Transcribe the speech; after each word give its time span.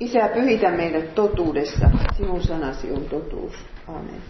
Isä, 0.00 0.28
pyhitä 0.34 0.70
meidät 0.70 1.14
totuudessa. 1.14 1.90
Sinun 2.16 2.42
sanasi 2.42 2.92
on 2.92 3.04
totuus. 3.04 3.52
Amen. 3.88 4.22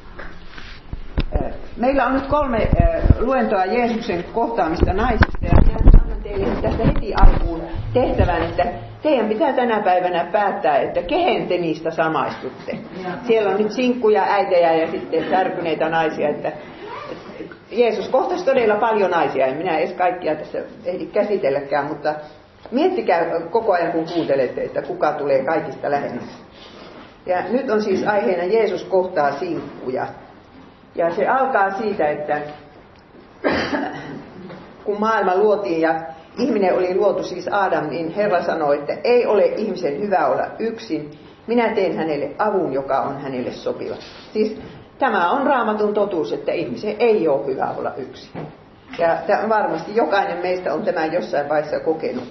Meillä 1.77 2.07
on 2.07 2.15
nyt 2.15 2.27
kolme 2.27 2.69
luentoa 3.19 3.65
Jeesuksen 3.65 4.25
kohtaamista 4.35 4.93
naisista 4.93 5.39
ja 5.43 5.51
minä 5.67 5.79
annan 6.03 6.23
teille 6.23 6.47
tästä 6.63 6.85
heti 6.87 7.15
alkuun 7.15 7.63
tehtävän, 7.93 8.43
että 8.43 8.65
teidän 9.03 9.29
pitää 9.29 9.53
tänä 9.53 9.81
päivänä 9.81 10.25
päättää, 10.33 10.79
että 10.79 11.03
kehen 11.03 11.49
te 11.49 11.59
niistä 11.59 11.91
samaistutte. 11.91 12.79
Siellä 13.27 13.51
on 13.51 13.59
nyt 13.59 13.73
sinkkuja, 13.73 14.23
äitejä 14.23 14.75
ja 14.75 14.91
sitten 14.91 15.31
särkyneitä 15.31 15.89
naisia, 15.89 16.29
että 16.29 16.53
Jeesus 17.71 18.09
kohtasi 18.09 18.45
todella 18.45 18.77
paljon 18.77 19.11
naisia, 19.11 19.47
en 19.47 19.57
minä 19.57 19.79
edes 19.79 19.93
kaikkia 19.93 20.37
tässä 20.37 20.59
ehdi 20.85 21.07
käsitelläkään, 21.07 21.87
mutta 21.87 22.15
Miettikää 22.71 23.41
koko 23.51 23.73
ajan, 23.73 23.93
kun 23.93 24.05
kuuntelette, 24.15 24.65
että 24.65 24.83
kuka 24.83 25.13
tulee 25.13 25.45
kaikista 25.45 25.91
lähemmäs. 25.91 26.43
Ja 27.27 27.43
nyt 27.51 27.71
on 27.71 27.83
siis 27.83 28.07
aiheena 28.07 28.45
Jeesus 28.45 28.85
kohtaa 28.85 29.33
sinkkuja. 29.33 30.07
Ja 30.95 31.15
se 31.15 31.29
alkaa 31.29 31.71
siitä, 31.71 32.09
että 32.09 32.41
kun 34.85 35.01
maailma 35.01 35.37
luotiin 35.37 35.81
ja 35.81 36.01
ihminen 36.39 36.75
oli 36.75 36.95
luotu 36.95 37.23
siis 37.23 37.49
Adam, 37.53 37.89
niin 37.89 38.15
Herra 38.15 38.43
sanoi, 38.43 38.79
että 38.79 38.97
ei 39.05 39.27
ole 39.27 39.45
ihmisen 39.45 40.01
hyvä 40.01 40.27
olla 40.27 40.47
yksin. 40.59 41.11
Minä 41.47 41.75
teen 41.75 41.97
hänelle 41.97 42.31
avun, 42.39 42.73
joka 42.73 43.01
on 43.01 43.21
hänelle 43.21 43.53
sopiva. 43.53 43.95
Siis 44.33 44.61
tämä 44.99 45.31
on 45.31 45.47
raamatun 45.47 45.95
totuus, 45.95 46.33
että 46.33 46.53
ihmisen 46.53 46.97
ei 46.99 47.29
ole 47.29 47.47
hyvä 47.47 47.75
olla 47.77 47.95
yksin. 47.97 48.47
Ja 48.99 49.19
varmasti 49.49 49.97
jokainen 49.97 50.39
meistä 50.39 50.75
on 50.75 50.83
tämän 50.83 51.13
jossain 51.13 51.49
vaiheessa 51.49 51.81
kokenut. 51.81 52.25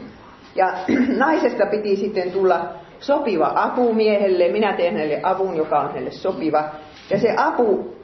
Ja 0.55 0.73
naisesta 1.25 1.65
piti 1.65 1.95
sitten 1.95 2.31
tulla 2.31 2.73
sopiva 2.99 3.51
apu 3.55 3.93
miehelle. 3.93 4.49
Minä 4.51 4.73
teen 4.73 4.93
hänelle 4.93 5.19
avun, 5.23 5.57
joka 5.57 5.79
on 5.79 5.87
hänelle 5.87 6.11
sopiva. 6.11 6.63
Ja 7.09 7.19
se 7.19 7.33
apu 7.37 7.95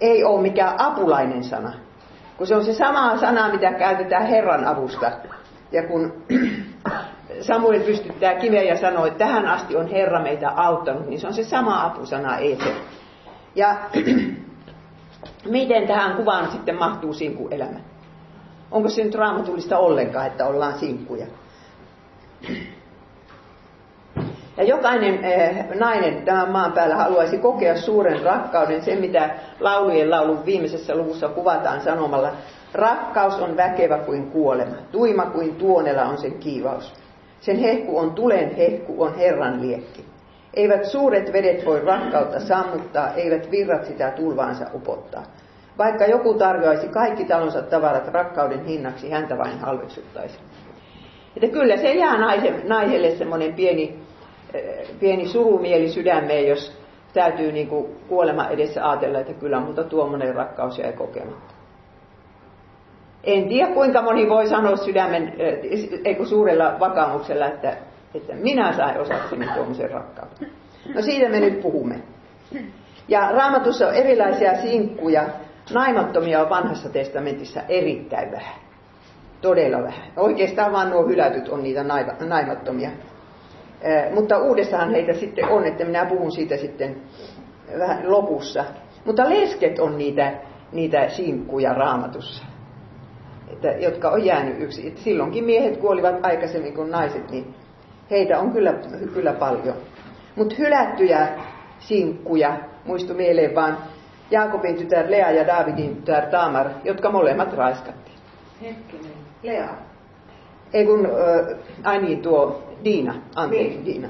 ei 0.00 0.24
ole 0.24 0.42
mikään 0.42 0.74
apulainen 0.80 1.44
sana, 1.44 1.72
kun 2.38 2.46
se 2.46 2.56
on 2.56 2.64
se 2.64 2.74
sama 2.74 3.16
sana, 3.16 3.52
mitä 3.52 3.72
käytetään 3.72 4.26
Herran 4.26 4.64
avusta. 4.64 5.12
Ja 5.72 5.82
kun 5.82 6.12
Samuel 7.40 7.80
pystyttää 7.80 8.34
kiveä 8.34 8.62
ja 8.62 8.76
sanoo, 8.76 9.06
että 9.06 9.18
tähän 9.18 9.46
asti 9.46 9.76
on 9.76 9.86
Herra 9.86 10.22
meitä 10.22 10.50
auttanut, 10.50 11.06
niin 11.06 11.20
se 11.20 11.26
on 11.26 11.34
se 11.34 11.44
sama 11.44 11.84
apusana, 11.84 12.36
ei 12.36 12.56
se. 12.56 12.74
Ja 13.54 13.76
miten 15.44 15.86
tähän 15.86 16.16
kuvaan 16.16 16.50
sitten 16.50 16.78
mahtuu 16.78 17.12
sinkuelämä? 17.12 17.78
Onko 18.70 18.88
se 18.88 19.04
nyt 19.04 19.14
raamatullista 19.14 19.78
ollenkaan, 19.78 20.26
että 20.26 20.46
ollaan 20.46 20.78
sinkkuja? 20.78 21.26
Ja 24.56 24.64
jokainen 24.64 25.24
eh, 25.24 25.64
nainen 25.74 26.22
tämän 26.22 26.50
maan 26.50 26.72
päällä 26.72 26.96
haluaisi 26.96 27.38
kokea 27.38 27.76
suuren 27.76 28.22
rakkauden, 28.22 28.82
sen 28.82 29.00
mitä 29.00 29.30
laulujen 29.60 30.10
laulun 30.10 30.46
viimeisessä 30.46 30.94
luvussa 30.94 31.28
kuvataan 31.28 31.80
sanomalla, 31.80 32.32
rakkaus 32.74 33.34
on 33.34 33.56
väkevä 33.56 33.98
kuin 33.98 34.30
kuolema, 34.30 34.76
tuima 34.90 35.26
kuin 35.26 35.54
tuonela 35.54 36.02
on 36.02 36.18
sen 36.18 36.32
kiivaus. 36.32 36.94
Sen 37.40 37.56
hehku 37.56 37.98
on 37.98 38.10
tulen 38.10 38.56
hehku, 38.56 39.02
on 39.02 39.16
Herran 39.16 39.66
liekki. 39.66 40.04
Eivät 40.54 40.84
suuret 40.84 41.32
vedet 41.32 41.66
voi 41.66 41.80
rakkautta 41.80 42.40
sammuttaa, 42.40 43.14
eivät 43.14 43.50
virrat 43.50 43.84
sitä 43.84 44.10
tulvaansa 44.10 44.66
upottaa. 44.74 45.22
Vaikka 45.78 46.04
joku 46.04 46.34
tarjoaisi 46.34 46.88
kaikki 46.88 47.24
talonsa 47.24 47.62
tavarat 47.62 48.08
rakkauden 48.08 48.64
hinnaksi, 48.64 49.10
häntä 49.10 49.38
vain 49.38 49.58
halveksuttaisi. 49.58 50.38
Että 51.36 51.48
kyllä 51.48 51.76
se 51.76 51.92
jää 51.92 52.18
naisen, 52.18 52.68
naiselle 52.68 53.10
semmoinen 53.10 53.54
pieni, 53.54 53.98
eh, 54.54 54.88
pieni 55.00 55.28
surumieli 55.28 55.88
sydämeen, 55.88 56.48
jos 56.48 56.82
täytyy 57.14 57.52
niin 57.52 57.68
kuin 57.68 57.96
kuolema 58.08 58.48
edessä 58.48 58.90
ajatella, 58.90 59.18
että 59.18 59.32
kyllä 59.32 59.60
mutta 59.60 59.84
tuommoinen 59.84 60.34
rakkaus 60.34 60.78
jäi 60.78 60.92
kokematta. 60.92 61.54
En 63.24 63.48
tiedä 63.48 63.74
kuinka 63.74 64.02
moni 64.02 64.28
voi 64.28 64.48
sanoa 64.48 64.76
sydämen, 64.76 65.34
eh, 65.38 65.58
eikö 66.04 66.24
suurella 66.24 66.76
vakaumuksella, 66.80 67.46
että, 67.46 67.76
että 68.14 68.34
minä 68.34 68.72
sain 68.72 69.00
osakseni 69.00 69.46
tuommoisen 69.54 69.90
rakkauden. 69.90 70.50
No 70.94 71.02
siitä 71.02 71.28
me 71.28 71.40
nyt 71.40 71.60
puhumme. 71.60 72.00
Ja 73.08 73.32
raamatussa 73.32 73.88
on 73.88 73.94
erilaisia 73.94 74.54
sinkkuja. 74.54 75.28
Naimattomia 75.74 76.42
on 76.42 76.50
vanhassa 76.50 76.88
testamentissa 76.88 77.60
erittäin 77.68 78.32
vähän 78.32 78.61
todella 79.42 79.82
vähän. 79.82 80.12
Oikeastaan 80.16 80.72
vaan 80.72 80.90
nuo 80.90 81.06
hylätyt 81.06 81.48
on 81.48 81.62
niitä 81.62 81.84
naimattomia. 82.28 82.90
Mutta 84.14 84.38
uudessahan 84.38 84.90
heitä 84.90 85.12
sitten 85.12 85.48
on, 85.48 85.64
että 85.64 85.84
minä 85.84 86.04
puhun 86.06 86.32
siitä 86.32 86.56
sitten 86.56 86.96
vähän 87.78 88.12
lopussa. 88.12 88.64
Mutta 89.04 89.30
lesket 89.30 89.78
on 89.78 89.98
niitä, 89.98 90.32
niitä 90.72 91.08
sinkkuja 91.08 91.74
raamatussa, 91.74 92.44
että, 93.52 93.68
jotka 93.68 94.10
on 94.10 94.24
jäänyt 94.24 94.60
yksi. 94.60 94.88
Että 94.88 95.00
silloinkin 95.00 95.44
miehet 95.44 95.76
kuolivat 95.76 96.14
aikaisemmin 96.22 96.74
kuin 96.74 96.90
naiset, 96.90 97.30
niin 97.30 97.54
heitä 98.10 98.38
on 98.38 98.52
kyllä, 98.52 98.74
kyllä 99.14 99.32
paljon. 99.32 99.76
Mutta 100.36 100.54
hylättyjä 100.58 101.28
sinkkuja, 101.78 102.58
muistu 102.84 103.14
mieleen 103.14 103.54
vaan 103.54 103.78
Jaakobin 104.30 104.76
tytär 104.76 105.10
Lea 105.10 105.30
ja 105.30 105.46
Davidin 105.46 105.96
tytär 105.96 106.26
Tamar, 106.26 106.66
jotka 106.84 107.10
molemmat 107.10 107.52
raiskattiin. 107.52 108.18
Hetkinen. 108.62 109.21
Lea. 109.42 109.68
Ei 110.72 110.86
kun, 110.86 111.06
äh, 111.06 111.58
ai 111.84 112.02
niin, 112.02 112.22
tuo 112.22 112.62
Diina, 112.84 113.14
anteeksi, 113.34 113.74
niin. 113.74 113.84
Diina. 113.84 114.08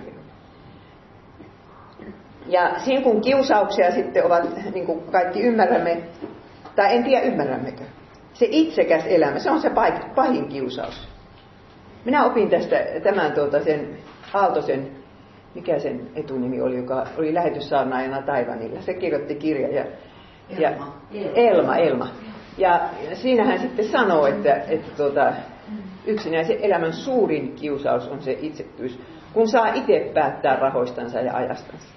Ja 2.46 2.72
siinä 2.78 3.02
kun 3.02 3.20
kiusauksia 3.20 3.90
sitten 3.90 4.24
ovat, 4.24 4.42
niin 4.74 4.86
kuin 4.86 5.02
kaikki 5.12 5.40
ymmärrämme, 5.40 6.02
tai 6.76 6.96
en 6.96 7.04
tiedä 7.04 7.22
ymmärrämmekö, 7.22 7.84
se 8.32 8.46
itsekäs 8.50 9.04
elämä, 9.06 9.38
se 9.38 9.50
on 9.50 9.60
se 9.60 9.70
pahin 10.14 10.48
kiusaus. 10.48 11.08
Minä 12.04 12.24
opin 12.24 12.50
tästä 12.50 12.76
tämän 13.02 13.32
tuota 13.32 13.60
sen 13.60 13.98
Aaltosen, 14.34 14.90
mikä 15.54 15.78
sen 15.78 16.10
etunimi 16.14 16.60
oli, 16.60 16.76
joka 16.76 17.06
oli 17.18 17.34
lähetyssaarnaajana 17.34 18.22
Taivanilla. 18.22 18.80
Se 18.80 18.94
kirjoitti 18.94 19.34
kirja 19.34 19.68
ja, 19.68 19.84
Elma. 20.70 20.96
ja 21.10 21.30
Elma, 21.34 21.76
Elma. 21.76 22.08
Ja 22.58 22.80
siinä 23.14 23.44
hän 23.44 23.58
sitten 23.58 23.84
sanoo, 23.84 24.26
että, 24.26 24.54
että 24.54 24.96
tuota, 24.96 25.32
yksinäisen 26.06 26.58
elämän 26.60 26.92
suurin 26.92 27.52
kiusaus 27.54 28.08
on 28.08 28.22
se 28.22 28.38
itsekkyys, 28.40 28.98
kun 29.32 29.48
saa 29.48 29.74
itse 29.74 30.10
päättää 30.14 30.56
rahoistansa 30.56 31.20
ja 31.20 31.36
ajastansa. 31.36 31.88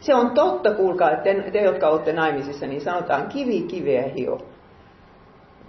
Se 0.00 0.14
on 0.14 0.30
totta, 0.30 0.74
kuulkaa, 0.74 1.10
että 1.10 1.22
te, 1.22 1.50
te 1.50 1.62
jotka 1.62 1.88
olette 1.88 2.12
naimisissa, 2.12 2.66
niin 2.66 2.80
sanotaan 2.80 3.28
kivi 3.28 3.62
kiveä 3.62 4.02
hio. 4.02 4.38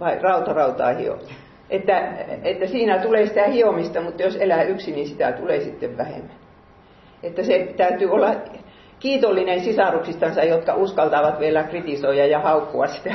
Vai 0.00 0.18
rauta 0.18 0.52
rautaa 0.52 0.92
hio. 0.92 1.18
Että, 1.70 2.12
että 2.42 2.66
siinä 2.66 2.98
tulee 2.98 3.26
sitä 3.26 3.44
hiomista, 3.44 4.00
mutta 4.00 4.22
jos 4.22 4.36
elää 4.36 4.62
yksin, 4.62 4.94
niin 4.94 5.08
sitä 5.08 5.32
tulee 5.32 5.60
sitten 5.60 5.96
vähemmän. 5.96 6.36
Että 7.22 7.42
se 7.42 7.74
täytyy 7.76 8.10
olla 8.10 8.34
kiitollinen 9.04 9.60
sisaruksistansa, 9.60 10.44
jotka 10.44 10.74
uskaltavat 10.74 11.40
vielä 11.40 11.62
kritisoida 11.62 12.26
ja 12.26 12.40
haukkua 12.40 12.86
sitä. 12.86 13.14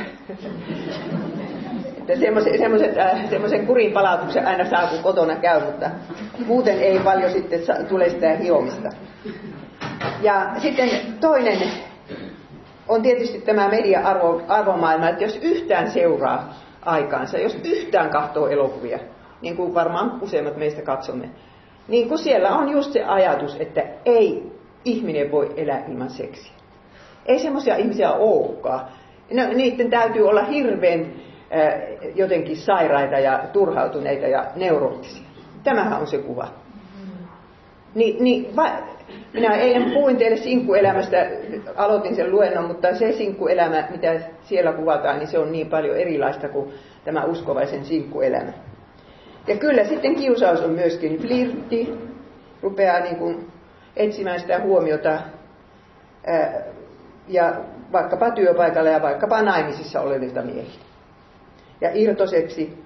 että 1.98 2.16
semmoisen, 2.58 3.00
äh, 3.00 3.30
semmoisen 3.30 3.66
kurin 3.66 3.92
palautuksen 3.92 4.46
aina 4.46 4.64
saa, 4.64 4.86
kun 4.86 4.98
kotona 5.02 5.36
käy, 5.36 5.60
mutta 5.64 5.90
muuten 6.46 6.78
ei 6.78 6.98
paljon 6.98 7.30
sitten 7.30 7.60
tule 7.88 8.08
sitä 8.08 8.36
hiomista. 8.36 8.88
Ja 10.22 10.50
sitten 10.58 10.90
toinen 11.20 11.58
on 12.88 13.02
tietysti 13.02 13.40
tämä 13.40 13.68
media-arvomaailma, 13.68 15.08
että 15.08 15.24
jos 15.24 15.38
yhtään 15.42 15.90
seuraa 15.90 16.54
aikaansa, 16.82 17.38
jos 17.38 17.58
yhtään 17.64 18.10
katsoo 18.10 18.48
elokuvia, 18.48 18.98
niin 19.40 19.56
kuin 19.56 19.74
varmaan 19.74 20.18
useimmat 20.22 20.56
meistä 20.56 20.82
katsomme, 20.82 21.30
niin 21.88 22.08
kun 22.08 22.18
siellä 22.18 22.50
on 22.50 22.68
just 22.68 22.92
se 22.92 23.04
ajatus, 23.04 23.56
että 23.60 23.82
ei 24.04 24.59
ihminen 24.84 25.30
voi 25.30 25.52
elää 25.56 25.84
ilman 25.88 26.10
seksiä. 26.10 26.52
Ei 27.26 27.38
semmoisia 27.38 27.76
ihmisiä 27.76 28.12
olekaan. 28.12 28.80
No, 29.32 29.42
niiden 29.54 29.90
täytyy 29.90 30.28
olla 30.28 30.44
hirveän 30.44 31.00
äh, 31.00 31.80
jotenkin 32.14 32.56
sairaita 32.56 33.18
ja 33.18 33.44
turhautuneita 33.52 34.26
ja 34.26 34.44
neuroottisia. 34.56 35.26
Tämähän 35.64 36.00
on 36.00 36.06
se 36.06 36.18
kuva. 36.18 36.48
Ni, 37.94 38.16
niin, 38.20 38.56
va, 38.56 38.70
minä 39.32 39.56
eilen 39.56 39.90
puhuin 39.94 40.16
teille 40.16 40.36
sinkkuelämästä, 40.36 41.30
aloitin 41.76 42.16
sen 42.16 42.30
luennon, 42.30 42.64
mutta 42.64 42.94
se 42.94 43.12
sinkkuelämä, 43.12 43.88
mitä 43.90 44.20
siellä 44.42 44.72
kuvataan, 44.72 45.18
niin 45.18 45.28
se 45.28 45.38
on 45.38 45.52
niin 45.52 45.66
paljon 45.66 45.96
erilaista 45.96 46.48
kuin 46.48 46.72
tämä 47.04 47.24
uskovaisen 47.24 47.84
sinkkuelämä. 47.84 48.52
Ja 49.46 49.56
kyllä 49.56 49.84
sitten 49.84 50.14
kiusaus 50.14 50.60
on 50.60 50.70
myöskin 50.70 51.18
flirtti, 51.18 51.94
rupeaa 52.62 53.00
niin 53.00 53.16
kuin 53.16 53.46
etsimään 53.96 54.40
sitä 54.40 54.60
huomiota 54.60 55.10
ää, 56.26 56.62
ja 57.28 57.54
vaikkapa 57.92 58.30
työpaikalla 58.30 58.90
ja 58.90 59.02
vaikkapa 59.02 59.42
naimisissa 59.42 60.00
olevilta 60.00 60.42
miehiltä. 60.42 60.84
Ja 61.80 61.90
irtoseksi 61.94 62.84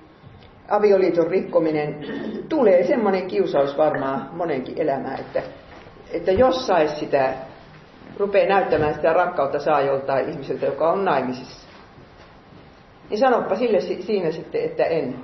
avioliiton 0.68 1.26
rikkominen, 1.26 2.06
tulee 2.48 2.86
semmoinen 2.86 3.26
kiusaus 3.26 3.78
varmaan 3.78 4.30
monenkin 4.32 4.78
elämään, 4.78 5.20
että, 5.20 5.42
että 6.12 6.32
jos 6.32 6.66
saisi 6.66 6.96
sitä, 6.96 7.32
rupeaa 8.18 8.48
näyttämään 8.48 8.94
sitä 8.94 9.12
rakkautta 9.12 9.58
saa 9.58 9.80
joltain 9.80 10.28
ihmiseltä, 10.28 10.66
joka 10.66 10.92
on 10.92 11.04
naimisissa. 11.04 11.68
Niin 13.10 13.18
sanoppa 13.18 13.56
sille 13.56 13.80
siinä 13.80 14.30
sitten, 14.30 14.64
että 14.64 14.84
en. 14.84 15.14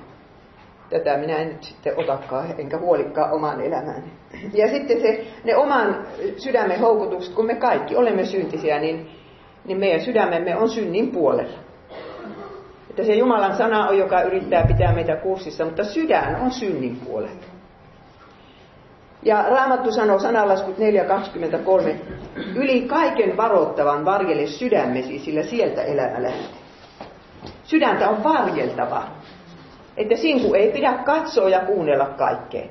Tätä 0.91 1.17
minä 1.17 1.37
en 1.37 1.47
nyt 1.47 1.63
sitten 1.63 1.93
otakaan, 1.97 2.45
enkä 2.57 2.77
huolikkaa 2.77 3.31
omaan 3.31 3.61
elämääni. 3.61 4.11
Ja 4.53 4.67
sitten 4.67 5.01
se, 5.01 5.25
ne 5.43 5.55
oman 5.55 6.05
sydämen 6.37 6.79
houkutukset, 6.79 7.33
kun 7.33 7.45
me 7.45 7.55
kaikki 7.55 7.95
olemme 7.95 8.25
syntisiä, 8.25 8.79
niin, 8.79 9.09
niin 9.65 9.79
meidän 9.79 10.01
sydämemme 10.01 10.55
on 10.55 10.69
synnin 10.69 11.11
puolella. 11.11 11.59
Että 12.89 13.03
se 13.03 13.13
Jumalan 13.13 13.57
sana 13.57 13.87
on, 13.87 13.97
joka 13.97 14.21
yrittää 14.21 14.65
pitää 14.67 14.93
meitä 14.93 15.15
kurssissa, 15.15 15.65
mutta 15.65 15.83
sydän 15.83 16.35
on 16.35 16.51
synnin 16.51 16.95
puolella. 17.05 17.45
Ja 19.23 19.45
Raamattu 19.49 19.91
sanoo 19.91 20.19
sanalaskut 20.19 20.75
4.23, 20.77 21.95
yli 22.55 22.81
kaiken 22.81 23.37
varoittavan 23.37 24.05
varjele 24.05 24.47
sydämesi, 24.47 25.19
sillä 25.19 25.43
sieltä 25.43 25.81
elämä 25.81 26.23
lähtee. 26.23 26.61
Sydäntä 27.63 28.09
on 28.09 28.23
varjeltava. 28.23 29.07
Että 30.01 30.15
sinku 30.15 30.53
ei 30.53 30.71
pidä 30.71 30.93
katsoa 30.93 31.49
ja 31.49 31.59
kuunnella 31.59 32.05
kaikkeen. 32.05 32.69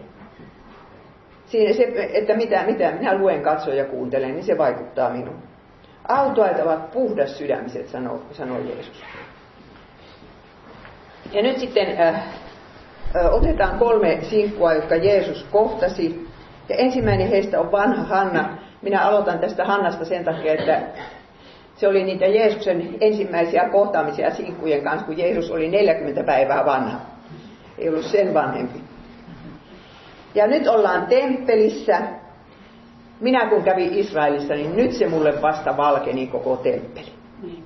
Siinä 1.47 1.73
se, 1.73 2.09
että 2.12 2.37
mitä, 2.37 2.62
mitä 2.67 2.93
minä 2.93 3.19
luen, 3.19 3.43
katsoa 3.43 3.75
ja 3.75 3.85
kuuntelen, 3.85 4.32
niin 4.35 4.44
se 4.44 4.59
vaikuttaa 4.59 5.11
minuun. 5.11 5.43
Autoaitavat 6.09 6.91
puhdas 6.91 7.38
sydämiset, 7.38 7.88
sanoo, 7.88 8.23
sanoo 8.32 8.59
Jeesus. 8.59 9.05
Ja 11.32 11.43
nyt 11.43 11.59
sitten 11.59 12.00
äh, 12.00 12.15
äh, 13.17 13.35
otetaan 13.35 13.79
kolme 13.79 14.19
sinkkua, 14.23 14.75
jotka 14.75 14.97
Jeesus 14.97 15.47
kohtasi. 15.53 16.29
Ja 16.69 16.77
ensimmäinen 16.77 17.29
heistä 17.29 17.61
on 17.61 17.73
vanha 17.73 18.03
Hanna. 18.03 18.59
Minä 18.82 19.03
aloitan 19.03 19.38
tästä 19.38 19.65
Hannasta 19.65 20.05
sen 20.05 20.25
takia, 20.25 20.53
että 20.53 20.82
se 21.77 21.88
oli 21.88 22.05
niitä 22.05 22.27
Jeesuksen 22.27 22.94
ensimmäisiä 23.00 23.69
kohtaamisia 23.69 24.31
sinkkujen 24.31 24.85
kanssa, 24.85 25.06
kun 25.06 25.19
Jeesus 25.19 25.50
oli 25.50 25.69
40 25.69 26.25
päivää 26.25 26.65
vanha. 26.65 27.09
Ei 27.81 27.88
ollut 27.88 28.05
sen 28.05 28.35
vanhempi. 28.35 28.81
Ja 30.35 30.47
nyt 30.47 30.69
ollaan 30.69 31.06
temppelissä. 31.06 32.00
Minä 33.21 33.47
kun 33.49 33.62
kävin 33.62 33.94
Israelissa, 33.94 34.55
niin 34.55 34.77
nyt 34.77 34.93
se 34.93 35.09
mulle 35.09 35.43
vasta 35.43 35.77
valkeni 35.77 36.27
koko 36.27 36.56
temppeli. 36.56 37.06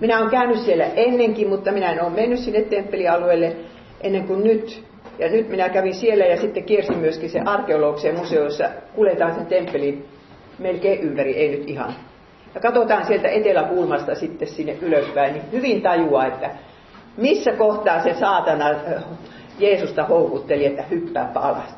Minä 0.00 0.18
olen 0.18 0.30
käynyt 0.30 0.58
siellä 0.58 0.84
ennenkin, 0.84 1.48
mutta 1.48 1.72
minä 1.72 1.92
en 1.92 2.02
ole 2.02 2.10
mennyt 2.10 2.38
sinne 2.38 2.62
temppelialueelle 2.62 3.56
ennen 4.00 4.26
kuin 4.26 4.44
nyt. 4.44 4.84
Ja 5.18 5.28
nyt 5.28 5.48
minä 5.48 5.68
kävin 5.68 5.94
siellä 5.94 6.24
ja 6.24 6.36
sitten 6.36 6.64
kiersin 6.64 6.98
myöskin 6.98 7.30
se 7.30 7.40
arkeologisen 7.40 8.18
museo, 8.18 8.44
jossa 8.44 8.70
kuljetaan 8.94 9.34
sen 9.34 9.46
temppelin 9.46 10.06
melkein 10.58 11.00
ympäri, 11.00 11.36
ei 11.36 11.48
nyt 11.56 11.70
ihan. 11.70 11.94
Ja 12.54 12.60
katsotaan 12.60 13.06
sieltä 13.06 13.28
eteläkulmasta 13.28 14.14
sitten 14.14 14.48
sinne 14.48 14.76
ylöspäin, 14.82 15.32
niin 15.32 15.44
hyvin 15.52 15.82
tajua, 15.82 16.26
että 16.26 16.50
missä 17.16 17.52
kohtaa 17.52 18.02
se 18.02 18.14
saatana 18.14 18.70
Jeesusta 19.58 20.04
houkutteli, 20.04 20.66
että 20.66 20.82
hyppääpä 20.82 21.40
alas. 21.40 21.76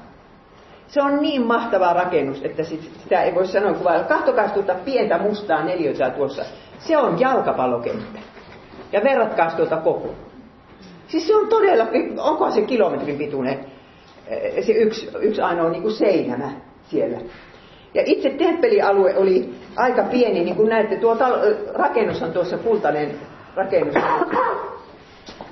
Se 0.88 1.02
on 1.02 1.22
niin 1.22 1.46
mahtava 1.46 1.92
rakennus, 1.92 2.42
että 2.42 2.62
sitä 2.64 3.22
ei 3.22 3.34
voi 3.34 3.46
sanoa 3.46 3.74
kuvailla. 3.74 4.04
Kahtokaa 4.04 4.48
tuota 4.48 4.74
pientä 4.84 5.18
mustaa 5.18 5.64
neljötä 5.64 6.10
tuossa 6.10 6.44
se 6.78 6.96
on 6.96 7.20
jalkapallokenttä. 7.20 8.18
Ja 8.92 9.04
verratkaa 9.04 9.50
tuota 9.50 9.76
koko. 9.76 10.14
Siis 11.08 11.26
se 11.26 11.36
on 11.36 11.48
todella, 11.48 11.86
onko 12.18 12.50
se 12.50 12.62
kilometrin 12.62 13.18
pituinen, 13.18 13.60
eh, 14.26 14.64
se 14.64 14.72
yksi, 14.72 15.10
yksi 15.20 15.40
ainoa 15.40 15.70
niin 15.70 15.82
kuin 15.82 15.94
seinämä 15.94 16.50
siellä. 16.90 17.18
Ja 17.94 18.02
itse 18.06 18.30
temppelialue 18.30 19.16
oli 19.16 19.54
aika 19.76 20.02
pieni, 20.02 20.44
niin 20.44 20.56
kuin 20.56 20.68
näette, 20.68 20.96
tuo 20.96 21.16
rakennus 21.74 22.22
on 22.22 22.32
tuossa 22.32 22.58
kultainen 22.58 23.14
rakennus. 23.54 23.94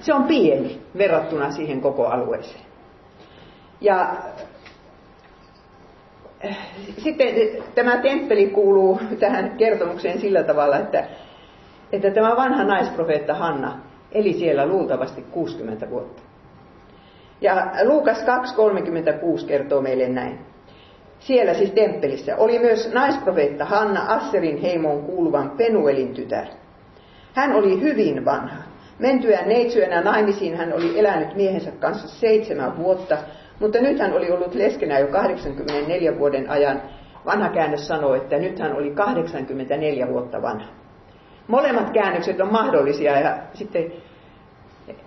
Se 0.05 0.15
on 0.15 0.25
pieni 0.25 0.81
verrattuna 0.99 1.51
siihen 1.51 1.81
koko 1.81 2.06
alueeseen. 2.06 2.65
Ja 3.81 4.17
eh, 6.41 6.56
sitten 6.99 7.29
tämä 7.75 7.97
temppeli 7.97 8.47
kuuluu 8.47 9.01
tähän 9.21 9.56
kertomukseen 9.56 10.21
sillä 10.21 10.43
tavalla, 10.43 10.77
että 10.77 11.05
että 11.93 12.11
tämä 12.11 12.37
vanha 12.37 12.65
naisprofeetta 12.65 13.35
Hanna 13.35 13.81
eli 14.12 14.33
siellä 14.33 14.67
luultavasti 14.67 15.23
60 15.23 15.91
vuotta. 15.91 16.23
Ja 17.41 17.67
Luukas 17.85 18.19
2.36 19.41 19.47
kertoo 19.47 19.81
meille 19.81 20.09
näin. 20.09 20.39
Siellä 21.19 21.55
siis 21.55 21.71
temppelissä 21.71 22.37
oli 22.37 22.59
myös 22.59 22.93
naisprofeetta 22.93 23.65
Hanna 23.65 24.05
Asserin 24.07 24.59
heimoon 24.59 25.03
kuuluvan 25.03 25.50
Penuelin 25.50 26.15
tytär. 26.15 26.47
Hän 27.35 27.53
oli 27.53 27.81
hyvin 27.81 28.25
vanha. 28.25 28.74
Mentyään 28.99 29.49
neitsyönä 29.49 30.00
naimisiin 30.00 30.56
hän 30.56 30.73
oli 30.73 30.99
elänyt 30.99 31.35
miehensä 31.35 31.70
kanssa 31.70 32.08
seitsemän 32.08 32.76
vuotta, 32.76 33.19
mutta 33.61 33.81
nyt 33.81 33.99
hän 33.99 34.12
oli 34.12 34.31
ollut 34.31 34.55
leskenä 34.55 34.99
jo 34.99 35.06
84 35.06 36.19
vuoden 36.19 36.50
ajan. 36.50 36.82
Vanha 37.26 37.49
käännös 37.49 37.88
sanoo, 37.88 38.14
että 38.14 38.38
nyt 38.38 38.58
hän 38.58 38.76
oli 38.76 38.91
84 38.91 40.08
vuotta 40.08 40.43
vanha. 40.43 40.69
Molemmat 41.49 41.91
käännökset 41.91 42.41
on 42.41 42.52
mahdollisia 42.52 43.20
ja 43.20 43.38
sitten 43.55 43.93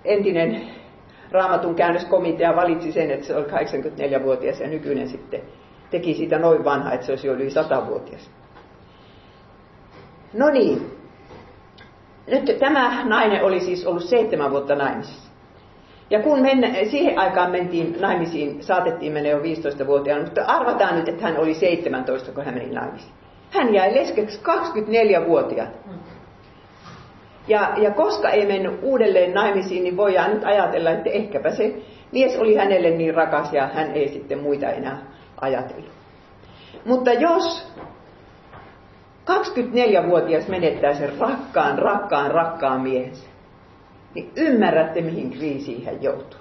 entinen 0.04 0.60
raamatun 1.32 1.74
käännöskomitea 1.74 2.56
valitsi 2.56 2.92
sen, 2.92 3.10
että 3.10 3.26
se 3.26 3.36
oli 3.36 3.46
84-vuotias 3.46 4.60
ja 4.60 4.68
nykyinen 4.68 5.08
sitten 5.08 5.40
teki 5.90 6.14
siitä 6.14 6.38
noin 6.38 6.64
vanha, 6.64 6.92
että 6.92 7.06
se 7.06 7.12
olisi 7.12 7.26
jo 7.26 7.32
yli 7.32 7.48
100-vuotias. 7.48 8.30
No 10.32 10.50
niin. 10.50 10.97
Nyt 12.30 12.56
tämä 12.58 13.04
nainen 13.04 13.44
oli 13.44 13.60
siis 13.60 13.86
ollut 13.86 14.04
seitsemän 14.04 14.50
vuotta 14.50 14.74
naimisissa. 14.74 15.28
Ja 16.10 16.20
kun 16.20 16.40
mennä, 16.42 16.68
siihen 16.90 17.18
aikaan 17.18 17.50
mentiin 17.50 17.96
naimisiin, 18.00 18.62
saatettiin 18.62 19.12
mennä 19.12 19.28
jo 19.28 19.38
15-vuotiaana, 19.38 20.24
mutta 20.24 20.44
arvataan 20.44 20.96
nyt, 20.96 21.08
että 21.08 21.22
hän 21.22 21.36
oli 21.38 21.54
17, 21.54 22.32
kun 22.32 22.44
hän 22.44 22.54
meni 22.54 22.74
naimisiin. 22.74 23.12
Hän 23.50 23.74
jäi 23.74 23.94
leskeksi 23.94 24.40
24-vuotiaana. 24.42 25.70
Ja, 27.48 27.72
ja 27.76 27.90
koska 27.90 28.30
ei 28.30 28.46
mennyt 28.46 28.78
uudelleen 28.82 29.34
naimisiin, 29.34 29.82
niin 29.82 29.96
voidaan 29.96 30.30
nyt 30.30 30.44
ajatella, 30.44 30.90
että 30.90 31.10
ehkäpä 31.10 31.50
se 31.50 31.74
mies 32.12 32.38
oli 32.38 32.56
hänelle 32.56 32.90
niin 32.90 33.14
rakas 33.14 33.52
ja 33.52 33.66
hän 33.66 33.92
ei 33.92 34.08
sitten 34.08 34.42
muita 34.42 34.70
enää 34.70 34.98
ajatellut. 35.40 35.92
Mutta 36.84 37.12
jos 37.12 37.72
24-vuotias 39.28 40.48
menettää 40.48 40.94
sen 40.94 41.18
rakkaan, 41.18 41.78
rakkaan, 41.78 42.30
rakkaan 42.30 42.80
miehensä, 42.80 43.26
niin 44.14 44.30
ymmärrätte, 44.36 45.00
mihin 45.00 45.30
kriisiin 45.30 45.84
hän 45.84 46.02
joutuu. 46.02 46.40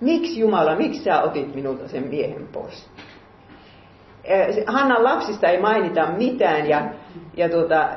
Miksi 0.00 0.40
Jumala, 0.40 0.76
miksi 0.76 1.02
sä 1.02 1.22
otit 1.22 1.54
minulta 1.54 1.88
sen 1.88 2.08
miehen 2.08 2.48
pois? 2.52 2.90
Hannan 4.66 5.04
lapsista 5.04 5.48
ei 5.48 5.60
mainita 5.60 6.06
mitään 6.06 6.68
ja, 6.68 6.82
ja 7.36 7.48
tuota, 7.48 7.88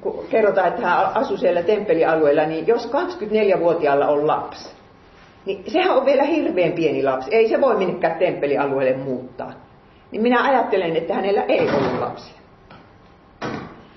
kun 0.00 0.24
kerrotaan, 0.30 0.68
että 0.68 0.86
hän 0.86 1.06
asui 1.14 1.38
siellä 1.38 1.62
temppelialueella, 1.62 2.46
niin 2.46 2.66
jos 2.66 2.90
24-vuotiaalla 2.92 4.06
on 4.06 4.26
lapsi, 4.26 4.76
niin 5.46 5.64
sehän 5.66 5.96
on 5.96 6.06
vielä 6.06 6.22
hirveän 6.22 6.72
pieni 6.72 7.02
lapsi. 7.02 7.34
Ei 7.34 7.48
se 7.48 7.60
voi 7.60 7.76
minnekään 7.76 8.18
temppelialueelle 8.18 8.96
muuttaa. 8.96 9.52
Niin 10.10 10.22
minä 10.22 10.44
ajattelen, 10.44 10.96
että 10.96 11.14
hänellä 11.14 11.42
ei 11.42 11.70
ollut 11.70 12.00
lapsia. 12.00 12.45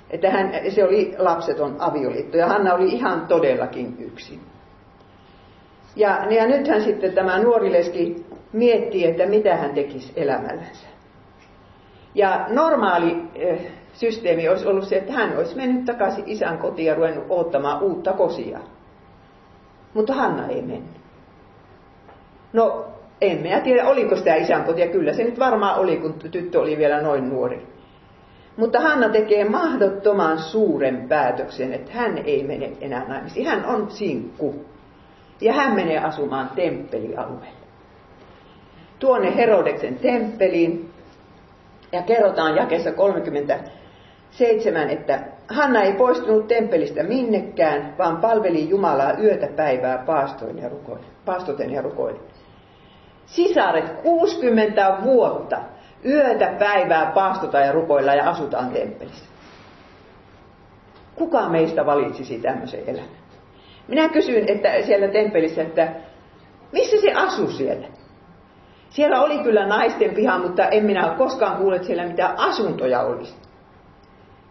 Että 0.09 0.29
hän, 0.29 0.51
se 0.69 0.83
oli 0.83 1.15
lapseton 1.17 1.75
avioliitto 1.79 2.37
ja 2.37 2.47
Hanna 2.47 2.73
oli 2.73 2.89
ihan 2.89 3.27
todellakin 3.27 3.95
yksin. 3.99 4.39
Ja, 5.95 6.25
ja 6.29 6.47
nythän 6.47 6.81
sitten 6.81 7.13
tämä 7.13 7.39
nuori 7.39 7.71
leski 7.71 8.25
miettii, 8.53 9.05
että 9.05 9.25
mitä 9.25 9.55
hän 9.55 9.73
tekisi 9.73 10.13
elämällänsä. 10.15 10.87
Ja 12.15 12.45
normaali 12.49 13.23
eh, 13.35 13.71
systeemi 13.93 14.49
olisi 14.49 14.67
ollut 14.67 14.87
se, 14.87 14.95
että 14.95 15.13
hän 15.13 15.37
olisi 15.37 15.55
mennyt 15.55 15.85
takaisin 15.85 16.23
isän 16.27 16.57
kotiin 16.57 16.85
ja 16.85 16.95
ruvennut 16.95 17.25
odottamaan 17.29 17.83
uutta 17.83 18.13
kosia. 18.13 18.59
Mutta 19.93 20.13
Hanna 20.13 20.47
ei 20.47 20.61
mennyt. 20.61 20.99
No, 22.53 22.85
en 23.21 23.41
minä 23.41 23.59
tiedä, 23.59 23.87
oliko 23.87 24.15
sitä 24.15 24.35
isän 24.35 24.63
kotia. 24.63 24.87
Kyllä 24.87 25.13
se 25.13 25.23
nyt 25.23 25.39
varmaan 25.39 25.79
oli, 25.79 25.97
kun 25.97 26.13
tyttö 26.13 26.59
oli 26.59 26.77
vielä 26.77 27.01
noin 27.01 27.29
nuori. 27.29 27.67
Mutta 28.59 28.79
Hanna 28.79 29.09
tekee 29.09 29.49
mahdottoman 29.49 30.39
suuren 30.39 31.05
päätöksen, 31.09 31.73
että 31.73 31.91
hän 31.93 32.17
ei 32.17 32.43
mene 32.43 32.71
enää 32.81 33.05
naimisiin. 33.07 33.47
Hän 33.47 33.65
on 33.65 33.91
sinkku. 33.91 34.65
Ja 35.41 35.53
hän 35.53 35.75
menee 35.75 35.99
asumaan 35.99 36.49
temppelialueelle. 36.55 37.59
Tuonne 38.99 39.35
Herodeksen 39.35 39.95
temppeliin. 39.95 40.91
Ja 41.91 42.01
kerrotaan 42.01 42.55
jakessa 42.55 42.91
30 42.91 43.59
Seitsemän, 44.31 44.89
että 44.89 45.19
Hanna 45.49 45.81
ei 45.81 45.93
poistunut 45.93 46.47
temppelistä 46.47 47.03
minnekään, 47.03 47.95
vaan 47.97 48.17
palveli 48.17 48.69
Jumalaa 48.69 49.13
yötä 49.13 49.47
päivää 49.47 49.97
paastoten 49.97 50.57
ja 50.57 50.69
rukoillen. 50.69 51.09
Paastoten 51.25 51.71
ja 51.71 51.81
rukoillen. 51.81 52.21
sisaret 53.25 53.89
60 53.89 54.97
vuotta 55.03 55.57
yötä 56.05 56.55
päivää 56.59 57.11
paastotaan 57.15 57.65
ja 57.65 57.71
rukoillaan 57.71 58.17
ja 58.17 58.29
asutaan 58.29 58.69
temppelissä. 58.69 59.25
Kuka 61.15 61.49
meistä 61.49 61.85
valitsisi 61.85 62.39
tämmöisen 62.39 62.83
elämän? 62.87 63.09
Minä 63.87 64.09
kysyin 64.09 64.51
että 64.51 64.81
siellä 64.81 65.07
temppelissä, 65.07 65.61
että 65.61 65.87
missä 66.71 66.97
se 67.01 67.13
asuu 67.13 67.47
siellä? 67.47 67.87
Siellä 68.89 69.21
oli 69.21 69.39
kyllä 69.39 69.67
naisten 69.67 70.15
piha, 70.15 70.39
mutta 70.39 70.67
en 70.67 70.85
minä 70.85 71.07
ole 71.07 71.17
koskaan 71.17 71.57
kuullut, 71.57 71.75
että 71.75 71.87
siellä 71.87 72.05
mitään 72.05 72.39
asuntoja 72.39 73.01
olisi. 73.01 73.35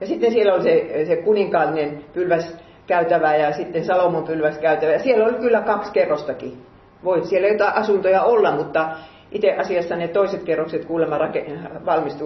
Ja 0.01 0.07
sitten 0.07 0.33
siellä 0.33 0.55
oli 0.55 0.63
se, 0.63 1.05
se 1.07 1.17
kuninkaallinen 1.17 2.05
pylväskäytävä 2.13 3.37
ja 3.37 3.53
sitten 3.53 3.85
Salomon 3.85 4.25
pylväskäytävä. 4.25 4.93
Ja 4.93 4.99
siellä 4.99 5.25
oli 5.25 5.35
kyllä 5.35 5.61
kaksi 5.61 5.93
kerrostakin. 5.93 6.67
Voi 7.05 7.27
siellä 7.27 7.49
jotain 7.49 7.75
asuntoja 7.75 8.23
olla, 8.23 8.53
mutta 8.53 8.89
itse 9.33 9.53
asiassa 9.53 9.97
ne 9.97 10.09
toiset 10.09 10.43
kerrokset 10.43 10.85
kuulemma 10.85 11.19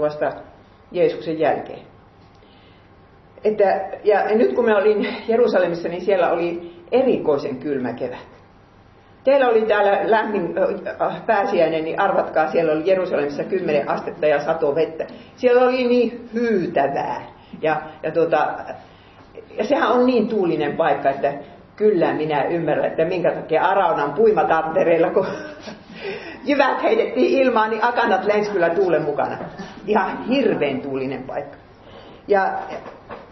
vasta 0.00 0.32
Jeesuksen 0.92 1.38
jälkeen. 1.38 1.80
Että, 3.44 3.88
ja 4.04 4.24
nyt 4.24 4.52
kun 4.52 4.64
me 4.64 4.74
olin 4.74 5.08
Jerusalemissa, 5.28 5.88
niin 5.88 6.04
siellä 6.04 6.30
oli 6.30 6.72
erikoisen 6.92 7.56
kylmä 7.56 7.92
kevät. 7.92 8.32
Teillä 9.24 9.48
oli 9.48 9.66
täällä 9.66 10.10
lämmin 10.10 10.54
pääsiäinen, 11.26 11.84
niin 11.84 12.00
arvatkaa, 12.00 12.46
siellä 12.46 12.72
oli 12.72 12.90
Jerusalemissa 12.90 13.44
10 13.44 13.88
astetta 13.88 14.26
ja 14.26 14.40
sato 14.40 14.74
vettä. 14.74 15.06
Siellä 15.36 15.62
oli 15.62 15.88
niin 15.88 16.28
hyytävää. 16.34 17.22
Ja, 17.62 17.82
ja, 18.02 18.10
tuota, 18.10 18.54
ja 19.58 19.64
sehän 19.64 19.92
on 19.92 20.06
niin 20.06 20.28
tuulinen 20.28 20.76
paikka, 20.76 21.10
että 21.10 21.32
kyllä 21.76 22.14
minä 22.14 22.44
ymmärrän, 22.44 22.86
että 22.86 23.04
minkä 23.04 23.32
takia 23.32 23.62
Araunan 23.62 24.12
puimatantereilla, 24.12 25.10
kun 25.10 25.26
jyvät 26.44 26.82
heitettiin 26.82 27.38
ilmaan, 27.42 27.70
niin 27.70 27.84
akanat 27.84 28.24
lensi 28.24 28.50
kyllä 28.50 28.70
tuulen 28.70 29.02
mukana. 29.02 29.38
Ihan 29.86 30.24
hirveän 30.24 30.80
tuulinen 30.80 31.22
paikka. 31.22 31.56
Ja 32.28 32.52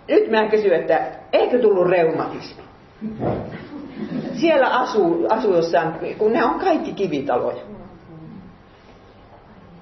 nyt 0.08 0.30
mä 0.30 0.48
kysyn, 0.48 0.72
että 0.72 1.00
eikö 1.32 1.58
tullut 1.58 1.86
reumatismi? 1.86 2.62
Siellä 4.32 4.68
asuu, 4.68 5.26
asuu 5.28 5.54
jossain, 5.54 5.92
kun 6.18 6.32
ne 6.32 6.44
on 6.44 6.60
kaikki 6.60 6.92
kivitaloja. 6.92 7.62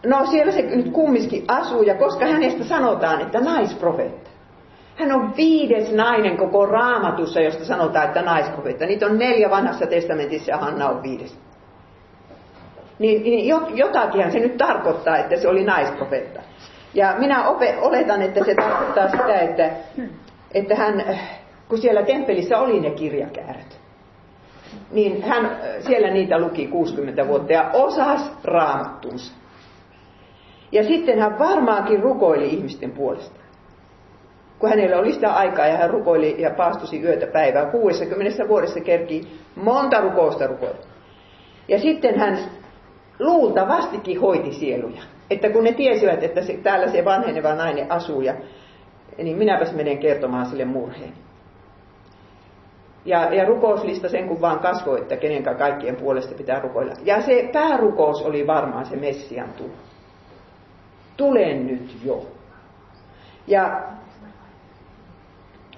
No 0.06 0.26
siellä 0.26 0.52
se 0.52 0.62
nyt 0.62 0.92
kumminkin 0.92 1.44
asuu, 1.48 1.82
ja 1.82 1.94
koska 1.94 2.26
hänestä 2.26 2.64
sanotaan, 2.64 3.20
että 3.20 3.40
naisprofeetta. 3.40 4.30
Hän 4.96 5.12
on 5.12 5.36
viides 5.36 5.92
nainen 5.92 6.36
koko 6.36 6.66
raamatussa, 6.66 7.40
josta 7.40 7.64
sanotaan, 7.64 8.04
että 8.06 8.22
naisprofeetta. 8.22 8.86
Niitä 8.86 9.06
on 9.06 9.18
neljä 9.18 9.50
vanhassa 9.50 9.86
testamentissa 9.86 10.50
ja 10.50 10.58
Hanna 10.58 10.88
on 10.88 11.02
viides. 11.02 11.38
Niin, 12.98 13.22
niin 13.22 13.46
jotakinhan 13.74 14.32
se 14.32 14.38
nyt 14.38 14.56
tarkoittaa, 14.56 15.16
että 15.16 15.36
se 15.36 15.48
oli 15.48 15.64
naisprofeetta. 15.64 16.40
Ja 16.94 17.14
minä 17.18 17.48
ope, 17.48 17.78
oletan, 17.80 18.22
että 18.22 18.44
se 18.44 18.54
tarkoittaa 18.54 19.08
sitä, 19.08 19.38
että, 19.38 19.70
että 20.54 20.74
hän, 20.74 21.04
kun 21.68 21.78
siellä 21.78 22.02
temppelissä 22.02 22.58
oli 22.58 22.80
ne 22.80 22.90
kirjakäärät, 22.90 23.80
niin 24.90 25.22
hän 25.22 25.56
siellä 25.80 26.10
niitä 26.10 26.38
luki 26.38 26.66
60 26.66 27.28
vuotta 27.28 27.52
ja 27.52 27.70
osas 27.72 28.32
raamattunsa. 28.44 29.34
Ja 30.72 30.84
sitten 30.84 31.18
hän 31.18 31.38
varmaankin 31.38 32.02
rukoili 32.02 32.48
ihmisten 32.48 32.90
puolesta. 32.90 33.40
Kun 34.58 34.68
hänellä 34.68 34.98
oli 34.98 35.12
sitä 35.12 35.32
aikaa 35.32 35.66
ja 35.66 35.76
hän 35.76 35.90
rukoili 35.90 36.42
ja 36.42 36.50
paastosi 36.50 37.02
yötä 37.02 37.26
päivää. 37.26 37.66
60 37.66 38.48
vuodessa 38.48 38.80
kerki 38.80 39.40
monta 39.56 40.00
rukousta 40.00 40.46
rukoilla. 40.46 40.86
Ja 41.68 41.78
sitten 41.78 42.18
hän 42.18 42.38
luultavastikin 43.18 44.20
hoiti 44.20 44.52
sieluja. 44.52 45.02
Että 45.30 45.50
kun 45.50 45.64
ne 45.64 45.72
tiesivät, 45.72 46.22
että 46.22 46.42
se, 46.42 46.56
täällä 46.56 46.88
se 46.88 47.04
vanheneva 47.04 47.54
nainen 47.54 47.92
asuu, 47.92 48.20
ja, 48.20 48.34
niin 49.18 49.36
minäpäs 49.36 49.72
menen 49.72 49.98
kertomaan 49.98 50.46
sille 50.46 50.64
murheen. 50.64 51.12
Ja, 53.04 53.34
ja 53.34 53.44
rukouslista 53.44 54.08
sen 54.08 54.28
kun 54.28 54.40
vaan 54.40 54.58
kasvoi, 54.58 55.00
että 55.00 55.16
kenenkä 55.16 55.54
kaikkien 55.54 55.96
puolesta 55.96 56.34
pitää 56.34 56.60
rukoilla. 56.60 56.92
Ja 57.04 57.22
se 57.22 57.48
päärukous 57.52 58.22
oli 58.22 58.46
varmaan 58.46 58.86
se 58.86 58.96
Messian 58.96 59.52
tulo. 59.52 59.70
Tulen 61.16 61.66
nyt 61.66 61.96
jo. 62.04 62.26
Ja 63.46 63.82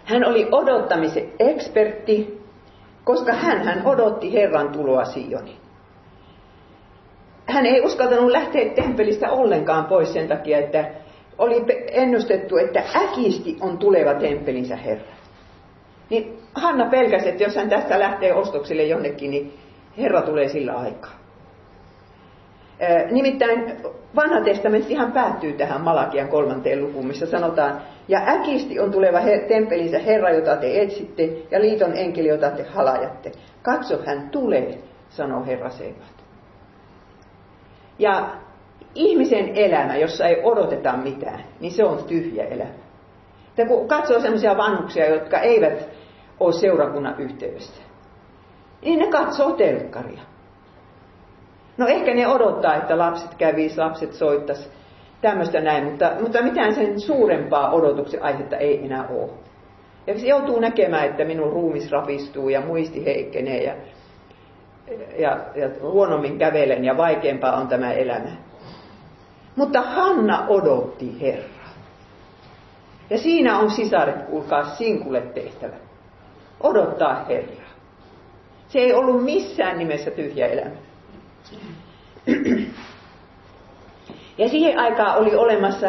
hän 0.04 0.24
oli 0.24 0.48
odottamisen 0.52 1.32
ekspertti, 1.38 2.42
koska 3.04 3.32
hän, 3.32 3.64
hän 3.64 3.86
odotti 3.86 4.32
Herran 4.32 4.72
tuloa 4.72 5.04
Sioniin 5.04 5.59
hän 7.50 7.66
ei 7.66 7.80
uskaltanut 7.80 8.30
lähteä 8.30 8.70
temppelistä 8.74 9.30
ollenkaan 9.30 9.84
pois 9.84 10.12
sen 10.12 10.28
takia, 10.28 10.58
että 10.58 10.84
oli 11.38 11.64
ennustettu, 11.92 12.56
että 12.56 12.82
äkisti 12.96 13.56
on 13.60 13.78
tuleva 13.78 14.14
temppelinsä 14.14 14.76
Herra. 14.76 15.12
Niin 16.10 16.38
Hanna 16.54 16.86
pelkäsi, 16.86 17.28
että 17.28 17.42
jos 17.42 17.56
hän 17.56 17.68
tästä 17.68 17.98
lähtee 17.98 18.34
ostoksille 18.34 18.82
jonnekin, 18.82 19.30
niin 19.30 19.52
Herra 19.98 20.22
tulee 20.22 20.48
sillä 20.48 20.72
aikaa. 20.72 21.20
Nimittäin 23.10 23.76
vanha 24.16 24.40
testamenttihan 24.40 25.12
päättyy 25.12 25.52
tähän 25.52 25.80
Malakian 25.80 26.28
kolmanteen 26.28 26.82
lukuun, 26.82 27.06
missä 27.06 27.26
sanotaan, 27.26 27.82
ja 28.08 28.20
äkisti 28.26 28.80
on 28.80 28.90
tuleva 28.90 29.18
her- 29.18 29.48
temppelinsä 29.48 29.98
Herra, 29.98 30.30
jota 30.30 30.56
te 30.56 30.82
etsitte, 30.82 31.28
ja 31.50 31.60
liiton 31.60 31.92
enkeli, 31.94 32.28
jota 32.28 32.50
te 32.50 32.62
halajatte. 32.62 33.32
Katso, 33.62 34.02
hän 34.06 34.30
tulee, 34.30 34.78
sanoo 35.08 35.44
Herra 35.46 35.70
Sevat. 35.70 36.19
Ja 38.00 38.28
ihmisen 38.94 39.50
elämä, 39.54 39.96
jossa 39.96 40.26
ei 40.26 40.40
odoteta 40.44 40.96
mitään, 40.96 41.44
niin 41.60 41.72
se 41.72 41.84
on 41.84 42.04
tyhjä 42.04 42.44
elämä. 42.44 42.70
Ja 43.56 43.66
kun 43.66 43.88
katsoo 43.88 44.20
sellaisia 44.20 44.56
vanhuksia, 44.56 45.14
jotka 45.14 45.38
eivät 45.38 45.88
ole 46.40 46.52
seurakunnan 46.52 47.20
yhteydessä, 47.20 47.82
niin 48.82 48.98
ne 48.98 49.06
katsoo 49.06 49.52
telkkaria. 49.52 50.22
No 51.76 51.86
ehkä 51.86 52.14
ne 52.14 52.28
odottaa, 52.28 52.74
että 52.74 52.98
lapset 52.98 53.34
kävis, 53.34 53.78
lapset 53.78 54.12
soittas, 54.12 54.70
tämmöistä 55.20 55.60
näin, 55.60 55.84
mutta, 55.84 56.12
mutta 56.20 56.42
mitään 56.42 56.74
sen 56.74 57.00
suurempaa 57.00 57.72
odotuksen 57.72 58.22
aihetta 58.22 58.56
ei 58.56 58.84
enää 58.84 59.08
ole. 59.08 59.30
Ja 60.06 60.18
se 60.18 60.26
joutuu 60.26 60.60
näkemään, 60.60 61.04
että 61.04 61.24
minun 61.24 61.52
ruumis 61.52 61.90
rapistuu 61.90 62.48
ja 62.48 62.60
muisti 62.60 63.04
heikkenee 63.04 63.62
ja 63.62 63.74
ja, 65.18 65.38
ja 65.54 65.68
huonommin 65.82 66.38
kävelen 66.38 66.84
ja 66.84 66.96
vaikeampaa 66.96 67.56
on 67.56 67.68
tämä 67.68 67.92
elämä. 67.92 68.30
Mutta 69.56 69.82
Hanna 69.82 70.46
odotti 70.48 71.20
Herraa. 71.20 71.70
Ja 73.10 73.18
siinä 73.18 73.58
on 73.58 73.70
sisaret, 73.70 74.22
kuulkaa, 74.22 74.64
sinkulle 74.64 75.20
tehtävä. 75.20 75.76
Odottaa 76.60 77.24
Herraa. 77.24 77.70
Se 78.68 78.78
ei 78.78 78.92
ollut 78.92 79.24
missään 79.24 79.78
nimessä 79.78 80.10
tyhjä 80.10 80.46
elämä. 80.46 80.76
Ja 84.38 84.48
siihen 84.48 84.78
aikaan 84.78 85.18
oli 85.18 85.34
olemassa 85.34 85.88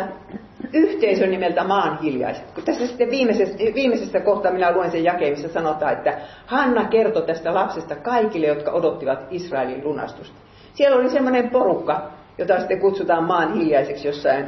yhteisö 0.74 1.28
nimeltä 1.28 1.64
maan 1.64 2.00
hiljaiset. 2.00 2.52
Kun 2.52 2.64
tässä 2.64 2.88
sitten 2.88 3.12
viimeisestä, 3.12 3.58
viimeisestä 3.76 4.20
kohtaa 4.20 4.52
minä 4.52 4.72
luen 4.72 4.92
sen 4.92 5.04
jakeen, 5.04 5.32
missä 5.32 5.50
sanotaan, 5.50 5.94
että 5.94 6.18
Hanna 6.46 6.86
kertoi 6.86 7.22
tästä 7.22 7.54
lapsesta 7.54 7.96
kaikille, 7.96 8.48
jotka 8.48 8.72
odottivat 8.72 9.20
Israelin 9.30 9.84
lunastusta. 9.84 10.36
Siellä 10.74 10.98
oli 10.98 11.10
semmoinen 11.10 11.50
porukka, 11.50 12.12
jota 12.38 12.60
sitten 12.60 12.80
kutsutaan 12.80 13.24
maan 13.24 13.54
hiljaiseksi 13.54 14.08
jossain 14.08 14.46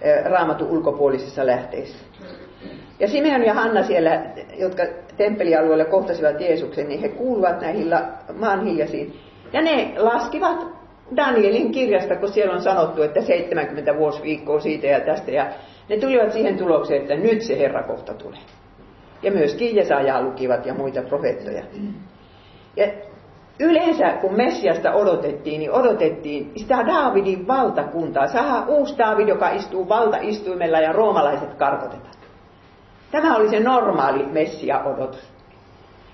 eh, 0.00 0.24
raamatun 0.24 0.68
ulkopuolisissa 0.68 1.46
lähteissä. 1.46 2.04
Ja 3.00 3.08
Simeon 3.08 3.44
ja 3.44 3.54
Hanna 3.54 3.82
siellä, 3.82 4.22
jotka 4.58 4.82
temppelialueella 5.16 5.84
kohtasivat 5.84 6.40
Jeesuksen, 6.40 6.88
niin 6.88 7.00
he 7.00 7.08
kuuluvat 7.08 7.60
näihin 7.60 7.88
maan 8.34 8.64
hiljaisiin. 8.64 9.20
Ja 9.52 9.62
ne 9.62 9.94
laskivat 9.96 10.79
Danielin 11.16 11.72
kirjasta, 11.72 12.16
kun 12.16 12.28
siellä 12.28 12.54
on 12.54 12.62
sanottu, 12.62 13.02
että 13.02 13.20
70 13.20 13.96
vuosiviikkoa 13.96 14.60
siitä 14.60 14.86
ja 14.86 15.00
tästä. 15.00 15.30
Ja 15.30 15.46
ne 15.88 15.96
tulivat 15.96 16.32
siihen 16.32 16.58
tulokseen, 16.58 17.02
että 17.02 17.14
nyt 17.14 17.42
se 17.42 17.58
Herra 17.58 17.82
kohta 17.82 18.14
tulee. 18.14 18.40
Ja 19.22 19.30
myöskin 19.30 19.76
Jesajaa 19.76 20.22
lukivat 20.22 20.66
ja 20.66 20.74
muita 20.74 21.02
profeettoja. 21.02 21.62
Ja 22.76 22.86
yleensä 23.60 24.12
kun 24.12 24.36
Messiasta 24.36 24.92
odotettiin, 24.92 25.58
niin 25.58 25.72
odotettiin 25.72 26.52
sitä 26.56 26.86
Daavidin 26.86 27.46
valtakuntaa. 27.46 28.26
Saha 28.26 28.64
uusi 28.68 28.98
Daavid, 28.98 29.28
joka 29.28 29.50
istuu 29.50 29.88
valtaistuimella 29.88 30.78
ja 30.78 30.92
roomalaiset 30.92 31.54
karkotetaan. 31.54 32.14
Tämä 33.10 33.36
oli 33.36 33.48
se 33.48 33.60
normaali 33.60 34.26
Messia-odotus. 34.26 35.32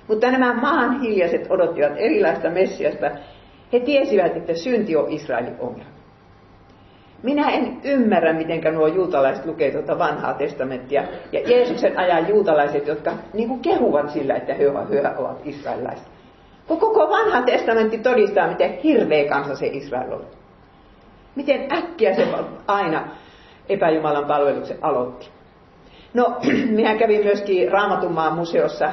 Mutta 0.09 0.31
nämä 0.31 0.55
maan 0.55 1.00
hiljaiset 1.00 1.47
odottivat 1.50 1.93
erilaista 1.97 2.50
Messiasta, 2.50 3.11
he 3.73 3.81
tiesivät, 3.81 4.37
että 4.37 4.55
synti 4.55 4.97
on 4.97 5.13
Israelin 5.13 5.57
ongelma. 5.59 5.97
Minä 7.23 7.51
en 7.51 7.81
ymmärrä, 7.85 8.33
miten 8.33 8.75
nuo 8.75 8.87
juutalaiset 8.87 9.47
lukee 9.47 9.71
tuota 9.71 9.99
vanhaa 9.99 10.35
testamenttia. 10.35 11.03
Ja 11.33 11.41
Jeesuksen 11.41 11.99
ajan 11.99 12.29
juutalaiset, 12.29 12.87
jotka 12.87 13.13
niin 13.35 13.49
kuin 13.49 13.61
kehuvat 13.61 14.11
sillä, 14.11 14.35
että 14.35 14.55
he 14.55 14.69
ovat 14.69 15.41
israelilaiset. 15.45 16.07
Kun 16.67 16.81
koko 16.81 17.09
vanha 17.09 17.43
testamentti 17.43 17.99
todistaa, 17.99 18.49
miten 18.49 18.71
hirveä 18.71 19.29
kansa 19.29 19.57
se 19.57 19.67
Israel 19.67 20.13
on. 20.13 20.25
Miten 21.37 21.73
äkkiä 21.73 22.15
se 22.15 22.29
aina 22.67 23.09
epäjumalan 23.69 24.25
palveluksen 24.25 24.79
aloitti. 24.83 25.29
No, 26.15 26.37
minä 26.77 26.97
kävin 26.97 27.25
myöskin 27.25 27.73
Raamatunmaan 27.73 28.35
museossa 28.35 28.91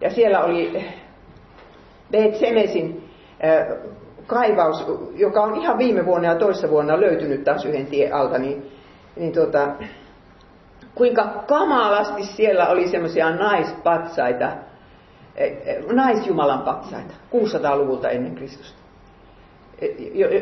ja 0.00 0.10
siellä 0.10 0.40
oli 0.40 0.84
Beet 2.10 2.34
Semesin 2.34 3.07
kaivaus, 4.26 4.86
joka 5.14 5.42
on 5.42 5.56
ihan 5.56 5.78
viime 5.78 6.06
vuonna 6.06 6.28
ja 6.28 6.34
toissa 6.34 6.70
vuonna 6.70 7.00
löytynyt 7.00 7.44
taas 7.44 7.64
yhden 7.64 7.86
tien 7.86 8.14
alta, 8.14 8.38
niin, 8.38 8.70
niin 9.16 9.32
tuota, 9.32 9.68
kuinka 10.94 11.44
kamalasti 11.46 12.24
siellä 12.24 12.66
oli 12.66 12.88
semmoisia 12.88 13.30
naispatsaita, 13.30 14.52
e, 15.36 15.46
e, 15.46 15.82
naisjumalan 15.92 16.62
patsaita, 16.62 17.14
600-luvulta 17.34 18.10
ennen 18.10 18.34
Kristusta. 18.34 18.78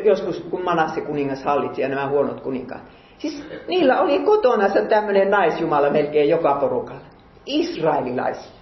Joskus 0.03 0.39
kun 0.39 0.63
Manasse 0.63 1.01
kuningas 1.01 1.43
hallitsi 1.43 1.81
ja 1.81 1.89
nämä 1.89 2.07
huonot 2.07 2.41
kuninkaat. 2.41 2.81
Siis 3.17 3.47
niillä 3.67 4.01
oli 4.01 4.19
kotona 4.19 4.69
se 4.69 4.81
tämmöinen 4.81 5.31
naisjumala 5.31 5.89
melkein 5.89 6.29
joka 6.29 6.53
porukalla. 6.53 7.01
Israelilaisilla. 7.45 8.56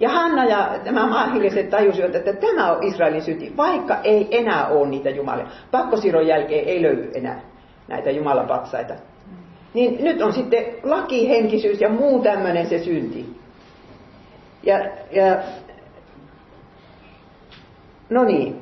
Ja 0.00 0.08
Hanna 0.08 0.44
ja 0.44 0.78
nämä 0.84 1.06
maahilliset 1.06 1.70
tajusivat, 1.70 2.14
että 2.14 2.32
tämä 2.32 2.72
on 2.72 2.82
Israelin 2.82 3.22
synti, 3.22 3.52
vaikka 3.56 3.96
ei 4.04 4.28
enää 4.30 4.66
ole 4.66 4.88
niitä 4.88 5.10
jumalia. 5.10 5.46
Pakkosiron 5.70 6.26
jälkeen 6.26 6.68
ei 6.68 6.82
löydy 6.82 7.10
enää 7.14 7.40
näitä 7.88 8.10
jumalapatsaita. 8.10 8.94
Niin 9.74 10.04
nyt 10.04 10.22
on 10.22 10.32
sitten 10.32 10.64
lakihenkisyys 10.82 11.80
ja 11.80 11.88
muu 11.88 12.22
tämmöinen 12.22 12.66
se 12.66 12.78
synti. 12.78 13.26
Ja, 14.62 14.78
ja 15.10 15.36
no 18.10 18.24
niin. 18.24 18.60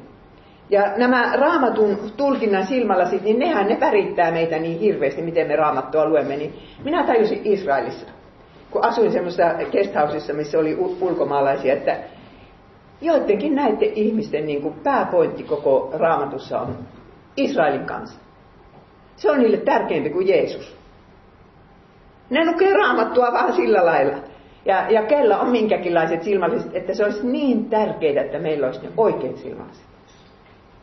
Ja 0.70 0.92
nämä 0.96 1.32
raamatun 1.36 1.98
tulkinnan 2.16 2.66
silmälasit, 2.66 3.22
niin 3.22 3.38
nehän 3.38 3.68
ne 3.68 3.80
värittää 3.80 4.30
meitä 4.30 4.58
niin 4.58 4.80
hirveästi, 4.80 5.22
miten 5.22 5.46
me 5.46 5.56
raamattua 5.56 6.08
luemme. 6.08 6.36
Niin 6.36 6.54
minä 6.84 7.06
tajusin 7.06 7.40
Israelissa, 7.44 8.06
kun 8.72 8.84
asuin 8.84 9.12
semmoisessa 9.12 9.54
guesthouseissa, 9.70 10.32
missä 10.32 10.58
oli 10.58 10.76
ulkomaalaisia, 11.00 11.72
että 11.72 11.98
joidenkin 13.00 13.54
näiden 13.54 13.92
ihmisten 13.94 14.46
niin 14.46 14.62
kuin 14.62 14.74
pääpointti 14.74 15.42
koko 15.42 15.90
raamatussa 15.92 16.60
on 16.60 16.78
Israelin 17.36 17.86
kanssa. 17.86 18.20
Se 19.16 19.30
on 19.30 19.38
niille 19.38 19.56
tärkeämpi 19.56 20.10
kuin 20.10 20.28
Jeesus. 20.28 20.76
Ne 22.30 22.46
lukee 22.46 22.74
raamattua 22.74 23.32
vaan 23.32 23.52
sillä 23.52 23.86
lailla. 23.86 24.16
Ja, 24.64 24.90
ja 24.90 25.02
kella 25.02 25.38
on 25.38 25.50
minkäkinlaiset 25.50 26.22
silmälliset, 26.22 26.76
että 26.76 26.94
se 26.94 27.04
olisi 27.04 27.26
niin 27.26 27.70
tärkeää, 27.70 28.24
että 28.24 28.38
meillä 28.38 28.66
olisi 28.66 28.82
ne 28.82 28.88
oikeat 28.96 29.36
silmälliset. 29.36 29.86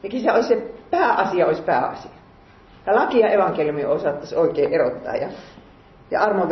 Eikin 0.03 0.21
se 0.21 0.31
olisi 0.31 0.47
se 0.47 0.71
pääasia 0.91 1.47
olisi 1.47 1.61
pääasia. 1.61 2.11
Ja 2.85 2.95
laki 2.95 3.19
ja 3.19 3.29
evankeliumi 3.29 3.85
osattaisi 3.85 4.35
oikein 4.35 4.73
erottaa 4.73 5.15
ja, 5.15 5.29
ja 6.11 6.21
armon 6.21 6.49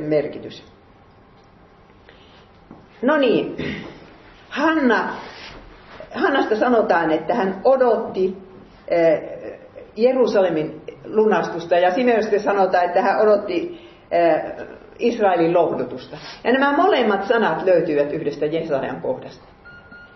merkitys. 0.00 0.79
No 3.02 3.16
niin, 3.16 3.56
Hanna, 4.48 5.08
Hannasta 6.14 6.56
sanotaan, 6.56 7.10
että 7.10 7.34
hän 7.34 7.60
odotti 7.64 8.38
eh, 8.88 9.22
Jerusalemin 9.96 10.82
lunastusta 11.04 11.78
ja 11.78 11.90
Simeosta 11.90 12.38
sanotaan, 12.38 12.84
että 12.84 13.02
hän 13.02 13.20
odotti 13.20 13.88
eh, 14.10 14.42
Israelin 14.98 15.54
lohdutusta. 15.54 16.16
Ja 16.44 16.52
nämä 16.52 16.76
molemmat 16.76 17.26
sanat 17.26 17.64
löytyvät 17.64 18.12
yhdestä 18.12 18.46
Jesajan 18.46 19.00
kohdasta. 19.00 19.44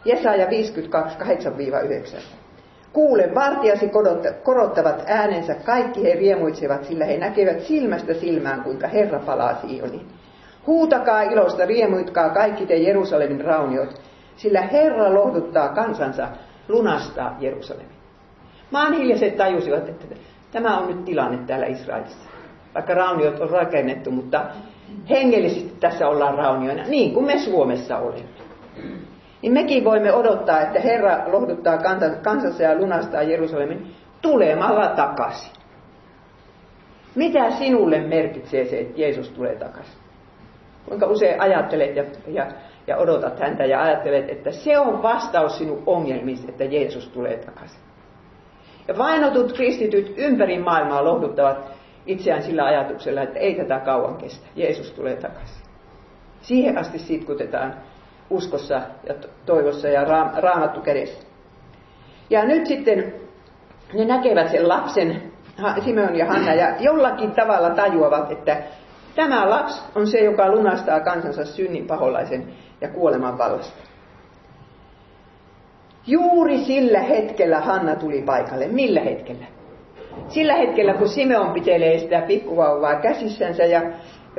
Jesaja 0.04 0.50
52, 0.50 1.18
8-9. 1.18 1.22
Kuule, 2.92 3.34
vartijasi 3.34 3.90
korottavat 4.42 5.02
äänensä, 5.06 5.54
kaikki 5.54 6.02
he 6.02 6.14
riemuitsevat, 6.14 6.84
sillä 6.84 7.04
he 7.04 7.16
näkevät 7.16 7.60
silmästä 7.60 8.14
silmään, 8.14 8.62
kuinka 8.62 8.88
Herra 8.88 9.18
palaa 9.18 9.60
Sioniin. 9.60 10.06
Huutakaa 10.66 11.22
ilosta, 11.22 11.66
riemuitkaa 11.66 12.30
kaikki 12.30 12.66
te 12.66 12.76
Jerusalemin 12.76 13.40
rauniot, 13.40 14.00
sillä 14.36 14.60
Herra 14.60 15.14
lohduttaa 15.14 15.68
kansansa 15.68 16.28
lunastaa 16.68 17.36
Jerusalemin. 17.40 17.94
Maanhiljaiset 18.70 19.36
tajusivat, 19.36 19.88
että 19.88 20.06
tämä 20.52 20.78
on 20.78 20.86
nyt 20.86 21.04
tilanne 21.04 21.38
täällä 21.46 21.66
Israelissa. 21.66 22.28
Vaikka 22.74 22.94
rauniot 22.94 23.40
on 23.40 23.50
rakennettu, 23.50 24.10
mutta 24.10 24.44
hengellisesti 25.10 25.76
tässä 25.80 26.08
ollaan 26.08 26.34
raunioina, 26.34 26.82
niin 26.82 27.14
kuin 27.14 27.26
me 27.26 27.38
Suomessa 27.38 27.98
olemme 27.98 28.28
niin 29.44 29.52
mekin 29.52 29.84
voimme 29.84 30.12
odottaa, 30.12 30.60
että 30.60 30.80
Herra 30.80 31.32
lohduttaa 31.32 31.78
kansansa 32.22 32.62
ja 32.62 32.78
lunastaa 32.78 33.22
Jerusalemin 33.22 33.94
tulemalla 34.22 34.88
takaisin. 34.88 35.52
Mitä 37.14 37.50
sinulle 37.50 38.00
merkitsee 38.00 38.64
se, 38.64 38.78
että 38.78 39.00
Jeesus 39.00 39.28
tulee 39.28 39.56
takaisin? 39.56 40.03
Kuinka 40.88 41.06
usein 41.06 41.40
ajattelet 41.40 41.96
ja, 41.96 42.04
ja, 42.26 42.46
ja 42.86 42.96
odotat 42.96 43.40
häntä 43.40 43.64
ja 43.64 43.82
ajattelet, 43.82 44.30
että 44.30 44.50
se 44.50 44.78
on 44.78 45.02
vastaus 45.02 45.58
sinun 45.58 45.82
ongelmiin, 45.86 46.38
että 46.48 46.64
Jeesus 46.64 47.08
tulee 47.08 47.36
takaisin. 47.36 47.80
Ja 48.88 48.98
vainotut 48.98 49.52
kristityt 49.52 50.14
ympäri 50.16 50.58
maailmaa 50.58 51.04
lohduttavat 51.04 51.58
itseään 52.06 52.42
sillä 52.42 52.64
ajatuksella, 52.64 53.22
että 53.22 53.38
ei 53.38 53.54
tätä 53.54 53.78
kauan 53.78 54.16
kestä. 54.16 54.46
Jeesus 54.56 54.92
tulee 54.92 55.16
takaisin. 55.16 55.64
Siihen 56.40 56.78
asti 56.78 56.98
sitkutetaan 56.98 57.74
uskossa 58.30 58.80
ja 59.08 59.14
toivossa 59.46 59.88
ja 59.88 60.04
raamattu 60.36 60.80
kädessä. 60.80 61.26
Ja 62.30 62.44
nyt 62.44 62.66
sitten 62.66 63.14
ne 63.94 64.04
näkevät 64.04 64.50
sen 64.50 64.68
lapsen, 64.68 65.22
Simeon 65.84 66.16
ja 66.16 66.26
Hanna, 66.26 66.54
ja 66.54 66.76
jollakin 66.80 67.30
tavalla 67.30 67.70
tajuavat, 67.70 68.32
että 68.32 68.62
tämä 69.14 69.50
lapsi 69.50 69.82
on 69.94 70.06
se, 70.06 70.18
joka 70.18 70.50
lunastaa 70.52 71.00
kansansa 71.00 71.44
synnin 71.44 71.86
paholaisen 71.86 72.44
ja 72.80 72.88
kuoleman 72.88 73.38
vallasta. 73.38 73.82
Juuri 76.06 76.58
sillä 76.58 77.00
hetkellä 77.00 77.60
Hanna 77.60 77.96
tuli 77.96 78.22
paikalle. 78.22 78.68
Millä 78.68 79.00
hetkellä? 79.00 79.44
Sillä 80.28 80.54
hetkellä, 80.54 80.94
kun 80.94 81.08
Simeon 81.08 81.52
pitelee 81.52 81.98
sitä 81.98 82.20
pikkuvauvaa 82.20 82.94
käsissänsä 82.94 83.64
ja 83.64 83.82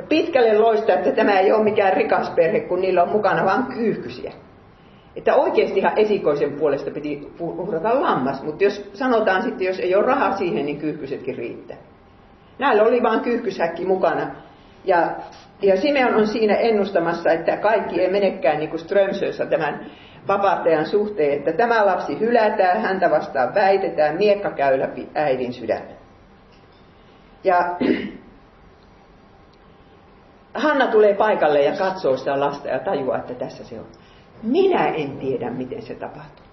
pitkälle 0.08 0.58
loista, 0.58 0.92
että 0.92 1.12
tämä 1.12 1.38
ei 1.38 1.52
ole 1.52 1.64
mikään 1.64 1.92
rikas 1.92 2.30
perhe, 2.30 2.60
kun 2.60 2.80
niillä 2.80 3.02
on 3.02 3.08
mukana 3.08 3.44
vain 3.44 3.62
kyyhkysiä. 3.62 4.32
Että 5.16 5.34
oikeasti 5.34 5.78
ihan 5.78 5.98
esikoisen 5.98 6.52
puolesta 6.52 6.90
piti 6.90 7.32
uhrata 7.40 8.02
lammas, 8.02 8.42
mutta 8.42 8.64
jos 8.64 8.90
sanotaan 8.94 9.42
sitten, 9.42 9.66
jos 9.66 9.78
ei 9.78 9.94
ole 9.94 10.06
rahaa 10.06 10.36
siihen, 10.36 10.66
niin 10.66 10.78
kyyhkysetkin 10.78 11.36
riittää. 11.36 11.76
Näillä 12.58 12.82
oli 12.82 13.02
vain 13.02 13.20
kyyhkyshäkki 13.20 13.84
mukana. 13.84 14.30
Ja, 14.86 15.10
ja 15.62 15.76
Simeon 15.76 16.14
on 16.14 16.26
siinä 16.26 16.54
ennustamassa, 16.54 17.32
että 17.32 17.56
kaikki 17.56 18.00
ei 18.00 18.10
menekään 18.10 18.58
niin 18.58 18.70
kuin 18.70 18.80
Strömsössä 18.80 19.46
tämän 19.46 19.86
vapaattajan 20.28 20.86
suhteen, 20.86 21.38
että 21.38 21.52
tämä 21.52 21.86
lapsi 21.86 22.20
hylätään, 22.20 22.80
häntä 22.80 23.10
vastaan 23.10 23.54
väitetään, 23.54 24.16
miekka 24.16 24.50
käy 24.50 24.80
läpi 24.80 25.08
äidin 25.14 25.52
sydämen. 25.52 25.96
Ja 27.44 27.76
Hanna 30.54 30.86
tulee 30.86 31.14
paikalle 31.14 31.62
ja 31.62 31.76
katsoo 31.78 32.16
sitä 32.16 32.40
lasta 32.40 32.68
ja 32.68 32.78
tajuaa, 32.78 33.18
että 33.18 33.34
tässä 33.34 33.64
se 33.64 33.80
on. 33.80 33.86
Minä 34.42 34.86
en 34.86 35.18
tiedä, 35.18 35.50
miten 35.50 35.82
se 35.82 35.94
tapahtuu. 35.94 36.46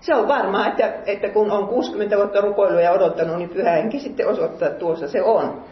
Se 0.00 0.14
on 0.14 0.28
varmaa, 0.28 0.66
että, 0.66 0.94
että 1.06 1.28
kun 1.28 1.50
on 1.50 1.68
60 1.68 2.16
vuotta 2.16 2.40
rukoillut 2.40 2.82
ja 2.82 2.92
odottanut, 2.92 3.36
niin 3.36 3.50
pyhä 3.50 3.70
henki 3.70 3.98
sitten 3.98 4.28
osoittaa, 4.28 4.68
että 4.68 4.78
tuossa 4.78 5.08
se 5.08 5.22
on. 5.22 5.64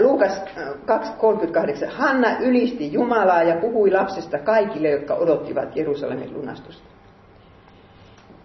Luukas 0.00 0.42
2.38. 0.44 1.90
Hanna 1.90 2.38
ylisti 2.40 2.92
Jumalaa 2.92 3.42
ja 3.42 3.56
puhui 3.56 3.90
lapsesta 3.90 4.38
kaikille, 4.38 4.88
jotka 4.88 5.14
odottivat 5.14 5.76
Jerusalemin 5.76 6.34
lunastusta. 6.34 6.88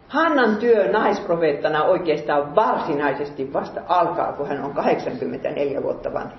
Hannan 0.08 0.56
työ 0.56 0.92
naisprofeettana 0.92 1.84
oikeastaan 1.84 2.56
varsinaisesti 2.56 3.54
vasta 3.54 3.82
alkaa, 3.88 4.34
kun 4.34 4.48
hän 4.48 4.64
on 4.64 4.74
84 4.74 5.84
vuotta 5.84 6.14
vanha 6.14 6.34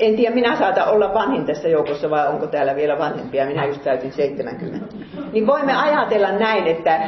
en 0.00 0.16
tiedä, 0.16 0.34
minä 0.34 0.56
saata 0.56 0.84
olla 0.84 1.14
vanhin 1.14 1.46
tässä 1.46 1.68
joukossa 1.68 2.10
vai 2.10 2.28
onko 2.28 2.46
täällä 2.46 2.76
vielä 2.76 2.98
vanhempia, 2.98 3.46
minä 3.46 3.66
just 3.66 3.82
täytin 3.82 4.12
70. 4.12 4.86
Niin 5.32 5.46
voimme 5.46 5.76
ajatella 5.76 6.32
näin, 6.32 6.66
että 6.66 7.00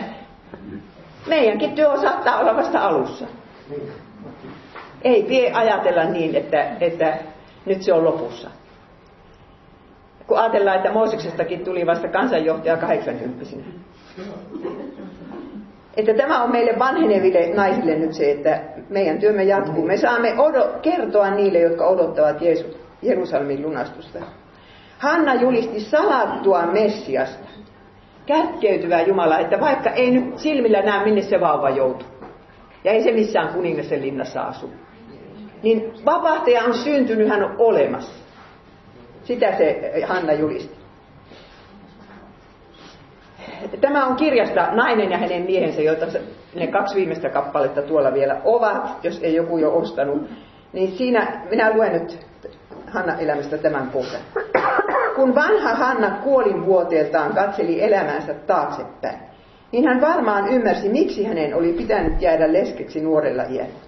meidänkin 1.26 1.74
työ 1.74 1.96
saattaa 1.96 2.38
olla 2.38 2.56
vasta 2.56 2.80
alussa. 2.80 3.26
Ei 5.02 5.22
pidä 5.22 5.56
ajatella 5.56 6.04
niin, 6.04 6.34
että, 6.34 6.70
että 6.80 7.18
nyt 7.66 7.82
se 7.82 7.92
on 7.92 8.04
lopussa. 8.04 8.50
Kun 10.26 10.38
ajatellaan, 10.38 10.76
että 10.76 10.92
Mooseksestakin 10.92 11.64
tuli 11.64 11.86
vasta 11.86 12.08
kansanjohtaja 12.08 12.76
80 12.76 13.44
että 15.96 16.14
tämä 16.14 16.42
on 16.42 16.52
meille 16.52 16.78
vanheneville 16.78 17.54
naisille 17.54 17.94
nyt 17.96 18.12
se, 18.12 18.30
että 18.30 18.60
meidän 18.90 19.18
työmme 19.18 19.44
jatkuu. 19.44 19.86
Me 19.86 19.96
saamme 19.96 20.34
odo- 20.38 20.78
kertoa 20.82 21.30
niille, 21.30 21.58
jotka 21.58 21.86
odottavat 21.86 22.40
Jeesus, 22.40 22.78
Jerusalemin 23.02 23.62
lunastusta. 23.62 24.18
Hanna 24.98 25.34
julisti 25.34 25.80
salattua 25.80 26.66
Messiasta. 26.66 27.48
kätkeytyvä 28.26 29.00
Jumala, 29.00 29.38
että 29.38 29.60
vaikka 29.60 29.90
ei 29.90 30.10
nyt 30.10 30.38
silmillä 30.38 30.82
näe, 30.82 31.04
minne 31.04 31.22
se 31.22 31.40
vauva 31.40 31.70
joutuu, 31.70 32.08
ja 32.84 32.92
ei 32.92 33.02
se 33.02 33.12
missään 33.12 33.54
kuningasen 33.54 34.02
linnassa 34.02 34.42
asu, 34.42 34.70
niin 35.62 35.92
vapahtaja 36.04 36.64
on 36.64 36.74
syntynyt, 36.74 37.28
hän 37.28 37.44
on 37.44 37.54
olemassa. 37.58 38.24
Sitä 39.24 39.56
se 39.56 39.92
Hanna 40.06 40.32
julisti. 40.32 40.76
Tämä 43.80 44.06
on 44.06 44.16
kirjasta 44.16 44.68
Nainen 44.72 45.10
ja 45.10 45.18
hänen 45.18 45.42
miehensä, 45.42 45.82
joita 45.82 46.06
ne 46.54 46.66
kaksi 46.66 46.94
viimeistä 46.94 47.28
kappaletta 47.28 47.82
tuolla 47.82 48.14
vielä 48.14 48.40
ovat, 48.44 49.04
jos 49.04 49.20
ei 49.22 49.34
joku 49.34 49.58
jo 49.58 49.76
ostanut. 49.76 50.30
Niin 50.72 50.92
siinä 50.92 51.42
minä 51.50 51.74
luen 51.74 51.92
nyt 51.92 52.26
Hanna 52.86 53.18
elämästä 53.18 53.58
tämän 53.58 53.90
pohjan. 53.90 54.22
Kun 55.16 55.34
vanha 55.34 55.74
Hanna 55.74 56.10
kuolinvuoteeltaan 56.10 57.34
katseli 57.34 57.82
elämänsä 57.82 58.34
taaksepäin, 58.34 59.18
niin 59.72 59.88
hän 59.88 60.00
varmaan 60.00 60.48
ymmärsi, 60.48 60.88
miksi 60.88 61.24
hänen 61.24 61.54
oli 61.54 61.72
pitänyt 61.72 62.22
jäädä 62.22 62.52
leskeksi 62.52 63.00
nuorella 63.00 63.42
iällä. 63.42 63.85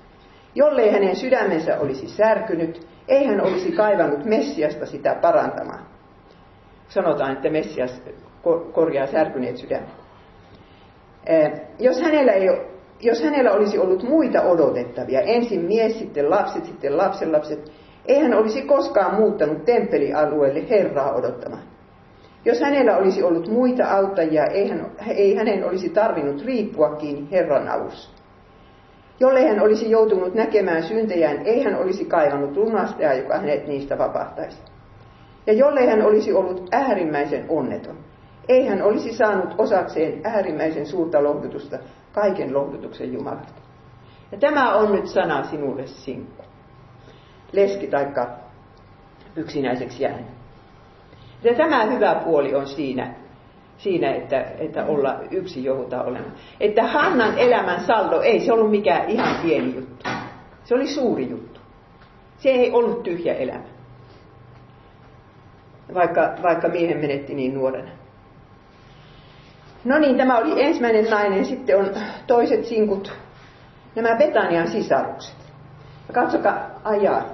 Jollei 0.54 0.90
hänen 0.90 1.16
sydämensä 1.16 1.80
olisi 1.80 2.08
särkynyt, 2.08 2.86
ei 3.08 3.26
hän 3.26 3.40
olisi 3.40 3.72
kaivannut 3.72 4.24
Messiasta 4.24 4.86
sitä 4.86 5.14
parantamaan. 5.14 5.86
Sanotaan, 6.88 7.32
että 7.32 7.50
Messias 7.50 8.02
korjaa 8.72 9.06
särkyneet 9.06 9.56
sydämet. 9.56 9.88
Jos 11.78 12.02
hänellä, 12.02 12.32
ei, 12.32 12.46
jos 13.00 13.22
hänellä 13.22 13.52
olisi 13.52 13.78
ollut 13.78 14.02
muita 14.02 14.42
odotettavia, 14.42 15.20
ensin 15.20 15.64
mies, 15.64 15.98
sitten 15.98 16.30
lapset, 16.30 16.64
sitten 16.64 16.96
lapsenlapset, 16.96 17.72
ei 18.06 18.20
hän 18.20 18.34
olisi 18.34 18.62
koskaan 18.62 19.14
muuttanut 19.14 19.64
temppelialueelle 19.64 20.70
Herraa 20.70 21.14
odottamaan. 21.14 21.62
Jos 22.44 22.60
hänellä 22.60 22.96
olisi 22.96 23.22
ollut 23.22 23.48
muita 23.48 23.84
auttajia, 23.84 24.44
ei, 24.44 24.68
hän, 24.68 24.90
ei 25.08 25.34
hänen 25.34 25.64
olisi 25.64 25.88
tarvinnut 25.88 26.44
riippua 26.44 26.96
kiinni 26.96 27.30
Herran 27.30 27.68
avussa. 27.68 28.17
Jollei 29.20 29.48
hän 29.48 29.60
olisi 29.60 29.90
joutunut 29.90 30.34
näkemään 30.34 30.82
syntejään, 30.82 31.46
ei 31.46 31.64
hän 31.64 31.74
olisi 31.74 32.04
kaivannut 32.04 32.56
lunastajaa, 32.56 33.14
joka 33.14 33.38
hänet 33.38 33.66
niistä 33.66 33.98
vapahtaisi. 33.98 34.58
Ja 35.46 35.52
jollei 35.52 35.86
hän 35.86 36.02
olisi 36.02 36.32
ollut 36.32 36.68
äärimmäisen 36.72 37.44
onneton, 37.48 37.98
ei 38.48 38.66
hän 38.66 38.82
olisi 38.82 39.12
saanut 39.12 39.54
osakseen 39.58 40.20
äärimmäisen 40.24 40.86
suurta 40.86 41.24
lohdutusta 41.24 41.78
kaiken 42.12 42.54
lohdutuksen 42.54 43.12
Jumalalta. 43.12 43.52
Ja 44.32 44.38
tämä 44.38 44.74
on 44.74 44.92
nyt 44.92 45.06
sana 45.06 45.42
sinulle 45.42 45.86
sinkku. 45.86 46.44
Leski 47.52 47.86
taikka 47.86 48.26
yksinäiseksi 49.36 50.02
jäänyt. 50.02 50.26
Ja 51.42 51.54
tämä 51.54 51.84
hyvä 51.84 52.20
puoli 52.24 52.54
on 52.54 52.66
siinä, 52.66 53.14
siinä 53.78 54.14
että, 54.14 54.40
että 54.40 54.84
olla 54.84 55.20
yksi 55.30 55.64
joudutaan 55.64 56.06
olemaan. 56.06 56.32
Että 56.60 56.82
Hannan 56.82 57.38
elämän 57.38 57.80
saldo 57.80 58.20
ei 58.20 58.40
se 58.40 58.52
ollut 58.52 58.70
mikään 58.70 59.08
ihan 59.08 59.36
pieni 59.42 59.74
juttu. 59.74 60.06
Se 60.64 60.74
oli 60.74 60.86
suuri 60.86 61.30
juttu. 61.30 61.60
Se 62.38 62.48
ei 62.48 62.72
ollut 62.72 63.02
tyhjä 63.02 63.34
elämä. 63.34 63.64
Vaikka, 65.94 66.34
vaikka 66.42 66.68
miehen 66.68 66.98
menetti 66.98 67.34
niin 67.34 67.54
nuorena. 67.54 67.90
No 69.84 69.98
niin, 69.98 70.16
tämä 70.16 70.38
oli 70.38 70.62
ensimmäinen 70.62 71.10
nainen. 71.10 71.44
Sitten 71.44 71.78
on 71.78 71.90
toiset 72.26 72.64
sinkut, 72.64 73.12
nämä 73.94 74.14
Betanian 74.16 74.68
sisarukset. 74.68 75.36
Katsokaa, 76.12 76.70
ajaa. 76.84 77.24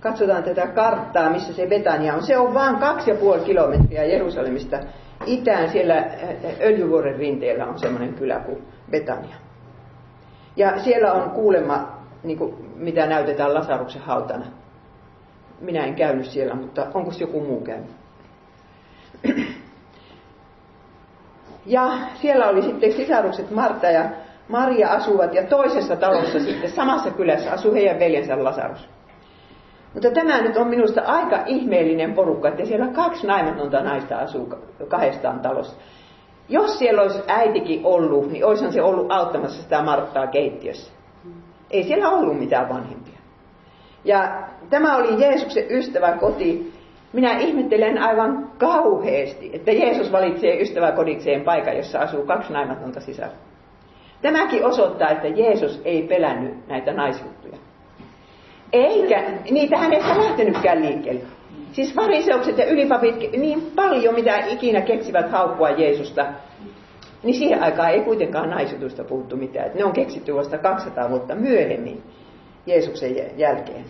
Katsotaan 0.00 0.42
tätä 0.42 0.66
karttaa, 0.66 1.30
missä 1.30 1.52
se 1.52 1.66
Betania 1.66 2.14
on. 2.14 2.22
Se 2.22 2.38
on 2.38 2.54
vain 2.54 2.76
kaksi 2.76 3.10
ja 3.10 3.16
puoli 3.16 3.40
kilometriä 3.40 4.04
Jerusalemista 4.04 4.78
itään. 5.26 5.68
Siellä 5.70 6.04
Öljyvuoren 6.60 7.16
rinteellä 7.16 7.66
on 7.66 7.78
semmoinen 7.78 8.14
kylä 8.14 8.40
kuin 8.40 8.62
Betania. 8.90 9.36
Ja 10.56 10.78
siellä 10.78 11.12
on 11.12 11.30
kuulemma, 11.30 11.98
niin 12.22 12.38
kuin, 12.38 12.54
mitä 12.76 13.06
näytetään 13.06 13.54
Lasaruksen 13.54 14.02
hautana. 14.02 14.46
Minä 15.60 15.84
en 15.84 15.94
käynyt 15.94 16.26
siellä, 16.26 16.54
mutta 16.54 16.86
onko 16.94 17.12
joku 17.20 17.40
muu 17.40 17.60
käynyt? 17.60 17.90
Ja 21.66 21.90
siellä 22.14 22.48
oli 22.48 22.62
sitten 22.62 22.92
sisarukset 22.92 23.50
Marta 23.50 23.86
ja 23.86 24.10
Maria 24.48 24.88
asuvat 24.88 25.34
ja 25.34 25.46
toisessa 25.46 25.96
talossa 25.96 26.40
sitten 26.40 26.70
samassa 26.70 27.10
kylässä 27.10 27.52
asui 27.52 27.74
heidän 27.74 27.98
veljensä 27.98 28.44
Lasarus. 28.44 28.88
Mutta 29.94 30.10
tämä 30.10 30.40
nyt 30.40 30.56
on 30.56 30.68
minusta 30.68 31.02
aika 31.02 31.42
ihmeellinen 31.46 32.14
porukka, 32.14 32.48
että 32.48 32.64
siellä 32.64 32.86
kaksi 32.86 33.26
naimatonta 33.26 33.80
naista 33.80 34.18
asuu 34.18 34.54
kahdestaan 34.88 35.40
talossa. 35.40 35.76
Jos 36.48 36.78
siellä 36.78 37.02
olisi 37.02 37.22
äitikin 37.28 37.80
ollut, 37.84 38.32
niin 38.32 38.44
olisihan 38.44 38.72
se 38.72 38.82
ollut 38.82 39.12
auttamassa 39.12 39.62
sitä 39.62 39.82
Marttaa 39.82 40.26
keittiössä. 40.26 40.92
Ei 41.70 41.82
siellä 41.82 42.08
ollut 42.08 42.38
mitään 42.38 42.68
vanhempia. 42.68 43.18
Ja 44.04 44.42
tämä 44.70 44.96
oli 44.96 45.22
Jeesuksen 45.22 45.64
ystävä 45.70 46.12
koti, 46.12 46.72
minä 47.12 47.38
ihmettelen 47.38 47.98
aivan 47.98 48.50
kauheasti, 48.58 49.50
että 49.52 49.72
Jeesus 49.72 50.12
valitsee 50.12 50.60
ystäväkodikseen 50.60 51.44
paikan, 51.44 51.76
jossa 51.76 51.98
asuu 51.98 52.26
kaksi 52.26 52.52
naimatonta 52.52 53.00
sisarta. 53.00 53.36
Tämäkin 54.22 54.64
osoittaa, 54.64 55.10
että 55.10 55.28
Jeesus 55.28 55.80
ei 55.84 56.02
pelännyt 56.02 56.68
näitä 56.68 56.92
naisjuttuja. 56.92 57.56
Eikä 58.72 59.22
niitä 59.50 59.78
hänestä 59.78 60.18
lähtenytkään 60.18 60.82
liikkeelle. 60.82 61.20
Siis 61.72 61.94
fariseukset 61.94 62.58
ja 62.58 62.66
ylipapit 62.66 63.32
niin 63.32 63.72
paljon, 63.76 64.14
mitä 64.14 64.36
ikinä 64.46 64.80
keksivät 64.80 65.30
haukkua 65.30 65.70
Jeesusta, 65.70 66.26
niin 67.22 67.34
siihen 67.34 67.62
aikaan 67.62 67.90
ei 67.90 68.00
kuitenkaan 68.00 68.50
naisjutuista 68.50 69.04
puhuttu 69.04 69.36
mitään. 69.36 69.66
Että 69.66 69.78
ne 69.78 69.84
on 69.84 69.92
keksitty 69.92 70.34
vasta 70.34 70.58
200 70.58 71.10
vuotta 71.10 71.34
myöhemmin 71.34 72.02
Jeesuksen 72.66 73.16
jälkeen. 73.36 73.84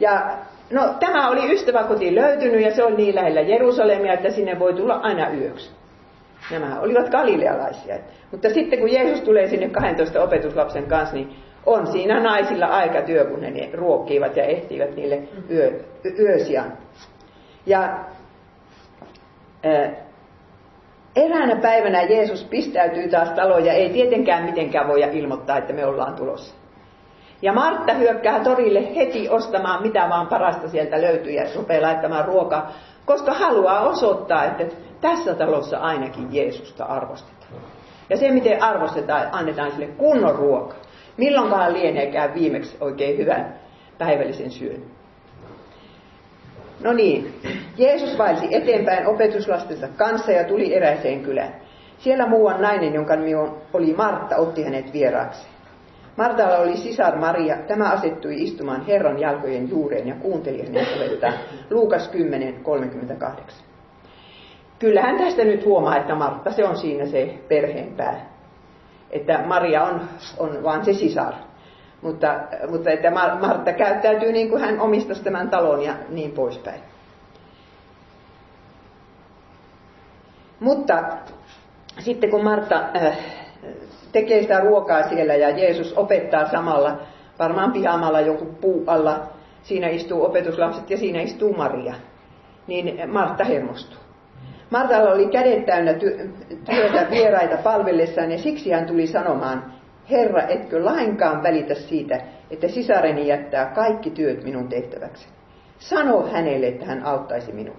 Ja 0.00 0.38
No 0.70 0.94
tämä 1.00 1.28
oli 1.28 1.52
ystäväkoti 1.52 2.14
löytynyt 2.14 2.62
ja 2.62 2.74
se 2.74 2.84
oli 2.84 2.96
niin 2.96 3.14
lähellä 3.14 3.40
Jerusalemia, 3.40 4.12
että 4.12 4.30
sinne 4.30 4.58
voi 4.58 4.74
tulla 4.74 4.94
aina 4.94 5.30
yöksi. 5.30 5.70
Nämä 6.50 6.80
olivat 6.80 7.08
galilealaisia. 7.08 7.98
Mutta 8.30 8.50
sitten 8.50 8.78
kun 8.78 8.92
Jeesus 8.92 9.20
tulee 9.20 9.48
sinne 9.48 9.68
12 9.68 10.22
opetuslapsen 10.22 10.86
kanssa, 10.86 11.16
niin 11.16 11.36
on 11.66 11.86
siinä 11.86 12.20
naisilla 12.20 12.66
aika 12.66 13.02
työ, 13.02 13.24
kun 13.24 13.40
ne 13.40 13.70
ruokkivat 13.74 14.36
ja 14.36 14.44
ehtivät 14.44 14.96
niille 14.96 15.18
yö, 15.50 15.80
yösiä. 16.18 16.64
Ja 17.66 17.80
ää, 19.62 19.90
eräänä 21.16 21.56
päivänä 21.56 22.02
Jeesus 22.02 22.44
pistäytyy 22.44 23.08
taas 23.08 23.30
taloon 23.30 23.64
ja 23.64 23.72
ei 23.72 23.90
tietenkään 23.90 24.44
mitenkään 24.44 24.88
voi 24.88 25.00
ilmoittaa, 25.12 25.58
että 25.58 25.72
me 25.72 25.86
ollaan 25.86 26.14
tulossa. 26.14 26.54
Ja 27.42 27.52
Martta 27.52 27.94
hyökkää 27.94 28.40
torille 28.40 28.96
heti 28.96 29.28
ostamaan 29.28 29.82
mitä 29.82 30.08
vaan 30.08 30.26
parasta 30.26 30.68
sieltä 30.68 31.00
löytyy 31.00 31.32
ja 31.32 31.44
rupeaa 31.56 31.82
laittamaan 31.82 32.24
ruokaa, 32.24 32.72
koska 33.04 33.32
haluaa 33.32 33.80
osoittaa, 33.80 34.44
että 34.44 34.64
tässä 35.00 35.34
talossa 35.34 35.78
ainakin 35.78 36.28
Jeesusta 36.34 36.84
arvostetaan. 36.84 37.52
Ja 38.10 38.16
se, 38.16 38.30
miten 38.30 38.62
arvostetaan, 38.62 39.28
annetaan 39.32 39.72
sille 39.72 39.86
kunnon 39.86 40.34
ruoka. 40.34 40.74
Milloinkaan 41.16 41.72
lieneekään 41.72 42.34
viimeksi 42.34 42.76
oikein 42.80 43.18
hyvän 43.18 43.54
päivällisen 43.98 44.50
syön. 44.50 44.82
No 46.80 46.92
niin, 46.92 47.34
Jeesus 47.78 48.18
vaelsi 48.18 48.46
eteenpäin 48.50 49.06
opetuslastensa 49.06 49.88
kanssa 49.96 50.32
ja 50.32 50.44
tuli 50.44 50.74
eräiseen 50.74 51.20
kylään. 51.20 51.54
Siellä 51.98 52.26
muuan 52.26 52.62
nainen, 52.62 52.94
jonka 52.94 53.16
nimi 53.16 53.34
oli 53.72 53.94
Martta, 53.94 54.36
otti 54.36 54.62
hänet 54.62 54.92
vieraaksi. 54.92 55.46
Martalla 56.16 56.58
oli 56.58 56.76
sisar 56.76 57.16
Maria. 57.16 57.56
Tämä 57.56 57.90
asettui 57.90 58.42
istumaan 58.42 58.86
Herran 58.86 59.20
jalkojen 59.20 59.70
juureen 59.70 60.08
ja 60.08 60.14
kuunteli 60.14 60.62
hänen 60.66 60.86
puhettaan. 60.94 61.34
Luukas 61.70 62.10
10.38. 63.18 63.52
Kyllähän 64.78 65.18
tästä 65.18 65.44
nyt 65.44 65.64
huomaa, 65.64 65.96
että 65.96 66.14
Martta 66.14 66.50
se 66.50 66.64
on 66.64 66.76
siinä 66.76 67.06
se 67.06 67.34
perheen 67.48 67.94
pää. 67.96 68.33
Että 69.10 69.42
Maria 69.46 69.82
on, 69.82 70.00
on 70.38 70.62
vaan 70.62 70.84
se 70.84 70.92
sisar. 70.92 71.34
Mutta, 72.02 72.34
mutta 72.70 72.90
että 72.90 73.10
Martta 73.40 73.72
käyttäytyy 73.72 74.32
niin 74.32 74.48
kuin 74.48 74.60
hän 74.60 74.80
omistaisi 74.80 75.24
tämän 75.24 75.50
talon 75.50 75.82
ja 75.82 75.94
niin 76.08 76.32
poispäin. 76.32 76.80
Mutta 80.60 81.02
sitten 81.98 82.30
kun 82.30 82.44
Martta 82.44 82.84
äh, 82.96 83.18
tekee 84.12 84.42
sitä 84.42 84.60
ruokaa 84.60 85.08
siellä 85.08 85.34
ja 85.34 85.50
Jeesus 85.50 85.92
opettaa 85.92 86.50
samalla, 86.50 87.00
varmaan 87.38 87.72
pihamalla 87.72 88.20
joku 88.20 88.44
puu 88.44 88.84
alla, 88.86 89.28
siinä 89.62 89.88
istuu 89.88 90.24
opetuslapset 90.24 90.90
ja 90.90 90.96
siinä 90.96 91.20
istuu 91.20 91.54
Maria. 91.56 91.94
Niin 92.66 93.10
Martta 93.10 93.44
hermostuu. 93.44 94.03
Martalla 94.70 95.10
oli 95.10 95.26
kädet 95.26 95.66
täynnä 95.66 95.94
työtä 95.94 97.06
vieraita 97.10 97.56
palvellessaan 97.56 98.30
ja 98.30 98.38
siksi 98.38 98.70
hän 98.70 98.86
tuli 98.86 99.06
sanomaan, 99.06 99.74
Herra, 100.10 100.42
etkö 100.42 100.84
lainkaan 100.84 101.42
välitä 101.42 101.74
siitä, 101.74 102.20
että 102.50 102.68
sisareni 102.68 103.28
jättää 103.28 103.66
kaikki 103.66 104.10
työt 104.10 104.44
minun 104.44 104.68
tehtäväksi. 104.68 105.28
Sano 105.78 106.26
hänelle, 106.26 106.66
että 106.66 106.86
hän 106.86 107.04
auttaisi 107.04 107.52
minua. 107.52 107.76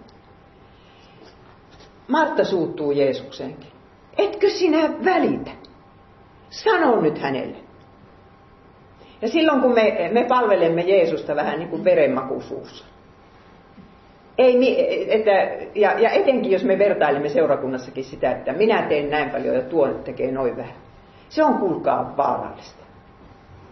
Martta 2.07 2.43
suuttuu 2.43 2.91
Jeesukseenkin. 2.91 3.71
Etkö 4.17 4.49
sinä 4.49 4.89
välitä? 5.05 5.51
Sano 6.49 7.01
nyt 7.01 7.17
hänelle. 7.17 7.57
Ja 9.21 9.27
silloin 9.27 9.61
kun 9.61 9.73
me, 9.73 10.09
me 10.13 10.23
palvelemme 10.23 10.81
Jeesusta 10.81 11.35
vähän 11.35 11.59
niin 11.59 11.69
kuin 11.69 11.83
verenmakuisuussa. 11.83 12.85
Ei, 14.37 15.05
että, 15.13 15.31
ja, 15.75 15.99
ja 15.99 16.09
etenkin 16.09 16.51
jos 16.51 16.63
me 16.63 16.79
vertailemme 16.79 17.29
seurakunnassakin 17.29 18.03
sitä, 18.03 18.31
että 18.31 18.53
minä 18.53 18.81
teen 18.81 19.09
näin 19.09 19.29
paljon 19.29 19.55
ja 19.55 19.61
tuon 19.61 19.99
tekee 20.03 20.31
noin 20.31 20.57
vähän. 20.57 20.75
Se 21.29 21.43
on 21.43 21.53
kuulkaa 21.53 22.13
vaarallista. 22.17 22.85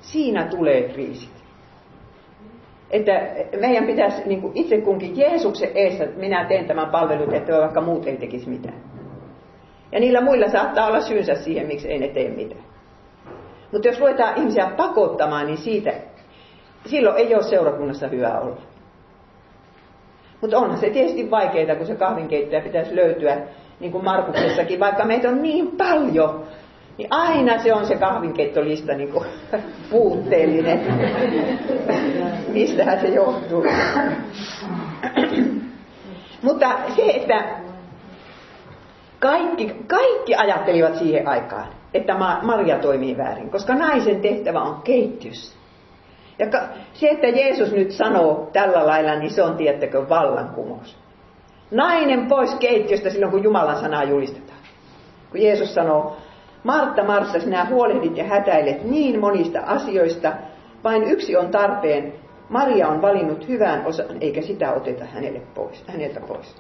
Siinä 0.02 0.44
tulee 0.46 0.90
kriisit. 0.90 1.34
Että 2.90 3.12
meidän 3.60 3.86
pitäisi 3.86 4.22
niin 4.26 4.42
kuin 4.42 4.52
itse 4.56 4.82
kunkin 4.82 5.18
Jeesuksen 5.18 5.70
eessä, 5.76 6.04
että 6.04 6.20
minä 6.20 6.46
teen 6.46 6.66
tämän 6.66 6.90
palvelun, 6.90 7.34
että 7.34 7.58
vaikka 7.58 7.82
muut 7.82 8.08
ei 8.08 8.18
tekisi 8.18 8.50
mitään. 8.50 8.76
Ja 9.92 10.00
niillä 10.00 10.22
muilla 10.22 10.50
saattaa 10.50 10.88
olla 10.88 11.02
syynsä 11.02 11.36
siihen, 11.36 11.68
miksi 11.68 11.92
ei 11.92 12.00
ne 12.00 12.08
tee 12.08 12.30
mitään. 12.30 12.64
Mutta 13.72 13.88
jos 13.88 14.00
ruvetaan 14.00 14.38
ihmisiä 14.38 14.72
pakottamaan, 14.78 15.46
niin 15.48 15.58
siitä, 15.58 15.94
silloin 16.86 17.18
ei 17.18 17.36
ole 17.36 17.44
seurakunnassa 17.44 18.08
hyvä 18.08 18.40
olla. 18.40 18.73
Mutta 20.44 20.58
onhan 20.58 20.78
se 20.78 20.90
tietysti 20.90 21.32
vaikeaa, 21.32 21.76
kun 21.76 21.88
se 21.88 21.96
kahvinkeittäjä 21.96 22.62
pitäisi 22.62 22.96
löytyä, 22.96 23.38
niin 23.80 23.92
kuin 23.92 24.04
Markuksessakin, 24.04 24.80
vaikka 24.80 25.06
meitä 25.06 25.30
on 25.30 25.42
niin 25.42 25.68
paljon, 25.68 26.44
niin 26.98 27.08
aina 27.12 27.60
se 27.60 27.74
on 27.74 27.86
se 27.86 27.96
kahvinkeittolista 27.96 28.94
niin 28.94 29.12
kuin 29.12 29.26
puutteellinen. 29.90 30.82
Mistähän 32.48 33.00
se 33.02 33.08
johtuu. 33.08 33.66
Mutta 36.42 36.70
se, 36.96 37.04
että 37.06 37.44
kaikki, 39.20 39.76
kaikki 39.88 40.36
ajattelivat 40.36 40.96
siihen 40.96 41.28
aikaan, 41.28 41.68
että 41.94 42.16
Maria 42.42 42.80
toimii 42.80 43.18
väärin, 43.18 43.50
koska 43.50 43.76
naisen 43.76 44.22
tehtävä 44.22 44.62
on 44.62 44.82
keittiössä. 44.82 45.58
Ja 46.40 46.46
se, 46.94 47.10
että 47.10 47.28
Jeesus 47.28 47.72
nyt 47.72 47.92
sanoo 47.92 48.50
tällä 48.54 48.88
lailla, 48.88 49.16
niin 49.16 49.32
se 49.32 49.44
on, 49.44 49.58
tiettäkö, 49.58 50.10
vallankumous. 50.10 50.98
Nainen 51.72 52.28
pois 52.28 52.56
keittiöstä 52.56 53.10
silloin, 53.10 53.32
kun 53.32 53.44
Jumalan 53.44 53.80
sanaa 53.80 54.04
julistetaan. 54.04 54.60
Kun 55.32 55.42
Jeesus 55.42 55.74
sanoo, 55.74 56.18
Martta, 56.64 57.04
Martta, 57.04 57.40
sinä 57.40 57.66
huolehdit 57.66 58.18
ja 58.18 58.24
hätäilet 58.24 58.84
niin 58.84 59.20
monista 59.20 59.60
asioista, 59.60 60.34
vain 60.84 61.04
yksi 61.04 61.38
on 61.38 61.52
tarpeen. 61.52 62.14
Maria 62.50 62.88
on 62.88 63.02
valinnut 63.02 63.48
hyvän 63.48 63.86
osan, 63.86 64.18
eikä 64.22 64.42
sitä 64.42 64.74
oteta 64.74 65.06
hänelle 65.06 65.42
pois, 65.56 65.84
häneltä 65.88 66.20
pois. 66.20 66.56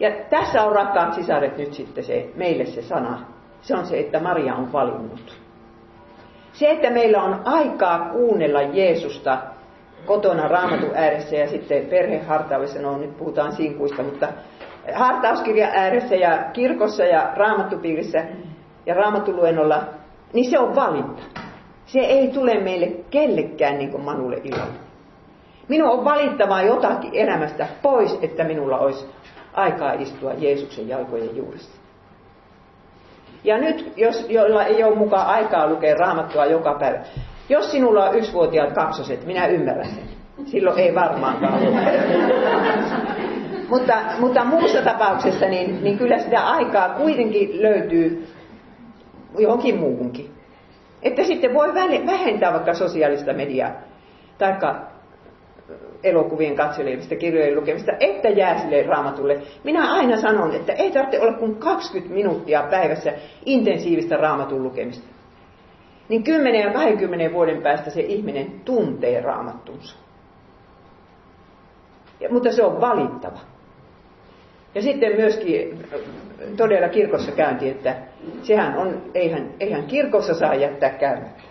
Ja 0.00 0.10
tässä 0.30 0.62
on 0.62 0.72
rakkaat 0.72 1.14
sisaret 1.14 1.58
nyt 1.58 1.74
sitten 1.74 2.04
se, 2.04 2.30
meille 2.34 2.64
se 2.64 2.82
sana. 2.82 3.26
Se 3.60 3.76
on 3.76 3.86
se, 3.86 4.00
että 4.00 4.20
Maria 4.20 4.54
on 4.54 4.72
valinnut. 4.72 5.45
Se, 6.58 6.70
että 6.70 6.90
meillä 6.90 7.22
on 7.22 7.40
aikaa 7.44 7.98
kuunnella 7.98 8.62
Jeesusta 8.62 9.38
kotona 10.06 10.48
raamatun 10.48 10.90
ääressä 10.94 11.36
ja 11.36 11.48
sitten 11.48 11.86
perhehartaudessa, 11.86 12.80
no 12.82 12.98
nyt 12.98 13.18
puhutaan 13.18 13.52
sinkuista, 13.52 14.02
mutta 14.02 14.28
hartauskirjan 14.94 15.70
ääressä 15.74 16.14
ja 16.14 16.38
kirkossa 16.52 17.04
ja 17.04 17.32
raamattupiirissä 17.36 18.24
ja 18.86 18.94
raamatuluennolla, 18.94 19.84
niin 20.32 20.50
se 20.50 20.58
on 20.58 20.74
valinta. 20.74 21.22
Se 21.86 21.98
ei 21.98 22.28
tule 22.28 22.60
meille 22.60 22.86
kellekään 23.10 23.78
niin 23.78 23.90
kuin 23.90 24.04
Manulle 24.04 24.40
illalla. 24.44 24.74
Minun 25.68 25.90
on 25.90 26.04
valittava 26.04 26.62
jotakin 26.62 27.10
elämästä 27.14 27.66
pois, 27.82 28.18
että 28.22 28.44
minulla 28.44 28.78
olisi 28.78 29.06
aikaa 29.52 29.92
istua 29.92 30.32
Jeesuksen 30.32 30.88
jalkojen 30.88 31.36
juuressa. 31.36 31.75
Ja 33.44 33.58
nyt, 33.58 33.92
jos 33.96 34.26
joilla 34.28 34.64
ei 34.64 34.84
ole 34.84 34.96
mukaan 34.96 35.26
aikaa 35.26 35.66
lukea 35.66 35.94
raamattua 35.94 36.46
joka 36.46 36.76
päivä, 36.80 36.98
jos 37.48 37.70
sinulla 37.70 38.04
on 38.08 38.18
yksivuotiaat 38.18 38.72
kaksoset, 38.72 39.26
minä 39.26 39.46
ymmärrän 39.46 39.86
sen. 39.86 40.04
Silloin 40.46 40.78
ei 40.78 40.94
varmaankaan 40.94 41.60
mutta, 43.70 43.94
mutta 44.18 44.44
muussa 44.44 44.82
tapauksessa 44.82 45.46
niin, 45.46 45.84
niin 45.84 45.98
kyllä 45.98 46.18
sitä 46.18 46.40
aikaa 46.40 46.88
kuitenkin 46.88 47.62
löytyy 47.62 48.26
johonkin 49.38 49.80
muuhunkin. 49.80 50.30
Että 51.02 51.24
sitten 51.24 51.54
voi 51.54 51.74
vähentää 52.06 52.52
vaikka 52.52 52.74
sosiaalista 52.74 53.32
mediaa, 53.32 53.70
taikka 54.38 54.95
elokuvien 56.02 56.56
katselemista, 56.56 57.16
kirjojen 57.16 57.56
lukemista, 57.56 57.92
että 58.00 58.28
jää 58.28 58.58
sille 58.58 58.82
raamatulle. 58.82 59.40
Minä 59.64 59.92
aina 59.92 60.16
sanon, 60.16 60.54
että 60.54 60.72
ei 60.72 60.90
tarvitse 60.90 61.20
olla 61.20 61.32
kuin 61.32 61.56
20 61.56 62.14
minuuttia 62.14 62.62
päivässä 62.70 63.12
intensiivistä 63.44 64.16
raamatun 64.16 64.62
lukemista. 64.62 65.06
Niin 66.08 66.24
10 66.24 66.60
ja 66.60 66.72
20 66.72 67.34
vuoden 67.34 67.62
päästä 67.62 67.90
se 67.90 68.00
ihminen 68.00 68.60
tuntee 68.64 69.20
raamattunsa. 69.20 69.96
Ja, 72.20 72.28
mutta 72.32 72.52
se 72.52 72.64
on 72.64 72.80
valittava. 72.80 73.38
Ja 74.74 74.82
sitten 74.82 75.16
myöskin 75.16 75.86
todella 76.56 76.88
kirkossa 76.88 77.32
käynti, 77.32 77.68
että 77.68 77.96
sehän 78.42 78.78
on, 78.78 79.02
eihän, 79.14 79.50
eihän 79.60 79.84
kirkossa 79.84 80.34
saa 80.34 80.54
jättää 80.54 80.90
käymättä. 80.90 81.42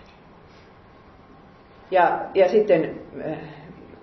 Ja, 1.90 2.20
ja 2.34 2.48
sitten 2.48 3.00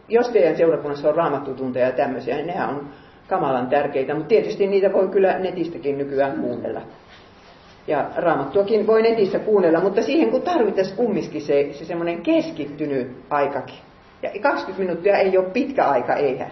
jos 0.07 0.29
teidän 0.29 0.57
seurakunnassa 0.57 1.09
on 1.09 1.15
raamattutunteja 1.15 1.85
ja 1.85 1.91
tämmöisiä, 1.91 2.35
niin 2.35 2.47
nehän 2.47 2.69
on 2.69 2.89
kamalan 3.27 3.67
tärkeitä, 3.67 4.13
mutta 4.13 4.27
tietysti 4.27 4.67
niitä 4.67 4.93
voi 4.93 5.07
kyllä 5.07 5.39
netistäkin 5.39 5.97
nykyään 5.97 6.39
kuunnella. 6.39 6.81
Ja 7.87 8.09
raamattuakin 8.15 8.87
voi 8.87 9.01
netissä 9.01 9.39
kuunnella, 9.39 9.79
mutta 9.79 10.01
siihen 10.01 10.31
kun 10.31 10.41
tarvittaisiin 10.41 10.97
kumminkin 10.97 11.41
se, 11.41 11.69
se 11.71 11.85
semmoinen 11.85 12.21
keskittynyt 12.21 13.11
aikakin. 13.29 13.77
Ja 14.21 14.29
20 14.41 14.83
minuuttia 14.83 15.17
ei 15.17 15.37
ole 15.37 15.49
pitkä 15.49 15.85
aika, 15.85 16.15
eihän. 16.15 16.51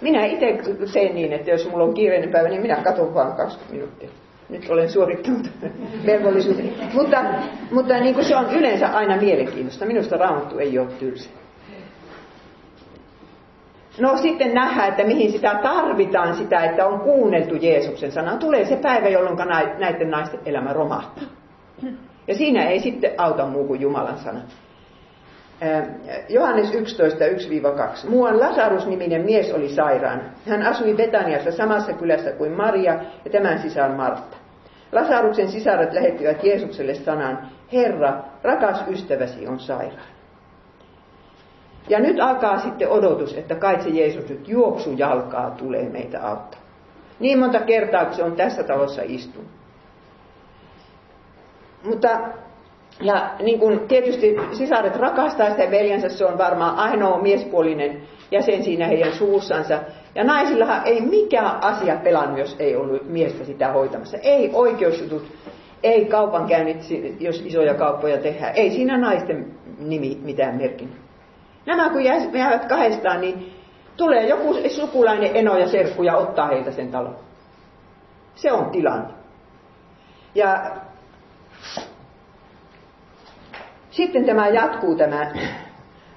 Minä 0.00 0.24
itse 0.26 0.58
teen 0.92 1.14
niin, 1.14 1.32
että 1.32 1.50
jos 1.50 1.70
mulla 1.70 1.84
on 1.84 1.94
kiireinen 1.94 2.30
päivä, 2.30 2.48
niin 2.48 2.62
minä 2.62 2.76
katson 2.76 3.14
vain 3.14 3.32
20 3.32 3.74
minuuttia. 3.74 4.08
Nyt 4.48 4.70
olen 4.70 4.90
suorittanut 4.90 5.50
velvollisuuden. 6.06 6.72
Mutta, 6.94 7.24
mutta 7.70 8.00
niin 8.00 8.14
kuin 8.14 8.24
se 8.24 8.36
on 8.36 8.54
yleensä 8.54 8.88
aina 8.88 9.16
mielenkiintoista. 9.16 9.86
Minusta 9.86 10.16
raamattu 10.16 10.58
ei 10.58 10.78
ole 10.78 10.88
tylsä. 10.98 11.30
No 13.98 14.16
sitten 14.16 14.54
nähdään, 14.54 14.88
että 14.88 15.04
mihin 15.04 15.32
sitä 15.32 15.58
tarvitaan, 15.62 16.34
sitä, 16.34 16.64
että 16.64 16.86
on 16.86 17.00
kuunneltu 17.00 17.54
Jeesuksen 17.54 18.12
sanaa. 18.12 18.36
Tulee 18.36 18.64
se 18.64 18.76
päivä, 18.76 19.08
jolloin 19.08 19.38
näiden 19.78 20.10
naisten 20.10 20.40
elämä 20.44 20.72
romahtaa. 20.72 21.24
Ja 22.28 22.34
siinä 22.34 22.68
ei 22.68 22.80
sitten 22.80 23.12
auta 23.18 23.46
muu 23.46 23.64
kuin 23.64 23.80
Jumalan 23.80 24.18
sana. 24.18 24.40
Johannes 26.28 26.74
11, 26.74 27.24
1-2. 27.24 28.08
Muuan 28.08 28.40
Lasarus-niminen 28.40 29.24
mies 29.24 29.52
oli 29.52 29.68
sairaan. 29.68 30.22
Hän 30.48 30.62
asui 30.62 30.94
Betaniassa 30.94 31.52
samassa 31.52 31.92
kylässä 31.92 32.32
kuin 32.32 32.52
Maria 32.52 32.92
ja 33.24 33.30
tämän 33.30 33.58
sisään 33.58 33.92
Martta. 33.92 34.36
Lasaruksen 34.92 35.48
sisaret 35.48 35.92
lähettivät 35.92 36.44
Jeesukselle 36.44 36.94
sanan, 36.94 37.38
Herra, 37.72 38.12
rakas 38.42 38.84
ystäväsi 38.88 39.46
on 39.46 39.60
sairaan. 39.60 40.19
Ja 41.90 42.00
nyt 42.00 42.20
alkaa 42.20 42.58
sitten 42.58 42.88
odotus, 42.88 43.34
että 43.34 43.54
kai 43.54 43.82
se 43.82 43.88
Jeesus 43.88 44.28
nyt 44.28 44.48
juoksujalkaa 44.48 45.50
tulee 45.50 45.88
meitä 45.88 46.26
auttaa. 46.26 46.60
Niin 47.20 47.38
monta 47.38 47.60
kertaa, 47.60 48.04
kun 48.04 48.14
se 48.14 48.24
on 48.24 48.36
tässä 48.36 48.62
talossa 48.62 49.02
istunut. 49.04 49.48
Mutta 51.84 52.08
ja 53.02 53.30
niin 53.42 53.58
kuin 53.58 53.80
tietysti 53.88 54.36
sisaret 54.52 54.96
rakastaa 54.96 55.50
sitä 55.50 55.70
veljensä, 55.70 56.08
se 56.08 56.24
on 56.24 56.38
varmaan 56.38 56.76
ainoa 56.76 57.22
miespuolinen 57.22 58.02
jäsen 58.30 58.64
siinä 58.64 58.86
heidän 58.86 59.12
suussansa. 59.12 59.78
Ja 60.14 60.24
naisillahan 60.24 60.82
ei 60.84 61.00
mikään 61.00 61.64
asia 61.64 61.96
pelannut, 61.96 62.38
jos 62.38 62.56
ei 62.58 62.76
ollut 62.76 63.08
miestä 63.08 63.44
sitä 63.44 63.72
hoitamassa. 63.72 64.18
Ei 64.22 64.50
oikeusjutut, 64.54 65.32
ei 65.82 66.04
kaupankäynnit, 66.04 66.76
jos 67.20 67.42
isoja 67.46 67.74
kauppoja 67.74 68.18
tehdään. 68.18 68.52
Ei 68.56 68.70
siinä 68.70 68.98
naisten 68.98 69.54
nimi 69.78 70.18
mitään 70.24 70.56
merkinnyt. 70.56 71.09
Nämä 71.66 71.90
kun 71.90 72.04
jäävät 72.04 72.64
kahdestaan, 72.64 73.20
niin 73.20 73.52
tulee 73.96 74.26
joku 74.26 74.56
sukulainen 74.68 75.36
eno 75.36 75.56
ja 75.56 75.68
serkku 75.68 76.02
ja 76.02 76.16
ottaa 76.16 76.46
heitä 76.46 76.70
sen 76.70 76.90
talon. 76.90 77.16
Se 78.34 78.52
on 78.52 78.70
tilanne. 78.70 79.08
Ja 80.34 80.70
sitten 83.90 84.24
tämä 84.24 84.48
jatkuu 84.48 84.96
tämä 84.96 85.32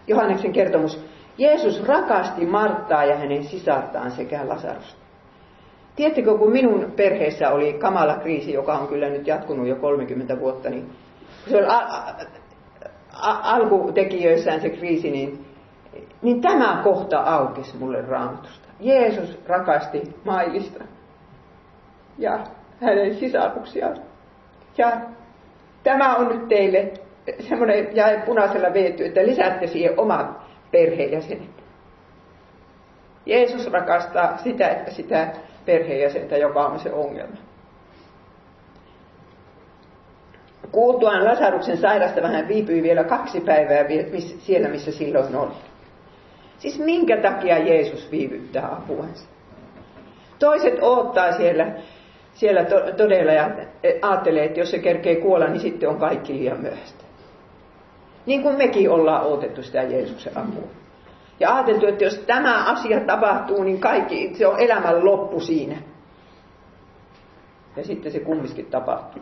Johanneksen 0.07 0.53
kertomus. 0.53 1.05
Jeesus 1.37 1.83
rakasti 1.83 2.45
Marttaa 2.45 3.05
ja 3.05 3.17
hänen 3.17 3.43
sisartaan 3.43 4.11
sekä 4.11 4.49
Lasarusta. 4.49 5.03
Tiedättekö, 5.95 6.37
kun 6.37 6.51
minun 6.51 6.93
perheessä 6.95 7.49
oli 7.49 7.73
kamala 7.73 8.15
kriisi, 8.15 8.53
joka 8.53 8.73
on 8.73 8.87
kyllä 8.87 9.09
nyt 9.09 9.27
jatkunut 9.27 9.67
jo 9.67 9.75
30 9.75 10.39
vuotta, 10.39 10.69
niin 10.69 10.91
se 11.49 11.57
oli 11.57 11.65
alkutekijöissään 13.23 14.61
se 14.61 14.69
kriisi, 14.69 15.11
niin, 15.11 15.45
niin 16.21 16.41
tämä 16.41 16.81
kohta 16.83 17.19
aukesi 17.19 17.77
mulle 17.77 18.01
raamatusta. 18.01 18.67
Jeesus 18.79 19.39
rakasti 19.47 20.15
Mailista 20.25 20.83
ja 22.17 22.39
hänen 22.81 23.15
sisaruksiaan. 23.15 23.97
Ja 24.77 24.91
tämä 25.83 26.15
on 26.15 26.27
nyt 26.27 26.47
teille 26.47 26.93
semmoinen 27.39 27.95
jae 27.95 28.21
punaisella 28.25 28.73
veety, 28.73 29.05
että 29.05 29.25
lisäätte 29.25 29.67
siihen 29.67 29.99
omat 29.99 30.27
perheenjäsenet. 30.71 31.63
Jeesus 33.25 33.71
rakastaa 33.71 34.37
sitä, 34.37 34.69
että 34.69 34.91
sitä 34.91 35.27
perheenjäsentä, 35.65 36.37
joka 36.37 36.65
on 36.65 36.79
se 36.79 36.93
ongelma. 36.93 37.37
Kuultuaan 40.71 41.25
Lasaruksen 41.25 41.77
sairasta 41.77 42.27
hän 42.27 42.47
viipyi 42.47 42.83
vielä 42.83 43.03
kaksi 43.03 43.39
päivää 43.39 43.85
siellä, 44.39 44.69
missä 44.69 44.91
silloin 44.91 45.35
oli. 45.35 45.53
Siis 46.57 46.79
minkä 46.79 47.17
takia 47.17 47.57
Jeesus 47.57 48.11
viivyttää 48.11 48.73
apuansa? 48.73 49.25
Toiset 50.39 50.73
odottaa 50.81 51.31
siellä, 51.31 51.71
siellä 52.33 52.65
todella 52.97 53.31
ja 53.31 53.49
ajattelee, 54.01 54.45
että 54.45 54.59
jos 54.59 54.71
se 54.71 54.79
kerkee 54.79 55.15
kuolla, 55.15 55.47
niin 55.47 55.59
sitten 55.59 55.89
on 55.89 55.99
kaikki 55.99 56.33
liian 56.33 56.61
myöhäistä. 56.61 57.03
Niin 58.25 58.41
kuin 58.43 58.57
mekin 58.57 58.89
ollaan 58.89 59.25
odotettu 59.25 59.63
sitä 59.63 59.83
Jeesuksen 59.83 60.37
apua. 60.37 60.67
Ja 61.39 61.55
ajateltu, 61.55 61.85
että 61.85 62.03
jos 62.03 62.17
tämä 62.17 62.65
asia 62.65 62.99
tapahtuu, 62.99 63.63
niin 63.63 63.79
kaikki, 63.79 64.31
se 64.35 64.47
on 64.47 64.59
elämän 64.59 65.05
loppu 65.05 65.39
siinä. 65.39 65.75
Ja 67.77 67.83
sitten 67.83 68.11
se 68.11 68.19
kumminkin 68.19 68.65
tapahtuu. 68.65 69.21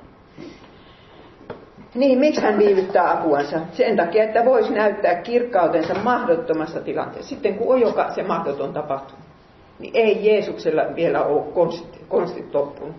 Niin, 1.96 2.20
miksi 2.20 2.42
hän 2.42 2.58
viivyttää 2.58 3.12
apuansa? 3.12 3.60
Sen 3.72 3.98
takia, 3.98 4.24
että 4.24 4.46
voisi 4.46 4.74
näyttää 4.74 5.16
kirkkautensa 5.16 5.94
mahdottomassa 5.94 6.80
tilanteessa. 6.80 7.30
Sitten 7.30 7.56
kun 7.56 7.74
on 7.74 7.82
joka 7.82 8.12
se 8.12 8.24
mahdoton 8.24 8.74
tapahtunut, 8.74 9.24
niin 9.80 9.92
ei 9.96 10.30
Jeesuksella 10.30 10.84
vielä 10.96 11.24
ole 11.24 11.44
konstit, 11.54 12.02
konstit 12.08 12.54
loppunut. 12.54 12.96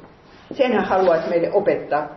Sen 0.52 0.72
hän 0.72 0.84
haluaisi 0.84 1.28
meille 1.28 1.52
opettaa. 1.52 2.08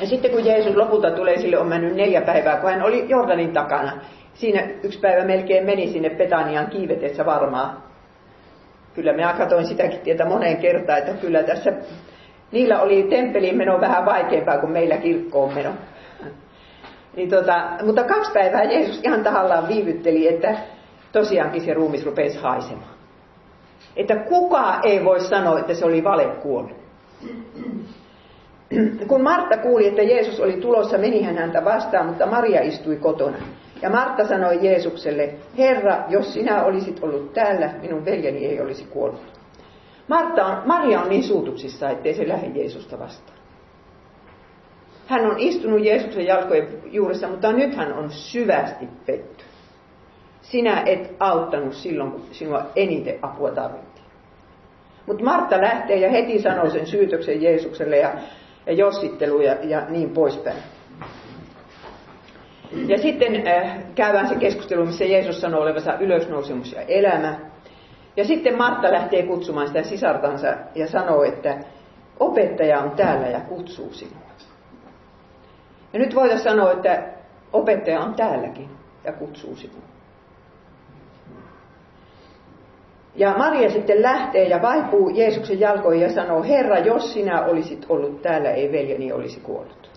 Ja 0.00 0.06
sitten 0.06 0.30
kun 0.30 0.46
Jeesus 0.46 0.76
lopulta 0.76 1.10
tulee, 1.10 1.38
sille 1.38 1.58
on 1.58 1.66
mennyt 1.68 1.94
neljä 1.94 2.20
päivää, 2.20 2.56
kun 2.56 2.70
hän 2.70 2.82
oli 2.82 3.08
Jordanin 3.08 3.52
takana. 3.52 3.92
Siinä 4.34 4.68
yksi 4.82 5.00
päivä 5.00 5.24
melkein 5.24 5.66
meni 5.66 5.86
sinne 5.86 6.10
Petanian 6.10 6.66
kiivetessä 6.66 7.26
varmaan. 7.26 7.82
Kyllä 8.94 9.12
minä 9.12 9.34
katsoin 9.38 9.66
sitäkin 9.66 10.00
tietä 10.00 10.24
moneen 10.24 10.56
kertaan, 10.56 10.98
että 10.98 11.12
kyllä 11.12 11.42
tässä 11.42 11.72
niillä 12.52 12.80
oli 12.80 13.02
temppeliin 13.02 13.56
meno 13.56 13.80
vähän 13.80 14.06
vaikeampaa 14.06 14.58
kuin 14.58 14.72
meillä 14.72 14.96
kirkkoon 14.96 15.54
meno. 15.54 15.70
Niin 17.16 17.30
tota, 17.30 17.68
mutta 17.84 18.04
kaksi 18.04 18.32
päivää 18.32 18.62
Jeesus 18.62 19.00
ihan 19.04 19.22
tahallaan 19.24 19.68
viivytteli, 19.68 20.28
että 20.28 20.56
tosiaankin 21.12 21.62
se 21.62 21.74
ruumis 21.74 22.06
rupesi 22.06 22.38
haisemaan. 22.38 22.92
Että 23.96 24.16
kukaan 24.16 24.80
ei 24.84 25.04
voi 25.04 25.20
sanoa, 25.20 25.58
että 25.58 25.74
se 25.74 25.84
oli 25.84 26.04
valekuolema. 26.04 26.82
Kun 29.08 29.22
Martta 29.22 29.56
kuuli, 29.56 29.88
että 29.88 30.02
Jeesus 30.02 30.40
oli 30.40 30.52
tulossa, 30.52 30.98
meni 30.98 31.22
hän 31.22 31.38
häntä 31.38 31.64
vastaan, 31.64 32.06
mutta 32.06 32.26
Maria 32.26 32.60
istui 32.62 32.96
kotona. 32.96 33.36
Ja 33.82 33.90
Martta 33.90 34.26
sanoi 34.26 34.58
Jeesukselle, 34.62 35.34
Herra, 35.58 36.04
jos 36.08 36.32
sinä 36.32 36.64
olisit 36.64 36.98
ollut 37.02 37.32
täällä, 37.32 37.70
minun 37.82 38.04
veljeni 38.04 38.46
ei 38.46 38.60
olisi 38.60 38.84
kuollut. 38.84 39.41
Martta 40.08 40.46
on, 40.46 40.62
Maria 40.66 41.00
on 41.00 41.08
niin 41.08 41.22
suutuksissa, 41.22 41.90
ettei 41.90 42.14
se 42.14 42.28
lähde 42.28 42.46
Jeesusta 42.46 42.98
vastaan. 42.98 43.38
Hän 45.06 45.26
on 45.26 45.38
istunut 45.38 45.84
Jeesuksen 45.84 46.26
jalkojen 46.26 46.68
juuressa, 46.84 47.28
mutta 47.28 47.52
nyt 47.52 47.76
hän 47.76 47.92
on 47.92 48.10
syvästi 48.10 48.88
petty. 49.06 49.44
Sinä 50.42 50.82
et 50.86 51.16
auttanut 51.20 51.74
silloin, 51.74 52.12
kun 52.12 52.22
sinua 52.32 52.66
eniten 52.76 53.18
apua 53.22 53.50
tarvittiin. 53.50 54.06
Mutta 55.06 55.24
Martta 55.24 55.60
lähtee 55.60 55.96
ja 55.96 56.10
heti 56.10 56.42
sanoo 56.42 56.70
sen 56.70 56.86
syytöksen 56.86 57.42
Jeesukselle 57.42 57.96
ja, 57.96 58.14
ja 58.66 58.72
jossittelu 58.72 59.40
ja, 59.40 59.56
ja 59.62 59.86
niin 59.88 60.10
poispäin. 60.10 60.62
Ja 62.86 62.98
sitten 62.98 63.46
äh, 63.46 63.78
käydään 63.94 64.28
se 64.28 64.34
keskustelu, 64.34 64.86
missä 64.86 65.04
Jeesus 65.04 65.40
sanoo 65.40 65.62
olevansa 65.62 65.98
ylösnousemus 66.00 66.72
ja 66.72 66.82
elämä. 66.82 67.51
Ja 68.16 68.24
sitten 68.24 68.56
Martta 68.56 68.92
lähtee 68.92 69.22
kutsumaan 69.22 69.66
sitä 69.66 69.82
sisartansa 69.82 70.48
ja 70.74 70.88
sanoo, 70.88 71.22
että 71.22 71.58
opettaja 72.20 72.80
on 72.80 72.90
täällä 72.90 73.26
ja 73.26 73.40
kutsuu 73.40 73.92
sinua. 73.92 74.22
Ja 75.92 75.98
nyt 75.98 76.14
voitaisiin 76.14 76.50
sanoa, 76.50 76.72
että 76.72 77.02
opettaja 77.52 78.00
on 78.00 78.14
täälläkin 78.14 78.70
ja 79.04 79.12
kutsuu 79.12 79.56
sinua. 79.56 79.82
Ja 83.14 83.34
Maria 83.38 83.70
sitten 83.70 84.02
lähtee 84.02 84.48
ja 84.48 84.62
vaipuu 84.62 85.08
Jeesuksen 85.08 85.60
jalkoihin 85.60 86.02
ja 86.02 86.12
sanoo, 86.12 86.42
Herra, 86.42 86.78
jos 86.78 87.12
sinä 87.12 87.44
olisit 87.44 87.86
ollut 87.88 88.22
täällä, 88.22 88.50
ei 88.50 88.72
veljeni 88.72 89.12
olisi 89.12 89.40
kuollut. 89.40 89.90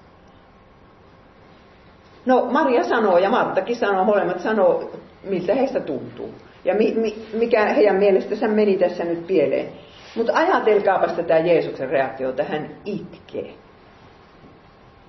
No 2.25 2.47
Maria 2.51 2.84
sanoo 2.84 3.17
ja 3.17 3.30
Marttakin 3.30 3.75
sanoo, 3.75 4.04
molemmat 4.04 4.39
sanoo, 4.39 4.91
miltä 5.23 5.56
heistä 5.56 5.80
tuntuu 5.80 6.34
ja 6.65 6.75
mi, 6.75 6.93
mi, 6.95 7.15
mikä 7.34 7.65
heidän 7.65 7.95
mielestänsä 7.95 8.47
meni 8.47 8.78
tässä 8.78 9.04
nyt 9.04 9.28
pieleen. 9.28 9.67
Mutta 10.15 10.34
ajatelkaapas 10.36 11.13
tätä 11.13 11.38
Jeesuksen 11.38 11.89
reaktiota, 11.89 12.43
hän 12.43 12.69
itkee. 12.86 13.54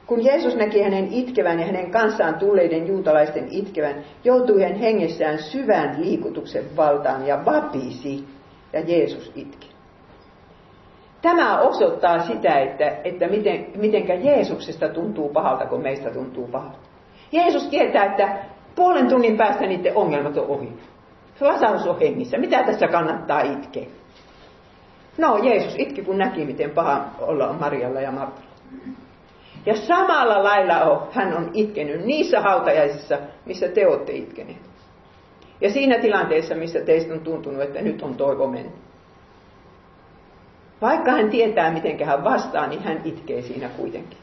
Kun 0.07 0.25
Jeesus 0.25 0.57
näki 0.57 0.83
hänen 0.83 1.09
itkevän 1.13 1.61
ja 1.61 1.67
hänen 1.67 1.91
kanssaan 1.91 2.35
tulleiden 2.35 2.87
juutalaisten 2.87 3.49
itkevän, 3.51 4.05
joutui 4.25 4.63
hän 4.63 4.75
hengessään 4.75 5.39
syvään 5.39 5.97
liikutuksen 6.01 6.65
valtaan 6.77 7.27
ja 7.27 7.45
vapisi, 7.45 8.25
ja 8.73 8.81
Jeesus 8.81 9.33
itki. 9.35 9.69
Tämä 11.23 11.59
osoittaa 11.59 12.19
sitä, 12.19 12.59
että, 12.59 12.97
että 13.05 13.29
miten, 13.29 13.67
mitenkä 13.77 14.15
Jeesuksesta 14.15 14.89
tuntuu 14.89 15.29
pahalta, 15.29 15.67
kun 15.67 15.83
meistä 15.83 16.11
tuntuu 16.11 16.47
pahalta. 16.47 16.79
Jeesus 17.33 17.67
tietää, 17.67 18.05
että 18.05 18.39
puolen 18.75 19.09
tunnin 19.09 19.37
päästä 19.37 19.67
niiden 19.67 19.97
ongelmat 19.97 20.37
on 20.37 20.47
ohi. 20.47 20.69
Lasarus 21.41 21.87
on 21.87 22.01
hengissä. 22.01 22.39
Mitä 22.39 22.63
tässä 22.63 22.89
kannattaa 22.89 23.41
itkeä? 23.41 23.87
No, 25.19 25.39
Jeesus 25.43 25.75
itki, 25.79 26.03
kun 26.03 26.19
näki, 26.19 26.45
miten 26.45 26.71
paha 26.71 27.05
olla 27.21 27.49
on 27.49 27.57
Marialla 27.57 28.01
ja 28.01 28.13
Martalla. 28.13 28.51
Ja 29.67 29.77
samalla 29.77 30.45
lailla 30.45 30.81
on, 30.81 31.09
hän 31.13 31.37
on 31.37 31.51
itkenyt 31.55 32.05
niissä 32.05 32.41
hautajaisissa, 32.41 33.19
missä 33.47 33.69
te 33.69 33.87
olette 33.87 34.13
itkeneet. 34.13 34.61
Ja 35.61 35.71
siinä 35.71 35.99
tilanteessa, 35.99 36.55
missä 36.55 36.81
teistä 36.81 37.15
on 37.15 37.21
tuntunut, 37.21 37.63
että 37.63 37.83
nyt 37.83 38.03
on 38.03 38.15
toivo 38.15 38.47
mennyt. 38.47 38.75
Vaikka 40.83 41.11
hän 41.11 41.31
tietää, 41.31 41.73
miten 41.73 42.07
hän 42.07 42.25
vastaa, 42.25 42.67
niin 42.67 42.83
hän 42.83 43.01
itkee 43.05 43.43
siinä 43.43 43.69
kuitenkin. 43.69 44.19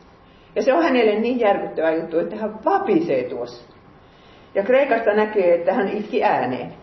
Ja 0.56 0.64
se 0.64 0.74
on 0.74 0.84
hänelle 0.84 1.20
niin 1.20 1.40
järkyttävä 1.40 1.92
juttu, 1.92 2.20
että 2.20 2.36
hän 2.36 2.66
vapisee 2.66 3.24
tuossa. 3.24 3.74
Ja 4.56 4.64
Kreikasta 4.64 5.14
näkee, 5.14 5.56
että 5.56 5.74
hän 5.74 5.90
itki 5.90 6.24
ääneen. 6.24 6.74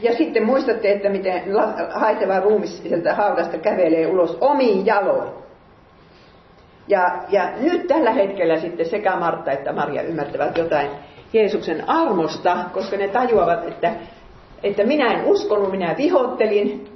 Ja 0.00 0.14
sitten 0.14 0.46
muistatte, 0.46 0.92
että 0.92 1.08
miten 1.08 1.42
haiteva 1.94 2.40
ruumis 2.40 2.82
sieltä 2.82 3.14
haudasta 3.14 3.58
kävelee 3.58 4.06
ulos 4.06 4.38
omiin 4.40 4.86
jaloin. 4.86 5.28
Ja, 6.88 7.18
ja 7.28 7.50
nyt 7.60 7.86
tällä 7.86 8.12
hetkellä 8.12 8.60
sitten 8.60 8.86
sekä 8.86 9.16
Martta 9.16 9.52
että 9.52 9.72
Maria 9.72 10.02
ymmärtävät 10.02 10.58
jotain 10.58 10.90
Jeesuksen 11.32 11.88
armosta, 11.88 12.56
koska 12.72 12.96
ne 12.96 13.08
tajuavat, 13.08 13.68
että, 13.68 13.94
että 14.62 14.84
minä 14.84 15.12
en 15.12 15.24
uskonut, 15.24 15.70
minä 15.70 15.94
vihottelin, 15.98 16.88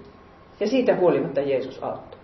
ja 0.61 0.66
siitä 0.66 0.96
huolimatta 0.96 1.40
Jeesus 1.40 1.83
auttoi. 1.83 2.20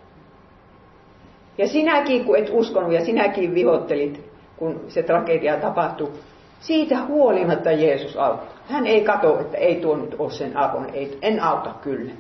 Ja 1.59 1.69
sinäkin, 1.69 2.25
kun 2.25 2.39
et 2.39 2.51
uskonut 2.53 2.93
ja 2.93 3.05
sinäkin 3.05 3.55
vihottelit, 3.55 4.31
kun 4.57 4.85
se 4.89 5.03
tragedia 5.03 5.57
tapahtui, 5.57 6.13
siitä 6.61 7.05
huolimatta 7.09 7.73
Jeesus 7.73 8.17
auttaa. 8.17 8.56
Hän 8.69 8.87
ei 8.87 9.01
katso, 9.01 9.41
että 9.41 9.57
ei 9.57 9.77
tuo 9.77 9.97
nyt 9.97 10.15
ole 10.19 10.31
sen 10.31 10.57
arvon, 10.57 10.91
ei, 10.93 11.19
en 11.23 11.43
auta 11.43 11.71
kyllä. 11.83 12.13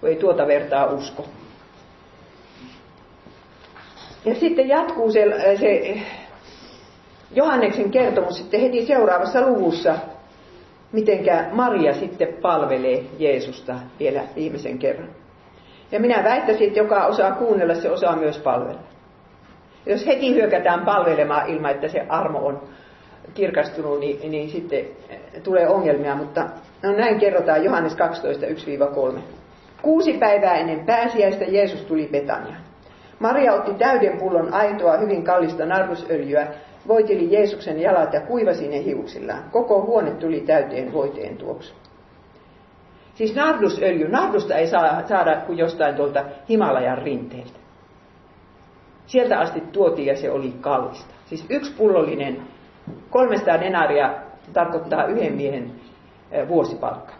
Kun 0.00 0.08
ei 0.08 0.16
tuota 0.16 0.46
vertaa 0.46 0.86
usko. 0.86 1.24
Ja 4.24 4.34
sitten 4.34 4.68
jatkuu 4.68 5.12
se, 5.12 5.24
se 5.60 6.00
Johanneksen 7.30 7.90
kertomus 7.90 8.38
sitten 8.38 8.60
heti 8.60 8.86
seuraavassa 8.86 9.46
luvussa, 9.46 9.94
mitenkä 10.92 11.48
Maria 11.52 11.94
sitten 11.94 12.28
palvelee 12.42 13.04
Jeesusta 13.18 13.74
vielä 13.98 14.22
viimeisen 14.36 14.78
kerran. 14.78 15.08
Ja 15.92 16.00
minä 16.00 16.24
väittäisin, 16.24 16.66
että 16.66 16.78
joka 16.78 17.06
osaa 17.06 17.32
kuunnella, 17.32 17.74
se 17.74 17.90
osaa 17.90 18.16
myös 18.16 18.38
palvella. 18.38 18.80
Jos 19.86 20.06
heti 20.06 20.34
hyökätään 20.34 20.84
palvelemaan 20.84 21.48
ilman, 21.48 21.70
että 21.70 21.88
se 21.88 22.06
armo 22.08 22.46
on 22.46 22.62
kirkastunut, 23.34 24.00
niin, 24.00 24.30
niin 24.30 24.50
sitten 24.50 24.84
eh, 25.08 25.20
tulee 25.42 25.68
ongelmia, 25.68 26.14
mutta 26.14 26.48
no 26.82 26.92
näin 26.92 27.18
kerrotaan 27.18 27.64
Johannes 27.64 27.94
12, 27.94 28.46
1-3. 29.16 29.18
Kuusi 29.82 30.12
päivää 30.12 30.54
ennen 30.54 30.86
pääsiäistä 30.86 31.44
Jeesus 31.44 31.80
tuli 31.80 32.08
Betaniaan. 32.12 32.62
Maria 33.18 33.54
otti 33.54 33.74
täyden 33.74 34.18
pullon 34.18 34.54
aitoa 34.54 34.96
hyvin 34.96 35.24
kallista 35.24 35.66
narvusöljyä, 35.66 36.46
voiteli 36.88 37.32
Jeesuksen 37.32 37.80
jalat 37.80 38.12
ja 38.12 38.20
kuivasi 38.20 38.68
ne 38.68 38.84
hiuksillaan. 38.84 39.44
Koko 39.50 39.82
huone 39.82 40.10
tuli 40.10 40.40
täyteen 40.40 40.92
voiteen 40.92 41.36
tuoksu. 41.36 41.74
Siis 43.14 43.34
nardusöljy, 43.34 44.08
nardusta 44.08 44.54
ei 44.54 44.66
saa, 44.66 45.06
saada 45.08 45.36
kuin 45.36 45.58
jostain 45.58 45.94
tuolta 45.94 46.24
Himalajan 46.48 46.98
rinteeltä. 46.98 47.58
Sieltä 49.06 49.38
asti 49.38 49.60
tuotiin 49.60 50.06
ja 50.06 50.16
se 50.16 50.30
oli 50.30 50.54
kallista. 50.60 51.14
Siis 51.26 51.46
yksi 51.50 51.72
pullollinen 51.72 52.42
300 53.10 53.60
denaria 53.60 54.14
tarkoittaa 54.52 55.04
yhden 55.04 55.32
miehen 55.34 55.72
vuosipalkka. 56.48 57.12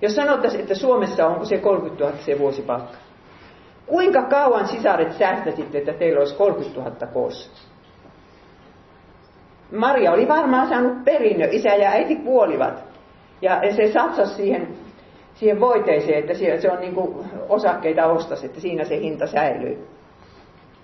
Jos 0.00 0.14
sanottaisiin, 0.14 0.62
että 0.62 0.74
Suomessa 0.74 1.26
onko 1.26 1.44
se 1.44 1.58
30 1.58 2.04
000 2.04 2.16
se 2.16 2.38
vuosipalkka, 2.38 2.96
kuinka 3.86 4.22
kauan 4.22 4.68
sisaret 4.68 5.12
säästäisitte, 5.12 5.78
että 5.78 5.92
teillä 5.92 6.18
olisi 6.18 6.36
30 6.36 6.80
000 6.80 7.06
koossa? 7.12 7.68
Maria 9.72 10.12
oli 10.12 10.28
varmaan 10.28 10.68
saanut 10.68 11.04
perinnö, 11.04 11.48
isä 11.50 11.74
ja 11.74 11.90
äiti 11.90 12.16
kuolivat. 12.16 12.84
Ja 13.42 13.60
se 13.76 13.92
satsasi 13.92 14.34
siihen, 14.34 14.68
siihen 15.34 15.60
voiteeseen, 15.60 16.18
että 16.18 16.34
se 16.34 16.70
on 16.70 16.80
niin 16.80 16.94
kuin 16.94 17.26
osakkeita 17.48 18.06
ostas, 18.06 18.44
että 18.44 18.60
siinä 18.60 18.84
se 18.84 19.00
hinta 19.00 19.26
säilyy. 19.26 19.88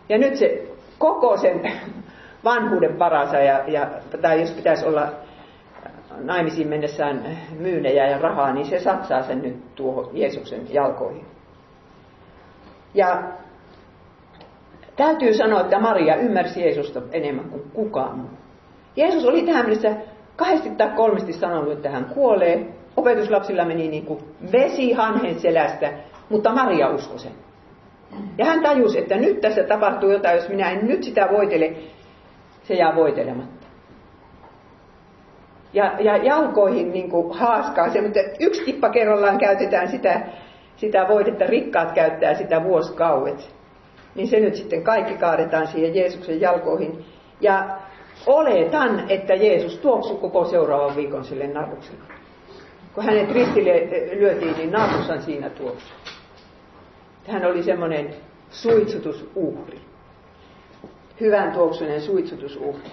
Ja 0.09 0.19
nyt 0.19 0.37
se 0.37 0.67
koko 0.99 1.37
sen 1.37 1.73
vanhuuden 2.45 2.97
paransa, 2.97 3.37
ja, 3.37 3.65
ja, 3.67 3.89
tai 4.23 4.41
jos 4.41 4.51
pitäisi 4.51 4.87
olla 4.87 5.09
naimisiin 6.17 6.69
mennessään 6.69 7.39
myynejä 7.59 8.07
ja 8.07 8.19
rahaa, 8.19 8.53
niin 8.53 8.67
se 8.67 8.79
satsaa 8.79 9.23
sen 9.23 9.43
nyt 9.43 9.75
tuohon 9.75 10.11
Jeesuksen 10.13 10.75
jalkoihin. 10.75 11.27
Ja 12.95 13.23
täytyy 14.97 15.35
sanoa, 15.35 15.61
että 15.61 15.79
Maria 15.79 16.17
ymmärsi 16.17 16.63
Jeesusta 16.63 17.03
enemmän 17.13 17.51
kuin 17.51 17.63
kukaan 17.75 18.19
muu. 18.19 18.31
Jeesus 18.97 19.25
oli 19.25 19.43
tähän 19.43 19.65
mennessä 19.65 19.97
kahdesti 20.37 20.71
tai 20.71 20.91
kolmesti 20.97 21.33
sanonut, 21.33 21.73
että 21.73 21.91
hän 21.91 22.05
kuolee. 22.05 22.67
Opetuslapsilla 22.97 23.65
meni 23.65 23.89
niin 23.89 24.07
kuin 24.07 24.19
vesi 24.53 24.93
hanhen 24.93 25.41
selästä, 25.41 25.93
mutta 26.29 26.53
Maria 26.53 26.89
uskoi 26.89 27.19
sen. 27.19 27.33
Ja 28.39 28.45
hän 28.45 28.63
tajusi, 28.63 28.99
että 28.99 29.17
nyt 29.17 29.41
tässä 29.41 29.63
tapahtuu 29.63 30.11
jotain, 30.11 30.37
jos 30.37 30.49
minä 30.49 30.71
en 30.71 30.87
nyt 30.87 31.03
sitä 31.03 31.29
voitele, 31.33 31.73
se 32.69 32.75
jää 32.75 32.97
voitelematta. 32.97 33.67
Ja, 35.73 35.93
ja 36.01 36.17
jalkoihin 36.17 36.93
niin 36.93 37.11
kuin 37.11 37.39
haaskaa 37.39 37.91
se, 37.91 38.01
mutta 38.01 38.21
yksi 38.41 38.65
tippa 38.65 38.89
kerrallaan 38.89 39.39
käytetään 39.39 39.89
sitä, 39.89 40.21
sitä 40.77 41.09
voidetta, 41.09 41.47
rikkaat 41.47 41.93
käyttää 41.93 42.35
sitä 42.35 42.65
vuosikauet. 42.65 43.55
Niin 44.15 44.29
se 44.29 44.41
nyt 44.41 44.55
sitten 44.55 44.83
kaikki 44.85 45.15
kaadetaan 45.15 45.67
siihen 45.67 45.95
Jeesuksen 45.95 46.41
jalkoihin. 46.41 47.05
Ja 47.41 47.69
oletan, 48.27 49.05
että 49.09 49.35
Jeesus 49.35 49.79
tuoksui 49.79 50.17
koko 50.17 50.45
seuraavan 50.45 50.97
viikon 50.97 51.25
sille 51.25 51.47
narrukselle. 51.47 52.05
Kun 52.95 53.05
hänet 53.05 53.33
ristille 53.33 53.73
lyötiin, 54.13 54.57
niin 54.57 54.73
narrushan 54.73 55.23
siinä 55.23 55.51
tuoksui. 55.51 55.97
Hän 57.29 57.45
oli 57.45 57.63
semmoinen 57.63 58.15
suitsutusuhri. 58.51 59.88
Hyvän 61.21 61.53
tuoksunen 61.53 62.01
suitsutusuhri. 62.01 62.91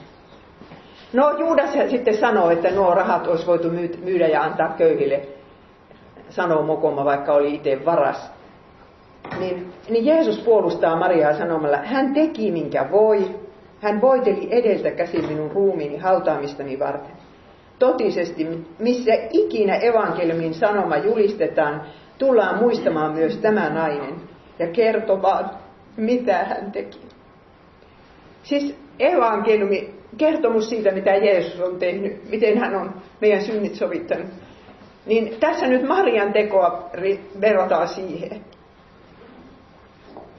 No 1.13 1.31
Juudas 1.31 1.69
sitten 1.89 2.17
sanoo, 2.17 2.49
että 2.49 2.71
nuo 2.71 2.93
rahat 2.93 3.27
olisi 3.27 3.47
voitu 3.47 3.69
myydä 4.03 4.27
ja 4.27 4.43
antaa 4.43 4.73
köyhille. 4.77 5.21
Sanoo 6.29 6.61
Mokoma, 6.63 7.05
vaikka 7.05 7.33
oli 7.33 7.55
itse 7.55 7.85
varas. 7.85 8.31
Niin, 9.39 9.73
niin 9.89 10.05
Jeesus 10.05 10.39
puolustaa 10.39 10.95
Mariaa 10.95 11.33
sanomalla, 11.33 11.77
hän 11.77 12.13
teki 12.13 12.51
minkä 12.51 12.91
voi. 12.91 13.35
Hän 13.81 14.01
voiteli 14.01 14.47
edeltä 14.51 14.91
käsin 14.91 15.25
minun 15.25 15.51
ruumiini 15.51 15.97
hautaamistani 15.97 16.79
varten. 16.79 17.11
Totisesti, 17.79 18.65
missä 18.79 19.11
ikinä 19.31 19.75
evankeliumin 19.75 20.53
sanoma 20.53 20.97
julistetaan, 20.97 21.81
tullaan 22.17 22.57
muistamaan 22.57 23.13
myös 23.13 23.37
tämä 23.37 23.69
nainen 23.69 24.15
ja 24.59 24.67
kertomaan, 24.67 25.49
mitä 25.97 26.37
hän 26.37 26.71
teki. 26.71 26.99
Siis 28.45 28.75
evankeliumi, 28.99 29.93
kertomus 30.17 30.69
siitä, 30.69 30.91
mitä 30.91 31.15
Jeesus 31.15 31.59
on 31.59 31.79
tehnyt, 31.79 32.29
miten 32.29 32.57
hän 32.57 32.75
on 32.75 33.01
meidän 33.21 33.41
synnit 33.41 33.75
sovittanut. 33.75 34.27
Niin 35.05 35.35
tässä 35.39 35.67
nyt 35.67 35.87
Marian 35.87 36.33
tekoa 36.33 36.89
verrataan 37.41 37.87
siihen, 37.87 38.41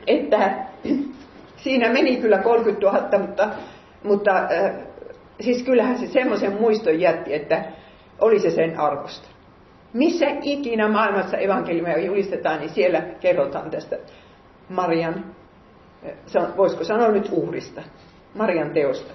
että 0.07 0.67
siinä 1.65 1.93
meni 1.93 2.17
kyllä 2.17 2.39
30 2.39 2.87
000, 2.87 3.19
mutta, 3.19 3.49
mutta 4.03 4.33
siis 5.41 5.63
kyllähän 5.63 5.99
se 5.99 6.07
semmoisen 6.07 6.53
muiston 6.61 7.01
jätti, 7.01 7.35
että 7.35 7.65
oli 8.21 8.39
se 8.39 8.51
sen 8.51 8.81
arvosta. 8.81 9.29
Missä 9.93 10.27
ikinä 10.43 10.89
maailmassa 10.89 11.37
evankeliumia 11.37 11.99
julistetaan, 11.99 12.59
niin 12.61 12.71
siellä 12.71 13.01
kerrotaan 13.01 13.71
tästä 13.71 13.97
Marian, 14.69 15.36
voisiko 16.57 16.85
sanoa 16.85 17.09
nyt 17.09 17.29
uhrista, 17.33 17.83
Marian 18.35 18.71
teosta. 18.71 19.13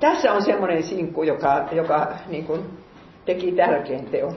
Tässä 0.00 0.32
on 0.32 0.42
semmoinen 0.42 0.82
sinkku, 0.82 1.22
joka, 1.22 1.68
joka 1.72 2.12
niin 2.28 2.44
kuin, 2.44 2.60
teki 3.24 3.52
tärkeän 3.52 4.04
teon. 4.04 4.34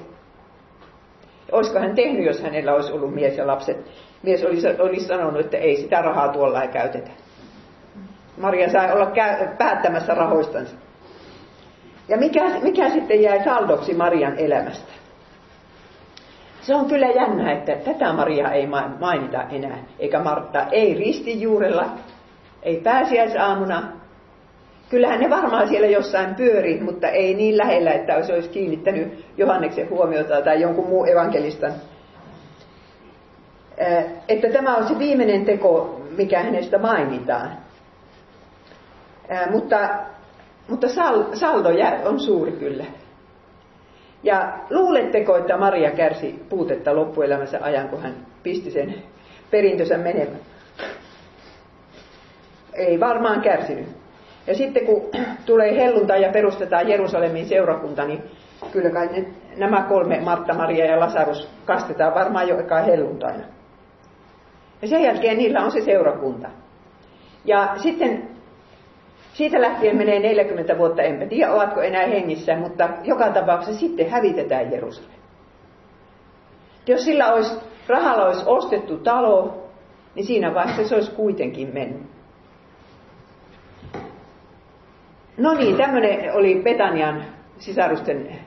Olisiko 1.52 1.80
hän 1.80 1.96
tehnyt, 1.96 2.26
jos 2.26 2.42
hänellä 2.42 2.74
olisi 2.74 2.94
ollut 2.94 3.14
mies 3.14 3.38
ja 3.38 3.48
lapset? 3.48 3.92
Mies 4.24 4.44
olisi, 4.44 4.68
olisi 4.80 5.08
sanonut, 5.08 5.40
että 5.40 5.58
ei 5.58 5.76
sitä 5.76 6.02
rahaa 6.02 6.28
tuolla 6.28 6.62
ei 6.62 6.68
käytetä. 6.68 7.12
Maria 8.38 8.70
sai 8.70 8.92
olla 8.92 9.12
päättämässä 9.58 10.14
rahoistansa. 10.14 10.76
Ja 12.08 12.18
mikä, 12.18 12.44
mikä 12.62 12.90
sitten 12.90 13.22
jäi 13.22 13.44
saldoksi 13.44 13.94
Marian 13.94 14.38
elämästä? 14.38 14.94
Se 16.66 16.76
on 16.76 16.86
kyllä 16.86 17.08
jännä, 17.08 17.52
että 17.52 17.76
tätä 17.76 18.14
Maria 18.14 18.52
ei 18.52 18.68
mainita 19.00 19.44
enää, 19.50 19.78
eikä 20.00 20.20
Martta, 20.20 20.66
ei 20.72 20.94
ristijuurella, 20.94 21.86
ei 22.64 22.78
pääsiäisaamuna. 22.78 23.84
Kyllähän 24.90 25.20
ne 25.20 25.30
varmaan 25.30 25.68
siellä 25.68 25.88
jossain 25.88 26.36
pyöri, 26.36 26.80
mutta 26.82 27.08
ei 27.08 27.34
niin 27.34 27.58
lähellä, 27.58 27.92
että 27.92 28.24
se 28.24 28.34
olisi 28.34 28.50
kiinnittänyt 28.50 29.26
Johanneksen 29.38 29.90
huomiota 29.90 30.42
tai 30.42 30.62
jonkun 30.62 30.88
muun 30.90 31.10
evankelistan. 31.10 31.74
Että 34.30 34.50
tämä 34.50 34.76
on 34.76 34.88
se 34.88 35.00
viimeinen 35.00 35.46
teko, 35.46 36.02
mikä 36.18 36.40
hänestä 36.40 36.78
mainitaan. 36.78 37.52
Mutta 39.52 39.90
mutta 40.68 40.88
sal, 40.88 41.24
saldo 41.34 41.70
on 42.06 42.20
suuri 42.20 42.52
kyllä. 42.52 42.86
Ja 44.26 44.54
luuletteko, 44.70 45.38
että 45.38 45.58
Maria 45.58 45.92
kärsi 45.92 46.46
puutetta 46.50 46.96
loppuelämänsä 46.96 47.60
ajan, 47.62 47.90
kun 47.90 48.02
hän 48.02 48.14
pisti 48.44 48.72
sen 48.72 48.96
perintönsä 49.52 49.98
menemään? 49.98 50.40
Ei 52.74 53.00
varmaan 53.00 53.42
kärsinyt. 53.42 53.88
Ja 54.48 54.56
sitten 54.56 54.86
kun 54.86 55.02
tulee 55.46 55.76
helluntai 55.76 56.22
ja 56.22 56.32
perustetaan 56.32 56.88
Jerusalemin 56.88 57.46
seurakunta, 57.46 58.06
niin 58.06 58.24
kyllä 58.72 58.90
kai 58.90 59.08
ne, 59.08 59.26
nämä 59.58 59.82
kolme, 59.90 60.20
Martta, 60.20 60.54
Maria 60.54 60.86
ja 60.86 61.00
Lasarus, 61.00 61.50
kastetaan 61.66 62.16
varmaan 62.16 62.48
joka 62.48 62.82
helluntaina. 62.82 63.44
Ja 64.82 64.88
sen 64.88 65.04
jälkeen 65.04 65.38
niillä 65.38 65.62
on 65.62 65.72
se 65.72 65.82
seurakunta. 65.82 66.48
Ja 67.46 67.74
sitten 67.78 68.35
siitä 69.36 69.62
lähtien 69.62 69.98
menee 69.98 70.20
40 70.20 70.78
vuotta, 70.78 71.02
enpä 71.02 71.26
tiedä 71.26 71.54
ovatko 71.54 71.82
enää 71.82 72.08
hengissä, 72.08 72.56
mutta 72.56 72.90
joka 73.04 73.30
tapauksessa 73.30 73.80
sitten 73.80 74.10
hävitetään 74.10 74.72
Jerusalem. 74.72 75.20
Jos 76.88 77.06
sillä 77.06 77.34
olisi, 77.34 77.56
rahalla 77.88 78.26
olisi 78.26 78.44
ostettu 78.46 78.98
talo, 78.98 79.68
niin 80.16 80.26
siinä 80.26 80.54
vaiheessa 80.54 80.88
se 80.88 80.96
olisi 80.96 81.12
kuitenkin 81.12 81.74
mennyt. 81.74 82.08
No 85.38 85.54
niin, 85.54 85.78
tämmöinen 85.78 86.34
oli 86.34 86.62
Petanian 86.64 87.24
sisarusten, 87.58 88.40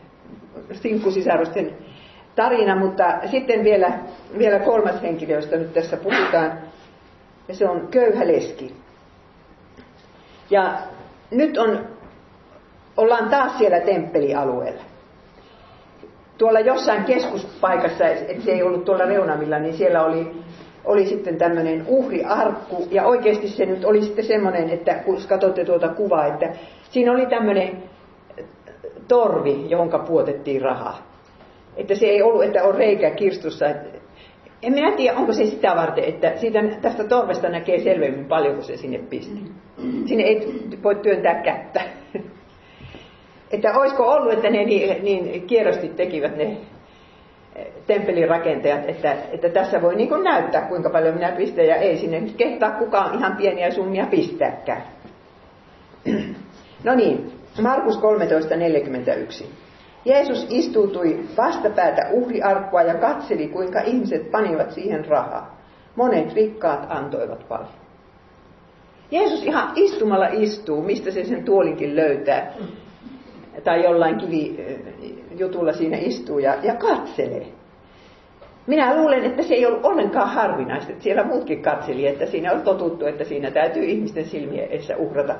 sinkkusisarusten 0.72 1.76
tarina, 2.34 2.76
mutta 2.76 3.04
sitten 3.30 3.64
vielä, 3.64 3.98
vielä 4.38 4.58
kolmas 4.58 5.02
henkilö, 5.02 5.34
josta 5.34 5.56
nyt 5.56 5.72
tässä 5.72 5.96
puhutaan, 5.96 6.52
ja 7.48 7.54
se 7.54 7.68
on 7.68 7.88
köyhä 7.90 8.28
leski. 8.28 8.74
Ja 10.50 10.72
nyt 11.30 11.58
on, 11.58 11.86
ollaan 12.96 13.30
taas 13.30 13.58
siellä 13.58 13.80
temppelialueella. 13.80 14.82
Tuolla 16.38 16.60
jossain 16.60 17.04
keskuspaikassa, 17.04 18.06
että 18.06 18.44
se 18.44 18.50
ei 18.50 18.62
ollut 18.62 18.84
tuolla 18.84 19.04
reunamilla, 19.04 19.58
niin 19.58 19.74
siellä 19.74 20.04
oli, 20.04 20.30
oli 20.84 21.06
sitten 21.06 21.36
tämmöinen 21.36 21.84
uhriarkku. 21.86 22.88
Ja 22.90 23.04
oikeasti 23.06 23.48
se 23.48 23.66
nyt 23.66 23.84
oli 23.84 24.02
sitten 24.02 24.24
semmoinen, 24.24 24.70
että 24.70 24.94
kun 24.94 25.18
katsotte 25.28 25.64
tuota 25.64 25.88
kuvaa, 25.88 26.26
että 26.26 26.52
siinä 26.90 27.12
oli 27.12 27.26
tämmöinen 27.26 27.82
torvi, 29.08 29.70
johon 29.70 30.04
puotettiin 30.06 30.62
rahaa. 30.62 30.98
Että 31.76 31.94
se 31.94 32.06
ei 32.06 32.22
ollut, 32.22 32.42
että 32.42 32.64
on 32.64 32.74
reikä 32.74 33.10
kirstussa. 33.10 33.66
En 34.62 34.72
minä 34.72 34.92
tiedä, 34.96 35.18
onko 35.18 35.32
se 35.32 35.44
sitä 35.44 35.76
varten, 35.76 36.04
että 36.04 36.32
siitä, 36.36 36.58
tästä 36.82 37.04
torvesta 37.04 37.48
näkee 37.48 37.78
selvemmin 37.78 38.24
paljon, 38.24 38.54
kun 38.54 38.64
se 38.64 38.76
sinne 38.76 38.98
pisti. 38.98 39.40
Mm. 39.40 39.67
Sinne 40.06 40.24
ei 40.24 40.68
voi 40.82 40.94
työntää 40.94 41.42
kättä. 41.42 41.80
Että 43.50 43.78
olisiko 43.78 44.12
ollut, 44.12 44.32
että 44.32 44.50
ne 44.50 44.64
niin, 44.64 45.04
niin 45.04 45.46
kierrosti 45.46 45.88
tekivät 45.88 46.36
ne 46.36 46.44
eh, 46.44 47.66
temppelirakentajat, 47.86 48.88
että, 48.88 49.16
että 49.32 49.48
tässä 49.48 49.82
voi 49.82 49.94
niin 49.94 50.24
näyttää, 50.24 50.62
kuinka 50.62 50.90
paljon 50.90 51.14
minä 51.14 51.32
pistän, 51.32 51.66
ja 51.66 51.76
ei 51.76 51.96
sinne 51.96 52.22
kehtaa 52.36 52.70
kukaan 52.70 53.18
ihan 53.18 53.36
pieniä 53.36 53.70
summia 53.70 54.06
pistääkään. 54.06 54.82
No 56.84 56.94
niin, 56.94 57.32
Markus 57.62 57.98
13.41. 57.98 59.44
Jeesus 60.04 60.46
istuutui 60.50 61.20
vastapäätä 61.36 62.08
uhriarkkua 62.10 62.82
ja 62.82 62.94
katseli, 62.94 63.48
kuinka 63.48 63.80
ihmiset 63.80 64.30
panivat 64.30 64.72
siihen 64.72 65.04
rahaa. 65.04 65.58
Monet 65.96 66.34
rikkaat 66.34 66.86
antoivat 66.88 67.48
paljon. 67.48 67.87
Jeesus 69.10 69.42
ihan 69.42 69.72
istumalla 69.74 70.26
istuu, 70.32 70.82
mistä 70.82 71.10
se 71.10 71.24
sen 71.24 71.44
tuolinkin 71.44 71.96
löytää. 71.96 72.52
Tai 73.64 73.84
jollain 73.84 74.16
kivijutulla 74.18 75.72
siinä 75.72 75.96
istuu 75.96 76.38
ja, 76.38 76.54
ja 76.62 76.74
katselee. 76.74 77.46
Minä 78.66 78.96
luulen, 78.96 79.24
että 79.24 79.42
se 79.42 79.54
ei 79.54 79.66
ollut 79.66 79.84
ollenkaan 79.84 80.28
harvinaista, 80.28 80.92
että 80.92 81.04
siellä 81.04 81.24
muutkin 81.24 81.62
katseli, 81.62 82.06
että 82.06 82.26
siinä 82.26 82.52
on 82.52 82.62
totuttu, 82.62 83.06
että 83.06 83.24
siinä 83.24 83.50
täytyy 83.50 83.84
ihmisten 83.84 84.24
silmien 84.24 84.68
edessä 84.68 84.96
uhrata. 84.96 85.34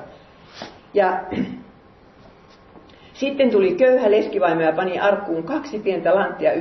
Ja 0.93 1.23
sitten 3.13 3.51
tuli 3.51 3.75
köyhä 3.75 4.11
leskivaimo 4.11 4.61
ja 4.61 4.71
pani 4.71 4.99
arkkuun 4.99 5.43
kaksi 5.43 5.79
pientä 5.79 6.15
lanttia 6.15 6.51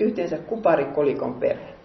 yhteensä 0.00 0.38
kuparikolikon 0.38 1.34
perään. 1.34 1.77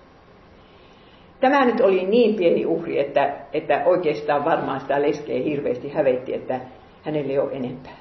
Tämä 1.43 1.65
nyt 1.65 1.81
oli 1.81 2.05
niin 2.05 2.35
pieni 2.35 2.65
uhri, 2.65 2.99
että, 2.99 3.35
että 3.53 3.81
oikeastaan 3.85 4.45
varmaan 4.45 4.81
sitä 4.81 5.01
leskeä 5.01 5.43
hirveästi 5.43 5.89
hävetti, 5.89 6.33
että 6.33 6.59
hänelle 7.01 7.33
ei 7.33 7.39
ole 7.39 7.51
enempää. 7.51 7.97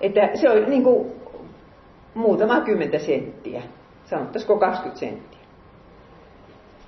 Että 0.00 0.30
se 0.34 0.50
oli 0.50 0.66
niin 0.66 0.82
kuin 0.82 1.12
muutama 2.14 2.60
kymmentä 2.60 2.98
senttiä, 2.98 3.62
sanottaisiko 4.04 4.58
20 4.58 5.00
senttiä. 5.00 5.40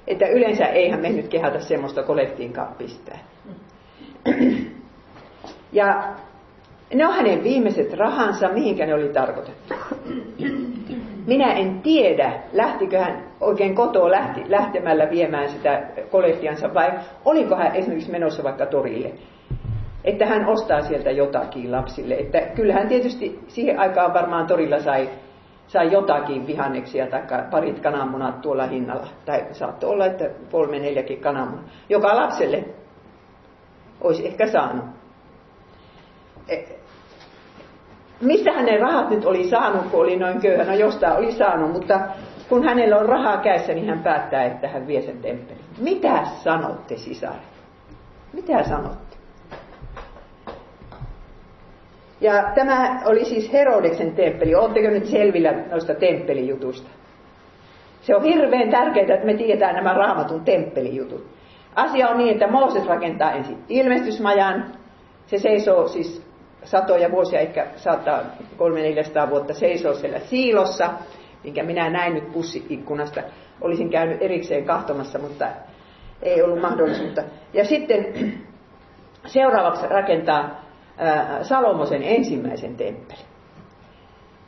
Että 0.07 0.27
yleensä 0.27 0.67
eihän 0.67 1.01
me 1.01 1.09
nyt 1.09 1.29
kehata 1.29 1.61
semmoista 1.61 2.03
kolektiin 2.03 2.53
kappistää. 2.53 3.19
Ja 5.73 6.15
ne 6.95 7.07
on 7.07 7.15
hänen 7.15 7.45
viimeiset 7.45 7.93
rahansa, 7.93 8.49
mihinkä 8.49 8.87
ne 8.87 8.95
oli 8.95 9.09
tarkoitettu. 9.09 9.75
Minä 11.31 11.53
en 11.53 11.81
tiedä, 11.81 12.33
lähtikö 12.53 12.99
hän 12.99 13.25
oikein 13.41 13.75
kotoa 13.75 14.11
lähti, 14.11 14.45
lähtemällä 14.49 15.11
viemään 15.11 15.49
sitä 15.49 15.83
kolehtiansa 16.11 16.75
vai 16.75 16.91
oliko 17.25 17.57
hän 17.57 17.77
esimerkiksi 17.77 18.11
menossa 18.11 18.43
vaikka 18.43 18.67
torille. 18.67 19.13
Että 20.05 20.27
hän 20.27 20.47
ostaa 20.47 20.81
sieltä 20.81 21.11
jotakin 21.11 21.73
lapsille. 21.73 22.15
Että 22.15 22.41
kyllähän 22.41 22.89
tietysti 22.89 23.41
siihen 23.49 23.79
aikaan 23.79 24.15
varmaan 24.15 24.47
torilla 24.47 24.79
sai, 24.79 25.09
sai 25.67 25.93
jotakin 25.93 26.47
vihanneksia 26.47 27.07
tai 27.07 27.23
parit 27.51 27.81
kananmunat 27.81 28.41
tuolla 28.41 28.67
hinnalla. 28.67 29.07
Tai 29.25 29.47
saattoi 29.53 29.91
olla, 29.91 30.07
että 30.07 30.31
kolme 30.51 30.79
neljäkin 30.79 31.21
kananmunat. 31.21 31.67
Joka 31.89 32.17
lapselle 32.17 32.65
olisi 34.01 34.27
ehkä 34.27 34.47
saanut. 34.47 34.85
Mistä 38.21 38.53
hänen 38.53 38.81
rahat 38.81 39.11
nyt 39.11 39.25
oli 39.25 39.49
saanut, 39.49 39.87
kun 39.91 40.01
oli 40.01 40.17
noin 40.17 40.41
köyhä? 40.41 40.65
No 40.65 40.75
jostain 40.75 41.17
oli 41.17 41.33
saanut, 41.33 41.73
mutta 41.73 42.01
kun 42.49 42.65
hänellä 42.65 42.97
on 42.97 43.07
rahaa 43.07 43.37
käessä, 43.37 43.73
niin 43.73 43.89
hän 43.89 44.03
päättää, 44.03 44.45
että 44.45 44.69
hän 44.69 44.87
vie 44.87 45.03
sen 45.03 45.19
temppelin. 45.19 45.65
Mitä 45.79 46.25
sanotte, 46.25 46.97
sisaret? 46.97 47.41
Mitä 48.33 48.63
sanotte? 48.63 49.17
Ja 52.21 52.53
tämä 52.55 53.01
oli 53.05 53.25
siis 53.25 53.53
Herodeksen 53.53 54.13
temppeli. 54.13 54.55
Oletteko 54.55 54.89
nyt 54.89 55.07
selvillä 55.07 55.53
noista 55.71 55.95
temppelijutusta? 55.95 56.91
Se 58.03 58.17
on 58.17 58.23
hirveän 58.23 58.71
tärkeää, 58.71 59.15
että 59.15 59.27
me 59.27 59.35
tiedetään 59.35 59.75
nämä 59.75 59.95
raamatun 59.95 60.45
temppelijutut. 60.45 61.27
Asia 61.75 62.09
on 62.09 62.19
niin, 62.19 62.33
että 62.33 62.51
Mooses 62.51 62.87
rakentaa 62.87 63.33
ensin 63.33 63.59
ilmestysmajan. 63.69 64.65
Se 65.27 65.39
seisoo 65.39 65.89
siis 65.89 66.30
satoja 66.65 67.11
vuosia, 67.11 67.41
ehkä 67.41 67.67
saattaa 67.77 68.21
300-400 69.27 69.31
vuotta 69.31 69.55
seisoo 69.55 69.95
siellä 69.95 70.19
siilossa, 70.19 70.91
minkä 71.45 71.63
minä 71.63 71.91
näin 71.91 72.15
nyt 72.15 72.33
pussiikkunasta. 72.33 73.23
Olisin 73.61 73.91
käynyt 73.91 74.23
erikseen 74.23 74.65
kahtomassa, 74.65 75.19
mutta 75.19 75.47
ei 76.23 76.43
ollut 76.43 76.61
mahdollisuutta. 76.61 77.23
Ja 77.53 77.65
sitten 77.65 78.07
seuraavaksi 79.27 79.87
rakentaa 79.87 80.61
Salomosen 81.43 82.03
ensimmäisen 82.03 82.77
temppelin. 82.77 83.25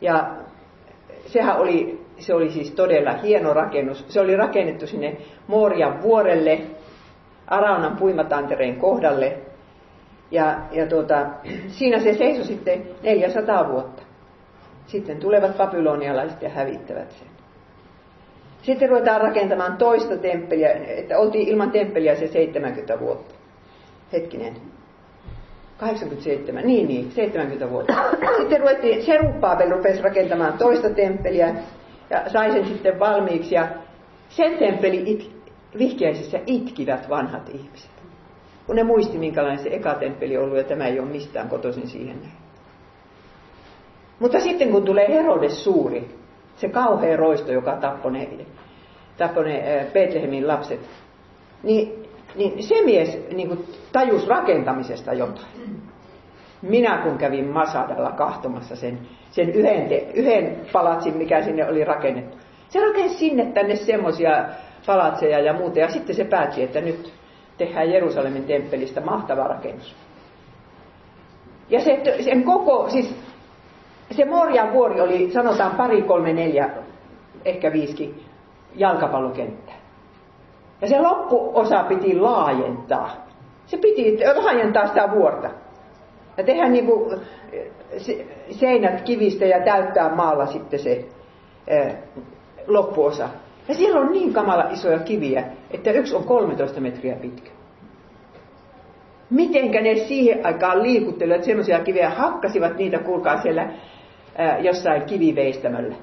Ja 0.00 0.30
sehän 1.26 1.58
oli, 1.58 2.00
se 2.18 2.34
oli 2.34 2.50
siis 2.50 2.70
todella 2.70 3.12
hieno 3.12 3.54
rakennus. 3.54 4.04
Se 4.08 4.20
oli 4.20 4.36
rakennettu 4.36 4.86
sinne 4.86 5.16
Moorian 5.46 6.02
vuorelle, 6.02 6.60
Araunan 7.46 7.96
puimatantereen 7.96 8.76
kohdalle, 8.76 9.38
ja, 10.32 10.58
ja 10.70 10.86
tuota, 10.86 11.26
siinä 11.66 11.98
se 11.98 12.14
seisoi 12.14 12.44
sitten 12.44 12.82
400 13.02 13.68
vuotta. 13.68 14.02
Sitten 14.86 15.16
tulevat 15.16 15.56
babylonialaiset 15.56 16.42
ja 16.42 16.48
hävittävät 16.48 17.10
sen. 17.10 17.28
Sitten 18.62 18.88
ruvetaan 18.88 19.20
rakentamaan 19.20 19.76
toista 19.76 20.16
temppeliä, 20.16 20.72
että 20.72 21.18
oltiin 21.18 21.48
ilman 21.48 21.70
temppeliä 21.70 22.14
se 22.14 22.26
70 22.26 23.00
vuotta. 23.00 23.34
Hetkinen. 24.12 24.56
87, 25.78 26.66
niin 26.66 26.88
niin, 26.88 27.10
70 27.10 27.70
vuotta. 27.70 27.94
Sitten 28.38 28.60
ruvettiin, 28.60 29.02
Seruppaabel 29.02 29.70
rupesi 29.70 30.02
rakentamaan 30.02 30.58
toista 30.58 30.90
temppeliä 30.90 31.54
ja 32.10 32.30
sai 32.30 32.52
sen 32.52 32.66
sitten 32.66 32.98
valmiiksi. 32.98 33.54
Ja 33.54 33.68
sen 34.28 34.58
temppeli 34.58 35.02
it, 35.06 35.30
vihkiäisessä 35.78 36.40
itkivät 36.46 37.08
vanhat 37.08 37.48
ihmiset 37.48 38.01
kun 38.66 38.76
ne 38.76 38.82
muisti, 38.82 39.18
minkälainen 39.18 39.62
se 39.62 39.68
eka 39.72 39.94
temppeli 39.94 40.36
ollut, 40.36 40.56
ja 40.56 40.64
tämä 40.64 40.86
ei 40.86 41.00
ole 41.00 41.08
mistään 41.08 41.48
kotoisin 41.48 41.88
siihen. 41.88 42.16
Mutta 44.18 44.40
sitten 44.40 44.70
kun 44.70 44.84
tulee 44.84 45.08
Herodes 45.08 45.64
suuri, 45.64 46.08
se 46.56 46.68
kauhea 46.68 47.16
roisto, 47.16 47.52
joka 47.52 47.76
tappoi 47.76 48.12
ne, 48.12 48.28
tappoi 49.18 49.44
ne 49.44 49.86
Betlehemin 49.92 50.48
lapset, 50.48 50.80
niin, 51.62 52.08
niin 52.34 52.62
se 52.62 52.82
mies 52.84 53.18
niin 53.34 53.48
kuin 53.48 53.64
tajus 53.92 54.28
rakentamisesta 54.28 55.12
jotain. 55.12 55.46
Minä 56.62 56.98
kun 56.98 57.18
kävin 57.18 57.46
Masadalla 57.46 58.10
kahtomassa 58.10 58.76
sen, 58.76 58.98
sen 59.30 59.50
yhden, 59.50 59.88
te, 59.88 60.06
yhden 60.14 60.60
palatsin, 60.72 61.16
mikä 61.16 61.42
sinne 61.42 61.68
oli 61.68 61.84
rakennettu. 61.84 62.36
Se 62.68 62.80
rakensi 62.80 63.14
sinne 63.14 63.44
tänne 63.46 63.76
semmoisia 63.76 64.44
palatseja 64.86 65.40
ja 65.40 65.52
muuta, 65.52 65.78
ja 65.78 65.88
sitten 65.88 66.16
se 66.16 66.24
päätti, 66.24 66.62
että 66.62 66.80
nyt 66.80 67.12
tehdään 67.66 67.92
Jerusalemin 67.92 68.44
temppelistä 68.44 69.00
mahtava 69.00 69.44
rakennus. 69.44 69.96
Ja 71.68 71.80
se, 71.80 72.02
sen 72.24 72.44
koko, 72.44 72.88
siis 72.88 73.14
se 74.10 74.24
Morjan 74.24 74.72
vuori 74.72 75.00
oli 75.00 75.30
sanotaan 75.32 75.76
pari, 75.76 76.02
kolme, 76.02 76.32
neljä, 76.32 76.70
ehkä 77.44 77.72
viisikin 77.72 78.22
jalkapallokenttää. 78.74 79.74
Ja 80.80 80.88
se 80.88 81.00
loppuosa 81.00 81.84
piti 81.84 82.20
laajentaa. 82.20 83.10
Se 83.66 83.76
piti 83.76 84.18
laajentaa 84.42 84.86
sitä 84.86 85.10
vuorta. 85.10 85.50
Ja 86.36 86.44
tehdä 86.44 86.68
niin 86.68 86.86
kuin 86.86 87.20
seinät 88.50 89.00
kivistä 89.00 89.44
ja 89.44 89.64
täyttää 89.64 90.14
maalla 90.14 90.46
sitten 90.46 90.78
se 90.78 91.04
loppuosa. 92.66 93.28
Ja 93.68 93.74
siellä 93.74 94.00
on 94.00 94.12
niin 94.12 94.32
kamala 94.32 94.64
isoja 94.70 94.98
kiviä, 94.98 95.44
että 95.72 95.90
yksi 95.90 96.16
on 96.16 96.24
13 96.24 96.80
metriä 96.80 97.16
pitkä. 97.16 97.50
Mitenkä 99.30 99.80
ne 99.80 99.94
siihen 99.94 100.46
aikaan 100.46 100.82
liikuttelivat 100.82 101.44
semmoisia 101.44 101.80
kiviä, 101.80 102.10
hakkasivat 102.10 102.76
niitä, 102.76 102.98
kuulkaa 102.98 103.42
siellä 103.42 103.68
ää, 104.38 104.58
jossain 104.58 105.02
kiviveistämällä. 105.02 105.94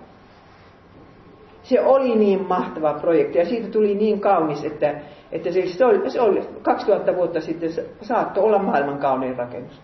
Se 1.63 1.81
oli 1.81 2.15
niin 2.15 2.47
mahtava 2.47 2.93
projekti 2.93 3.37
ja 3.37 3.45
siitä 3.45 3.67
tuli 3.67 3.95
niin 3.95 4.19
kaunis, 4.19 4.63
että, 4.63 4.95
että 5.31 5.51
se, 5.51 5.67
se, 5.67 5.85
oli, 5.85 6.09
se 6.09 6.21
oli 6.21 6.41
2000 6.61 7.15
vuotta 7.15 7.41
sitten 7.41 7.69
saattoi 8.01 8.43
olla 8.43 8.59
maailman 8.59 8.97
kaunein 8.97 9.37
rakennus. 9.37 9.81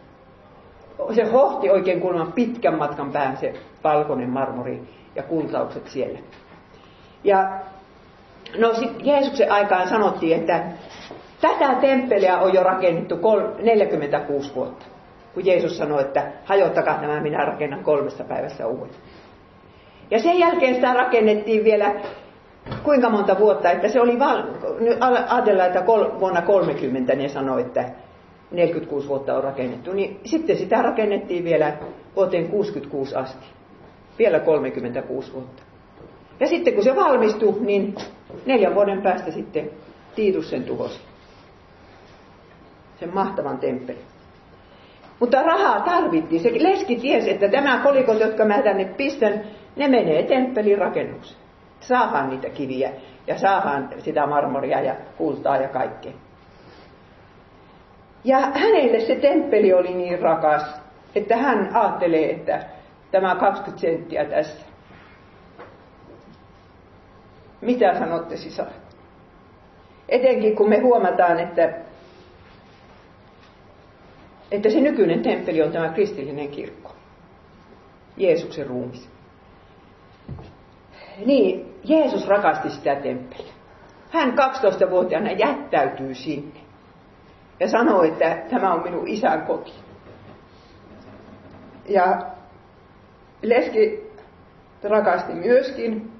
Se 1.16 1.24
hohti 1.24 1.70
oikein 1.70 2.02
kulman 2.02 2.34
pitkän 2.34 2.78
matkan 2.78 3.12
päähän 3.12 3.38
se 3.38 3.54
valkoinen 3.84 4.30
marmori 4.30 4.82
ja 5.16 5.24
kultaukset 5.24 5.88
siellä. 5.88 6.20
Ja 7.24 7.50
no 8.58 8.74
sitten 8.74 9.06
Jeesuksen 9.06 9.52
aikaan 9.52 9.90
sanottiin, 9.90 10.40
että 10.40 10.64
tätä 11.42 11.76
temppeliä 11.82 12.38
on 12.38 12.54
jo 12.54 12.64
rakennettu 12.64 13.20
46 13.62 14.56
vuotta. 14.56 14.86
Kun 15.34 15.46
Jeesus 15.46 15.78
sanoi, 15.78 16.02
että 16.02 16.32
hajottakaa 16.46 17.02
nämä, 17.02 17.22
minä 17.22 17.46
rakennan 17.46 17.84
kolmessa 17.84 18.24
päivässä 18.24 18.68
uuden. 18.68 18.96
Ja 20.12 20.20
sen 20.20 20.40
jälkeen 20.40 20.76
sitä 20.76 20.94
rakennettiin 20.94 21.64
vielä 21.64 21.96
kuinka 22.84 23.10
monta 23.10 23.40
vuotta, 23.40 23.72
että 23.72 23.88
se 23.88 24.02
oli 24.02 24.20
val... 24.20 24.44
nyt 24.80 24.98
ajatellaan, 25.30 25.68
että 25.68 25.82
kol... 25.82 26.06
vuonna 26.20 26.42
30 26.42 27.16
ne 27.16 27.28
sanoi, 27.28 27.62
että, 27.62 27.86
46 28.52 29.08
vuotta 29.08 29.38
on 29.38 29.44
rakennettu, 29.44 29.94
niin 29.94 30.20
sitten 30.26 30.58
sitä 30.58 30.82
rakennettiin 30.82 31.44
vielä 31.44 31.74
vuoteen 32.16 32.48
66 32.48 33.16
asti. 33.16 33.46
Vielä 34.20 34.40
36 34.40 35.34
vuotta. 35.34 35.64
Ja 36.40 36.48
sitten 36.48 36.74
kun 36.74 36.84
se 36.84 36.96
valmistui, 36.96 37.56
niin 37.60 37.96
neljän 38.46 38.76
vuoden 38.76 39.02
päästä 39.02 39.32
sitten 39.32 39.70
Tiitus 40.16 40.50
sen 40.50 40.64
tuhosi. 40.64 41.00
Sen 43.00 43.14
mahtavan 43.14 43.58
temppelin. 43.58 44.02
Mutta 45.20 45.44
rahaa 45.44 45.80
tarvittiin. 45.80 46.42
Se 46.42 46.52
leski 46.64 46.96
tiesi, 46.96 47.32
että 47.32 47.48
tämä 47.48 47.80
kolikot, 47.84 48.20
jotka 48.20 48.46
mä 48.46 48.62
tänne 48.62 48.86
pistän, 48.86 49.42
ne 49.76 49.88
menee 49.88 50.24
temppelin 50.24 50.78
rakennukseen. 50.78 51.40
Saahan 51.80 52.30
niitä 52.30 52.50
kiviä 52.50 52.92
ja 53.28 53.38
saahan 53.38 53.90
sitä 53.98 54.28
marmoria 54.28 54.82
ja 54.82 54.96
kultaa 55.18 55.58
ja 55.58 55.68
kaikkea. 55.68 56.12
Ja 58.24 58.40
hänelle 58.40 59.00
se 59.00 59.16
temppeli 59.16 59.74
oli 59.74 59.94
niin 59.94 60.20
rakas, 60.20 60.82
että 61.16 61.38
hän 61.38 61.70
ajattelee, 61.74 62.32
että 62.32 62.66
tämä 63.12 63.36
20 63.36 63.82
senttiä 63.82 64.26
tässä. 64.26 64.65
Mitä 67.66 68.00
sanotte 68.00 68.38
sisaret? 68.38 68.96
Etenkin 70.10 70.56
kun 70.56 70.70
me 70.70 70.80
huomataan, 70.80 71.40
että, 71.40 71.74
että 74.52 74.70
se 74.70 74.80
nykyinen 74.80 75.22
temppeli 75.22 75.62
on 75.62 75.72
tämä 75.72 75.90
kristillinen 75.90 76.50
kirkko. 76.50 76.92
Jeesuksen 78.18 78.68
ruumis. 78.68 79.10
Niin, 81.26 81.76
Jeesus 81.84 82.28
rakasti 82.28 82.70
sitä 82.70 82.96
temppeliä. 82.96 83.54
Hän 84.10 84.34
12-vuotiaana 84.34 85.32
jättäytyy 85.32 86.16
sinne 86.16 86.60
ja 87.60 87.68
sanoo, 87.68 88.04
että 88.04 88.38
tämä 88.50 88.74
on 88.74 88.84
minun 88.84 89.08
isän 89.08 89.42
koti. 89.42 89.74
Ja 91.90 92.22
leski 93.42 94.12
rakasti 94.84 95.34
myöskin. 95.34 96.15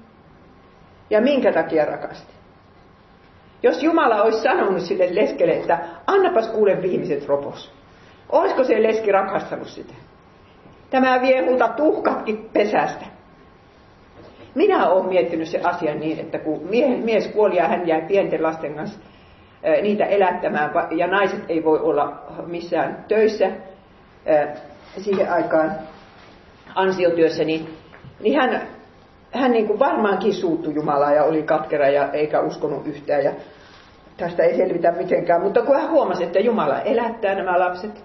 Ja 1.10 1.20
minkä 1.20 1.52
takia 1.52 1.84
rakasti? 1.84 2.32
Jos 3.62 3.82
Jumala 3.82 4.22
olisi 4.22 4.42
sanonut 4.42 4.80
sille 4.82 5.14
leskelle, 5.14 5.52
että 5.52 5.78
annapas 6.06 6.48
kuule 6.48 6.82
viimeiset 6.82 7.26
ropos. 7.28 7.72
Olisiko 8.32 8.64
se 8.64 8.82
leski 8.82 9.12
rakastanut 9.12 9.68
sitä? 9.68 9.94
Tämä 10.90 11.20
vie 11.22 11.42
multa 11.42 11.68
tuhkatkin 11.68 12.50
pesästä. 12.52 13.06
Minä 14.54 14.88
olen 14.88 15.08
miettinyt 15.08 15.48
se 15.48 15.60
asia 15.64 15.94
niin, 15.94 16.18
että 16.18 16.38
kun 16.38 16.60
mies 17.04 17.28
kuoli 17.28 17.56
ja 17.56 17.68
hän 17.68 17.88
jäi 17.88 18.02
pienten 18.02 18.42
lasten 18.42 18.74
kanssa 18.74 19.00
niitä 19.82 20.04
elättämään, 20.04 20.70
ja 20.90 21.06
naiset 21.06 21.44
ei 21.48 21.64
voi 21.64 21.78
olla 21.78 22.22
missään 22.46 23.04
töissä 23.08 23.50
siihen 24.98 25.32
aikaan 25.32 25.72
ansiotyössä, 26.74 27.44
niin, 27.44 27.68
niin 28.20 28.40
hän, 28.40 28.62
hän 29.36 29.52
niin 29.52 29.66
kuin 29.66 29.78
varmaankin 29.78 30.34
suuttui 30.34 30.74
Jumalaa 30.74 31.12
ja 31.12 31.24
oli 31.24 31.42
katkera 31.42 31.88
ja 31.88 32.12
eikä 32.12 32.40
uskonut 32.40 32.86
yhtään. 32.86 33.24
Ja 33.24 33.32
tästä 34.16 34.42
ei 34.42 34.56
selvitä 34.56 34.92
mitenkään, 34.92 35.42
mutta 35.42 35.62
kun 35.62 35.76
hän 35.76 35.90
huomasi, 35.90 36.24
että 36.24 36.38
Jumala 36.38 36.80
elättää 36.80 37.34
nämä 37.34 37.58
lapset, 37.58 38.04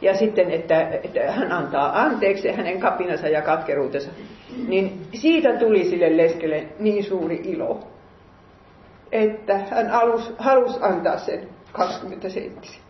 ja 0.00 0.16
sitten, 0.16 0.50
että, 0.50 0.88
että 1.02 1.32
hän 1.32 1.52
antaa 1.52 2.02
anteeksi 2.02 2.52
hänen 2.52 2.80
kapinansa 2.80 3.28
ja 3.28 3.42
katkeruutensa, 3.42 4.10
niin 4.68 5.06
siitä 5.14 5.56
tuli 5.56 5.84
sille 5.84 6.16
leskelle 6.16 6.66
niin 6.78 7.04
suuri 7.04 7.40
ilo, 7.44 7.88
että 9.12 9.58
hän 9.58 9.90
alus, 9.90 10.32
halusi 10.38 10.78
antaa 10.82 11.18
sen 11.18 11.48
20 11.72 12.28
senttisiä. 12.28 12.80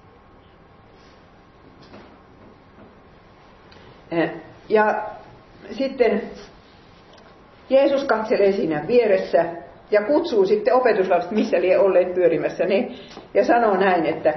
Ja 4.68 5.02
sitten 5.70 6.22
Jeesus 7.70 8.04
katselee 8.04 8.52
siinä 8.52 8.84
vieressä 8.86 9.44
ja 9.90 10.02
kutsuu 10.02 10.46
sitten 10.46 10.74
opetuslapset, 10.74 11.30
missä 11.30 11.60
lie 11.60 11.78
olleet 11.78 12.14
pyörimässä 12.14 12.64
ne, 12.64 12.88
ja 13.34 13.44
sanoo 13.44 13.76
näin, 13.76 14.06
että 14.06 14.34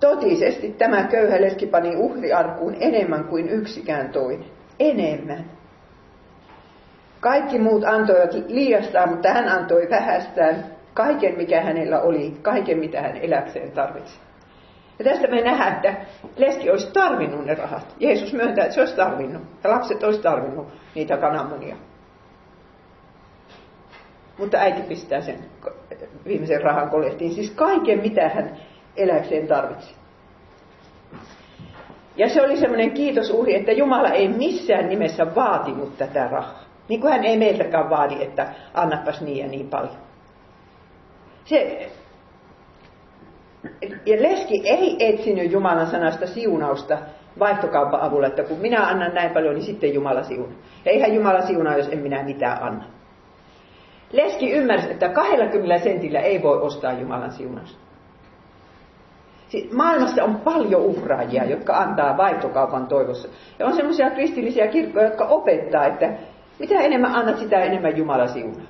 totisesti 0.00 0.74
tämä 0.78 1.02
köyhä 1.02 1.40
leski 1.40 1.66
pani 1.66 1.96
uhriarkuun 1.96 2.76
enemmän 2.80 3.24
kuin 3.24 3.48
yksikään 3.48 4.08
toinen. 4.08 4.50
Enemmän. 4.78 5.44
Kaikki 7.20 7.58
muut 7.58 7.84
antoivat 7.84 8.32
liiastaan, 8.48 9.08
mutta 9.08 9.28
hän 9.28 9.48
antoi 9.48 9.90
vähästään 9.90 10.64
kaiken, 10.94 11.36
mikä 11.36 11.60
hänellä 11.60 12.00
oli, 12.00 12.34
kaiken, 12.42 12.78
mitä 12.78 13.02
hän 13.02 13.16
eläkseen 13.16 13.72
tarvitsi. 13.72 14.18
Ja 14.98 15.04
tästä 15.04 15.28
me 15.28 15.40
nähdään, 15.40 15.72
että 15.72 15.94
leski 16.36 16.70
olisi 16.70 16.92
tarvinnut 16.92 17.46
ne 17.46 17.54
rahat. 17.54 17.94
Jeesus 18.00 18.32
myöntää, 18.32 18.64
että 18.64 18.74
se 18.74 18.80
olisi 18.80 18.96
tarvinnut. 18.96 19.42
Ja 19.64 19.70
lapset 19.70 20.02
olisi 20.02 20.22
tarvinnut 20.22 20.68
niitä 20.94 21.16
kananmunia. 21.16 21.76
Mutta 24.42 24.58
äiti 24.58 24.82
pistää 24.82 25.20
sen 25.20 25.38
viimeisen 26.24 26.62
rahan 26.62 26.90
kolehtiin. 26.90 27.34
Siis 27.34 27.50
kaiken, 27.50 28.00
mitä 28.00 28.28
hän 28.28 28.56
eläkseen 28.96 29.46
tarvitsi. 29.46 29.94
Ja 32.16 32.28
se 32.28 32.42
oli 32.42 32.56
semmoinen 32.56 32.90
kiitosuhri, 32.90 33.54
että 33.54 33.72
Jumala 33.72 34.08
ei 34.08 34.28
missään 34.28 34.88
nimessä 34.88 35.34
vaatinut 35.34 35.98
tätä 35.98 36.28
rahaa. 36.28 36.62
Niin 36.88 37.00
kuin 37.00 37.12
hän 37.12 37.24
ei 37.24 37.38
meiltäkään 37.38 37.90
vaadi, 37.90 38.22
että 38.22 38.46
annapas 38.74 39.20
niin 39.20 39.38
ja 39.38 39.48
niin 39.48 39.68
paljon. 39.68 39.96
Se, 41.44 41.90
ja 44.06 44.22
leski 44.22 44.62
ei 44.64 44.96
etsinyt 44.98 45.52
Jumalan 45.52 45.86
sanasta 45.86 46.26
siunausta 46.26 46.98
vaihtokaupan 47.38 48.00
avulla, 48.00 48.26
että 48.26 48.42
kun 48.42 48.58
minä 48.58 48.86
annan 48.86 49.14
näin 49.14 49.30
paljon, 49.30 49.54
niin 49.54 49.64
sitten 49.64 49.94
Jumala 49.94 50.22
siunaa. 50.22 50.58
Eihän 50.86 51.14
Jumala 51.14 51.40
siunaa, 51.40 51.76
jos 51.76 51.88
en 51.88 51.98
minä 51.98 52.22
mitään 52.22 52.62
anna. 52.62 52.84
Leski 54.12 54.52
ymmärsi, 54.52 54.90
että 54.90 55.08
20 55.08 55.84
sentillä 55.84 56.20
ei 56.20 56.42
voi 56.42 56.60
ostaa 56.60 56.92
Jumalan 56.92 57.32
siunausta. 57.32 57.78
Siis 59.48 59.72
maailmassa 59.72 60.24
on 60.24 60.40
paljon 60.40 60.80
uhraajia, 60.80 61.44
jotka 61.44 61.76
antaa 61.76 62.16
vaihtokaupan 62.16 62.86
toivossa. 62.86 63.28
Ja 63.58 63.66
on 63.66 63.76
semmoisia 63.76 64.10
kristillisiä 64.10 64.66
kirkkoja, 64.66 65.04
jotka 65.04 65.24
opettaa, 65.24 65.86
että 65.86 66.12
mitä 66.58 66.80
enemmän 66.80 67.14
annat, 67.14 67.38
sitä 67.38 67.62
enemmän 67.62 67.96
Jumala 67.96 68.26
siunaa. 68.26 68.66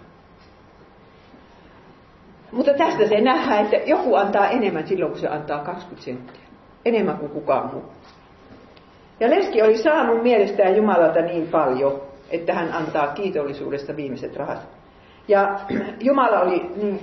Mutta 2.52 2.74
tästä 2.74 3.06
se 3.06 3.20
nähdään, 3.20 3.64
että 3.64 3.76
joku 3.76 4.14
antaa 4.14 4.48
enemmän 4.48 4.86
silloin, 4.86 5.12
kun 5.12 5.20
se 5.20 5.28
antaa 5.28 5.58
20 5.58 6.04
senttiä. 6.04 6.42
Enemmän 6.84 7.18
kuin 7.18 7.30
kukaan 7.30 7.70
muu. 7.74 7.84
Ja 9.20 9.30
Leski 9.30 9.62
oli 9.62 9.78
saanut 9.78 10.22
mielestään 10.22 10.76
Jumalalta 10.76 11.20
niin 11.20 11.48
paljon, 11.48 12.02
että 12.30 12.54
hän 12.54 12.72
antaa 12.72 13.06
kiitollisuudesta 13.06 13.96
viimeiset 13.96 14.36
rahat. 14.36 14.81
Ja 15.28 15.60
Jumala 16.00 16.40
oli 16.40 16.70
niin 16.76 17.00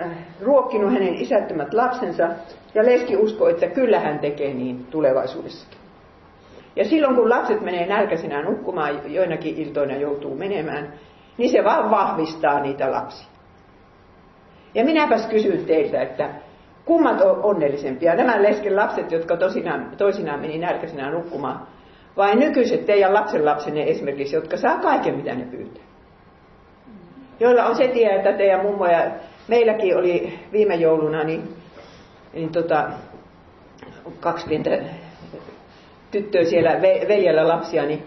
äh, 0.00 0.10
ruokkinut 0.42 0.92
hänen 0.92 1.14
isättömät 1.14 1.74
lapsensa, 1.74 2.28
ja 2.74 2.86
Leski 2.86 3.16
uskoi, 3.16 3.50
että 3.50 3.66
kyllä 3.66 4.00
hän 4.00 4.18
tekee 4.18 4.54
niin 4.54 4.86
tulevaisuudessakin. 4.86 5.78
Ja 6.76 6.84
silloin 6.84 7.16
kun 7.16 7.30
lapset 7.30 7.60
menee 7.60 7.86
nälkäisenä 7.86 8.42
nukkumaan, 8.42 9.14
joinakin 9.14 9.56
iltoina 9.56 9.96
joutuu 9.96 10.34
menemään, 10.34 10.92
niin 11.38 11.50
se 11.50 11.64
vaan 11.64 11.90
vahvistaa 11.90 12.60
niitä 12.60 12.90
lapsia. 12.90 13.28
Ja 14.74 14.84
minäpäs 14.84 15.26
kysyn 15.26 15.64
teiltä, 15.64 16.02
että 16.02 16.30
kummat 16.84 17.20
on 17.20 17.44
onnellisempia? 17.44 18.14
Nämä 18.14 18.42
lesken 18.42 18.76
lapset, 18.76 19.12
jotka 19.12 19.36
tosinaan, 19.36 19.90
toisinaan 19.96 20.40
meni 20.40 20.58
nälkäisenä 20.58 21.10
nukkumaan, 21.10 21.66
vai 22.16 22.36
nykyiset 22.36 22.86
teidän 22.86 23.14
lapsenlapsenne 23.14 23.82
esimerkiksi, 23.82 24.36
jotka 24.36 24.56
saa 24.56 24.78
kaiken 24.78 25.16
mitä 25.16 25.34
ne 25.34 25.44
pyytää? 25.44 25.87
Joilla 27.40 27.66
on 27.66 27.76
se 27.76 27.88
tie, 27.88 28.16
että 28.16 28.32
teidän 28.32 28.62
mummoja, 28.62 29.10
meilläkin 29.48 29.96
oli 29.96 30.38
viime 30.52 30.74
jouluna, 30.74 31.24
niin, 31.24 31.56
niin 32.32 32.52
tota, 32.52 32.90
kaksi 34.20 34.46
pientä 34.46 34.70
tyttöä 36.10 36.44
siellä, 36.44 36.82
veljellä 36.82 37.48
lapsia, 37.48 37.86
niin 37.86 38.04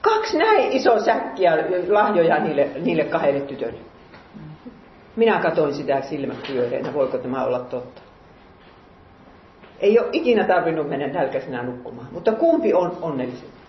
kaksi 0.00 0.38
näin 0.38 0.72
iso 0.72 1.00
säkkiä 1.00 1.58
lahjoja 1.88 2.38
niille, 2.38 2.68
niille 2.84 3.04
kahdelle 3.04 3.40
tytölle. 3.40 3.78
Minä 5.16 5.40
katoin 5.40 5.74
sitä 5.74 6.00
silmät 6.00 6.42
pyöreänä, 6.46 6.94
voiko 6.94 7.18
tämä 7.18 7.44
olla 7.44 7.58
totta. 7.58 8.02
Ei 9.80 9.98
ole 9.98 10.08
ikinä 10.12 10.44
tarvinnut 10.44 10.88
mennä 10.88 11.06
nälkäisenä 11.06 11.62
nukkumaan, 11.62 12.08
mutta 12.12 12.32
kumpi 12.32 12.74
on 12.74 12.98
onnellisempi? 13.02 13.61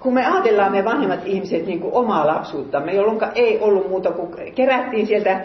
Kun 0.00 0.14
me 0.14 0.26
ajatellaan 0.26 0.72
me 0.72 0.84
vanhemmat 0.84 1.20
ihmiset 1.24 1.66
niin 1.66 1.80
kuin 1.80 1.94
omaa 1.94 2.26
lapsuuttamme, 2.26 2.92
jolloin 2.92 3.18
ei 3.34 3.60
ollut 3.60 3.88
muuta 3.88 4.10
kuin 4.12 4.54
kerättiin 4.54 5.06
sieltä 5.06 5.40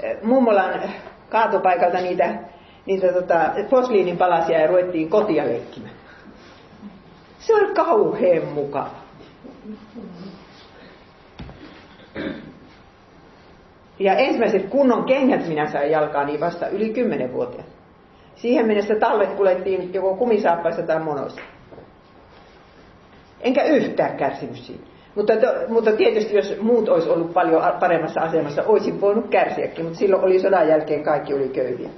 eh, 0.00 0.22
mummolan 0.22 0.80
kaatopaikalta 1.28 1.98
niitä, 1.98 2.34
niitä 2.86 3.12
tota, 3.12 3.50
posliinin 3.70 4.16
palasia 4.16 4.60
ja 4.60 4.66
ruvettiin 4.66 5.10
kotia 5.10 5.44
leikkimään. 5.44 5.94
Se 7.38 7.54
oli 7.54 7.74
kauhean 7.74 8.48
mukava. 8.54 8.90
Ja 13.98 14.16
ensimmäiset 14.16 14.66
kunnon 14.68 15.04
kengät 15.04 15.48
minä 15.48 15.66
sain 15.66 15.90
jalkaani 15.90 16.40
vasta 16.40 16.68
yli 16.68 16.90
10 16.90 17.32
vuoteen. 17.32 17.64
Siihen 18.36 18.66
mennessä 18.66 18.94
talvet 18.94 19.34
kuljettiin 19.34 19.94
joko 19.94 20.14
kumisaappaissa 20.14 20.82
tai 20.82 21.02
monoissa. 21.02 21.40
Enkä 23.44 23.62
yhtään 23.62 24.16
kärsinyt 24.16 24.56
siitä. 24.56 24.84
Mutta, 25.14 25.36
to, 25.36 25.46
mutta 25.68 25.92
tietysti 25.92 26.36
jos 26.36 26.54
muut 26.60 26.88
olisi 26.88 27.08
ollut 27.08 27.32
paljon 27.32 27.62
paremmassa 27.80 28.20
asemassa, 28.20 28.62
olisin 28.66 29.00
voinut 29.00 29.28
kärsiäkin, 29.30 29.84
mutta 29.84 29.98
silloin 29.98 30.24
oli 30.24 30.40
sodan 30.40 30.68
jälkeen 30.68 31.02
kaikki 31.02 31.34
oli 31.34 31.48
köyhiä. 31.48 31.88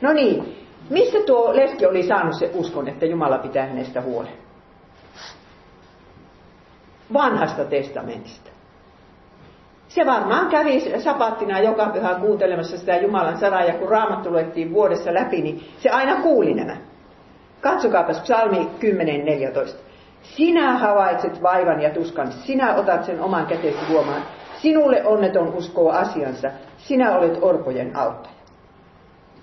No 0.00 0.12
niin, 0.12 0.56
mistä 0.90 1.18
tuo 1.26 1.56
leski 1.56 1.86
oli 1.86 2.02
saanut 2.02 2.34
se 2.34 2.50
uskon, 2.54 2.88
että 2.88 3.06
Jumala 3.06 3.38
pitää 3.38 3.66
hänestä 3.66 4.00
huolen? 4.00 4.32
Vanhasta 7.12 7.64
testamentista. 7.64 8.50
Se 9.88 10.06
varmaan 10.06 10.48
kävi 10.48 10.80
sapattina 10.98 11.60
joka 11.60 11.86
pyhä 11.86 12.14
kuuntelemassa 12.14 12.78
sitä 12.78 12.96
Jumalan 12.96 13.38
sanaa, 13.38 13.64
ja 13.64 13.74
kun 13.74 13.88
raamattu 13.88 14.30
luettiin 14.30 14.72
vuodessa 14.72 15.14
läpi, 15.14 15.42
niin 15.42 15.60
se 15.78 15.90
aina 15.90 16.22
kuuli 16.22 16.54
nämä. 16.54 16.76
Katsokaapas 17.60 18.20
psalmi 18.20 18.68
10.14. 18.80 19.87
Sinä 20.36 20.78
havaitset 20.78 21.42
vaivan 21.42 21.82
ja 21.82 21.90
tuskan, 21.90 22.32
sinä 22.32 22.74
otat 22.74 23.04
sen 23.04 23.20
oman 23.20 23.46
käteesi 23.46 23.86
huomaan. 23.88 24.22
Sinulle 24.58 25.04
onneton 25.04 25.54
uskoo 25.54 25.90
asiansa, 25.90 26.50
sinä 26.76 27.18
olet 27.18 27.38
orpojen 27.42 27.96
auttaja. 27.96 28.34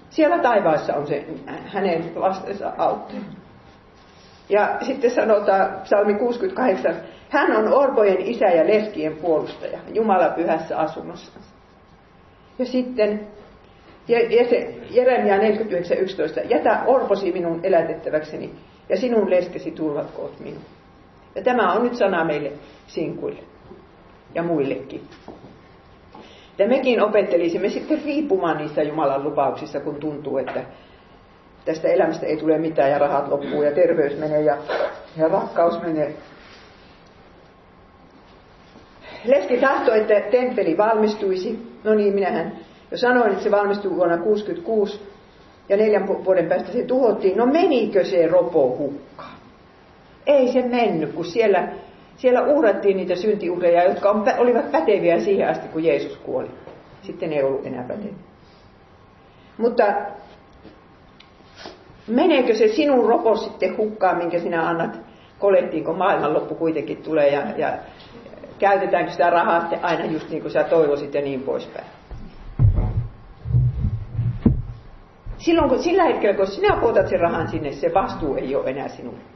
Siellä 0.09 0.39
taivaassa 0.39 0.95
on 0.95 1.07
se 1.07 1.25
hänen 1.65 2.11
lastensa 2.15 2.73
auttaja. 2.77 3.21
Ja 4.49 4.77
sitten 4.81 5.11
sanotaan 5.11 5.81
psalmi 5.83 6.13
68, 6.13 6.95
hän 7.29 7.57
on 7.57 7.73
orpojen 7.73 8.21
isä 8.21 8.45
ja 8.45 8.67
leskien 8.67 9.17
puolustaja, 9.17 9.79
Jumala 9.93 10.29
pyhässä 10.29 10.77
asunnossansa. 10.77 11.49
Ja 12.59 12.65
sitten 12.65 13.27
Jeremia 14.89 15.37
49.11, 15.37 15.41
jätä 16.49 16.81
orposi 16.85 17.31
minun 17.31 17.59
elätettäväkseni 17.63 18.53
ja 18.89 18.97
sinun 18.97 19.29
leskesi 19.29 19.71
turvatkoot 19.71 20.39
minun. 20.39 20.61
Ja 21.35 21.41
tämä 21.41 21.73
on 21.73 21.83
nyt 21.83 21.95
sana 21.95 22.25
meille 22.25 22.51
sinkuille 22.87 23.39
ja 24.35 24.43
muillekin. 24.43 25.03
Ja 26.57 26.67
mekin 26.67 27.01
opettelisimme 27.01 27.69
sitten 27.69 28.01
riippumaan 28.05 28.57
niistä 28.57 28.83
Jumalan 28.83 29.23
lupauksista, 29.23 29.79
kun 29.79 29.95
tuntuu, 29.95 30.37
että 30.37 30.63
tästä 31.65 31.87
elämästä 31.87 32.25
ei 32.25 32.37
tule 32.37 32.57
mitään 32.57 32.91
ja 32.91 32.99
rahat 32.99 33.27
loppuu 33.27 33.63
ja 33.63 33.71
terveys 33.71 34.19
menee 34.19 34.41
ja, 34.41 34.57
ja 35.17 35.27
rakkaus 35.27 35.81
menee. 35.81 36.15
Leski 39.25 39.57
tahtoi, 39.57 39.99
että 39.99 40.21
temppeli 40.31 40.77
valmistuisi. 40.77 41.59
No 41.83 41.93
niin, 41.93 42.13
minähän 42.13 42.57
jo 42.91 42.97
sanoin, 42.97 43.31
että 43.31 43.43
se 43.43 43.51
valmistui 43.51 43.95
vuonna 43.95 44.17
1966 44.17 45.01
ja 45.69 45.77
neljän 45.77 46.07
vuoden 46.07 46.49
päästä 46.49 46.71
se 46.71 46.83
tuhottiin. 46.83 47.37
No 47.37 47.45
menikö 47.45 48.03
se 48.03 48.27
ropo 48.27 48.75
hukkaan? 48.77 49.44
Ei 50.25 50.53
se 50.53 50.61
mennyt, 50.61 51.13
kun 51.13 51.25
siellä, 51.25 51.67
siellä 52.15 52.41
uhrattiin 52.41 52.97
niitä 52.97 53.15
syntiuhreja, 53.15 53.83
jotka 53.83 54.09
on, 54.09 54.23
olivat 54.37 54.71
päteviä 54.71 55.19
siihen 55.19 55.49
asti, 55.49 55.67
kun 55.67 55.83
Jeesus 55.83 56.17
kuoli. 56.17 56.51
Sitten 57.01 57.33
ei 57.33 57.43
ollut 57.43 57.65
enää 57.65 57.83
päteviä. 57.83 58.13
Mutta 59.57 59.83
meneekö 62.07 62.55
se 62.55 62.67
sinun 62.67 63.05
ropo 63.05 63.35
sitten 63.35 63.77
hukkaan, 63.77 64.17
minkä 64.17 64.39
sinä 64.39 64.69
annat 64.69 64.99
kolettiin, 65.39 65.83
kun 65.83 65.97
maailmanloppu 65.97 66.55
kuitenkin 66.55 66.97
tulee 66.97 67.27
ja, 67.27 67.43
ja 67.57 67.73
käytetäänkö 68.59 69.11
sitä 69.11 69.29
rahaa 69.29 69.59
sitten 69.59 69.85
aina 69.85 70.05
just 70.05 70.29
niin 70.29 70.41
kuin 70.41 70.51
sä 70.51 70.63
toivoisit 70.63 71.13
ja 71.13 71.21
niin 71.21 71.41
poispäin. 71.41 71.85
Silloin 75.37 75.69
kun, 75.69 75.83
sillä 75.83 76.03
hetkellä, 76.03 76.35
kun 76.35 76.47
sinä 76.47 76.77
puotat 76.81 77.07
sen 77.07 77.19
rahan 77.19 77.47
sinne, 77.47 77.71
se 77.71 77.93
vastuu 77.93 78.35
ei 78.35 78.55
ole 78.55 78.69
enää 78.69 78.87
sinulle. 78.87 79.34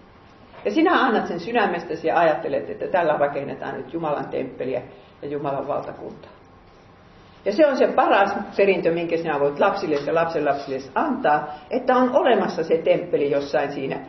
Ja 0.65 0.71
sinä 0.71 1.01
annat 1.01 1.27
sen 1.27 1.39
sydämestäsi 1.39 2.07
ja 2.07 2.19
ajattelet, 2.19 2.69
että 2.69 2.87
tällä 2.87 3.17
rakennetaan 3.17 3.77
nyt 3.77 3.93
Jumalan 3.93 4.29
temppeliä 4.29 4.81
ja 5.21 5.27
Jumalan 5.27 5.67
valtakuntaa. 5.67 6.31
Ja 7.45 7.53
se 7.53 7.67
on 7.67 7.77
se 7.77 7.87
paras 7.87 8.33
perintö, 8.57 8.91
minkä 8.91 9.17
sinä 9.17 9.39
voit 9.39 9.59
lapsille 9.59 9.95
ja 10.05 10.15
lapsenlapsille 10.15 10.79
antaa, 10.95 11.47
että 11.69 11.95
on 11.95 12.15
olemassa 12.15 12.63
se 12.63 12.77
temppeli 12.77 13.31
jossain 13.31 13.71
siinä 13.71 13.99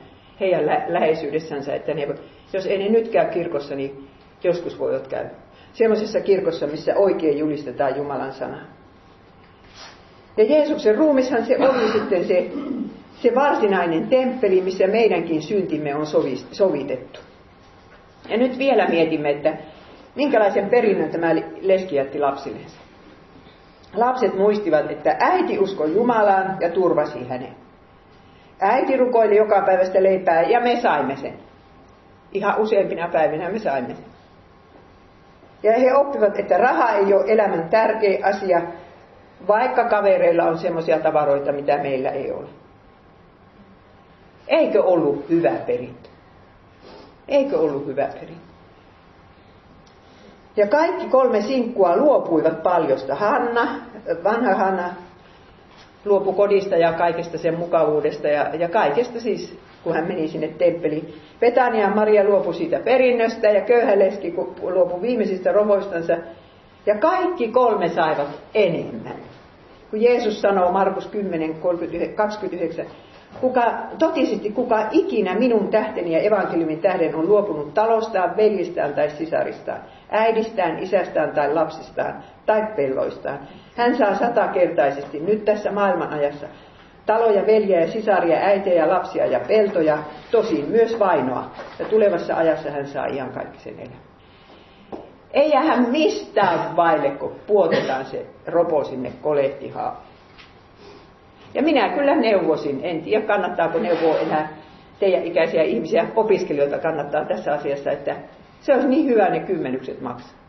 heidän 0.41 0.67
lä- 0.67 0.85
läheisyydessänsä, 0.89 1.75
että 1.75 1.95
ne, 1.95 2.09
jos 2.53 2.67
ei 2.67 2.79
ne 2.79 2.89
nyt 2.89 3.09
käy 3.09 3.31
kirkossa, 3.31 3.75
niin 3.75 4.09
joskus 4.45 4.79
voivat 4.79 5.09
käydä. 5.09 5.31
Sellaisessa 5.73 6.21
kirkossa, 6.21 6.67
missä 6.67 6.97
oikein 6.97 7.39
julistetaan 7.39 7.97
Jumalan 7.97 8.33
sanaa. 8.33 8.65
Ja 10.37 10.45
Jeesuksen 10.45 10.99
ruumishan 10.99 11.47
se 11.47 11.57
oli 11.59 11.93
sitten 11.93 12.25
se 12.25 12.51
se 13.23 13.35
varsinainen 13.35 14.09
temppeli, 14.09 14.61
missä 14.61 14.87
meidänkin 14.87 15.43
syntimme 15.43 15.95
on 15.95 16.07
sovitettu. 16.53 17.21
Ja 18.29 18.37
nyt 18.37 18.59
vielä 18.59 18.89
mietimme, 18.89 19.31
että 19.31 19.57
minkälaisen 20.15 20.71
perinnön 20.71 21.11
tämä 21.11 21.35
leski 21.61 21.97
jätti 21.97 22.19
lapsillensa. 22.19 22.81
Lapset 23.95 24.35
muistivat, 24.35 24.91
että 24.91 25.17
äiti 25.21 25.59
uskoi 25.59 25.95
Jumalaan 25.95 26.57
ja 26.61 26.71
turvasi 26.71 27.29
hänen. 27.29 27.55
Äiti 28.61 28.97
rukoili 28.97 29.37
joka 29.37 29.63
päivästä 29.67 30.03
leipää 30.03 30.43
ja 30.43 30.61
me 30.61 30.77
saimme 30.77 31.17
sen. 31.17 31.35
Ihan 32.33 32.61
useampina 32.61 33.09
päivinä 33.09 33.51
me 33.51 33.59
saimme 33.59 33.95
sen. 33.95 34.05
Ja 35.63 35.73
he 35.79 35.95
oppivat, 35.95 36.39
että 36.39 36.57
raha 36.57 36.91
ei 36.91 37.15
ole 37.15 37.25
elämän 37.33 37.69
tärkeä 37.69 38.19
asia, 38.23 38.63
vaikka 39.49 39.89
kavereilla 39.89 40.45
on 40.45 40.59
semmoisia 40.59 41.01
tavaroita, 41.01 41.53
mitä 41.53 41.77
meillä 41.77 42.11
ei 42.11 42.33
ole. 42.33 42.60
Eikö 44.51 44.83
ollut 44.83 45.29
hyvä 45.29 45.51
perintö? 45.67 46.09
Eikö 47.29 47.59
ollut 47.59 47.87
hyvä 47.87 48.07
perintö? 48.07 48.51
Ja 50.57 50.67
kaikki 50.67 51.09
kolme 51.09 51.43
sinkkua 51.43 51.97
luopuivat 51.97 52.63
paljosta. 52.63 53.15
Hanna, 53.15 53.75
vanha 54.25 54.55
Hanna, 54.55 54.95
luopui 56.05 56.35
kodista 56.35 56.77
ja 56.77 56.93
kaikesta 56.93 57.39
sen 57.39 57.59
mukavuudesta 57.59 58.29
ja, 58.29 58.55
ja 58.55 58.69
kaikesta 58.69 59.21
siis, 59.21 59.59
kun 59.85 59.95
hän 59.95 60.09
meni 60.09 60.29
sinne 60.29 60.49
temppeliin. 60.49 61.15
Petania 61.41 61.81
ja 61.81 61.95
Maria 61.95 62.25
luopui 62.25 62.55
siitä 62.55 62.81
perinnöstä 62.81 63.49
ja 63.49 63.61
köyhä 63.61 63.99
leski 63.99 64.35
luopui 64.63 65.03
viimeisistä 65.03 65.53
rohoistansa. 65.53 66.17
Ja 66.87 66.99
kaikki 66.99 67.49
kolme 67.49 67.89
saivat 67.89 68.29
enemmän. 68.55 69.17
Kun 69.91 70.03
Jeesus 70.03 70.41
sanoo 70.41 70.73
Markus 70.73 71.07
10, 71.07 71.55
29, 72.15 72.87
Kuka, 73.41 73.73
totisesti 73.99 74.51
kuka 74.51 74.87
ikinä 74.91 75.35
minun 75.35 75.69
tähteni 75.69 76.13
ja 76.13 76.21
evankeliumin 76.21 76.81
tähden 76.81 77.15
on 77.15 77.29
luopunut 77.29 77.75
talostaan, 77.75 78.37
veljistään 78.37 78.95
tai 78.95 79.11
sisaristaan, 79.11 79.79
äidistään, 80.11 80.79
isästään 80.79 81.31
tai 81.31 81.55
lapsistaan 81.55 82.23
tai 82.47 82.67
pelloistaan. 82.77 83.39
Hän 83.77 83.97
saa 83.97 84.15
satakertaisesti 84.15 85.21
nyt 85.21 85.45
tässä 85.45 85.73
maailmanajassa 85.73 86.47
taloja, 87.07 87.47
veljiä 87.47 87.81
ja 87.81 87.89
sisaria, 87.89 88.37
äitejä, 88.37 88.89
lapsia 88.89 89.27
ja 89.27 89.41
peltoja, 89.49 89.99
tosin 90.31 90.69
myös 90.69 90.99
vainoa. 90.99 91.51
Ja 91.79 91.85
tulevassa 91.85 92.37
ajassa 92.37 92.71
hän 92.71 92.87
saa 92.87 93.07
ihan 93.07 93.31
kaikki 93.31 93.59
sen 93.59 93.75
elämän. 93.75 94.11
Ei 95.33 95.51
hän 95.51 95.91
mistään 95.91 96.77
vaille, 96.77 97.11
kun 97.11 97.33
puotetaan 97.47 98.05
se 98.05 98.27
ropo 98.47 98.85
sinne 98.85 99.13
kolehtihaan 99.23 99.97
ja 101.55 101.63
minä 101.63 101.89
kyllä 101.89 102.17
neuvosin, 102.17 102.81
en 102.83 103.03
tiedä 103.03 103.27
kannattaako 103.27 103.79
neuvoa 103.79 104.19
enää 104.19 104.49
teidän 105.01 105.25
ikäisiä 105.25 105.63
ihmisiä, 105.63 106.07
opiskelijoita 106.17 106.79
kannattaa 106.79 107.25
tässä 107.25 107.53
asiassa, 107.53 107.91
että 107.91 108.17
se 108.61 108.75
olisi 108.75 108.89
niin 108.89 109.07
hyvä 109.07 109.29
ne 109.29 109.41
kymmenykset 109.41 110.01
maksaa. 110.01 110.41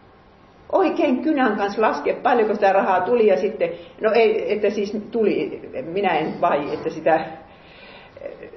Oikein 0.71 1.21
kynän 1.21 1.57
kanssa 1.57 1.81
laske, 1.81 2.13
paljonko 2.13 2.53
sitä 2.53 2.73
rahaa 2.73 3.01
tuli 3.01 3.27
ja 3.27 3.37
sitten, 3.37 3.69
no 4.01 4.11
ei, 4.11 4.53
että 4.53 4.69
siis 4.69 4.97
tuli, 5.11 5.61
minä 5.83 6.17
en 6.17 6.41
vai, 6.41 6.73
että 6.73 6.89
sitä, 6.89 7.25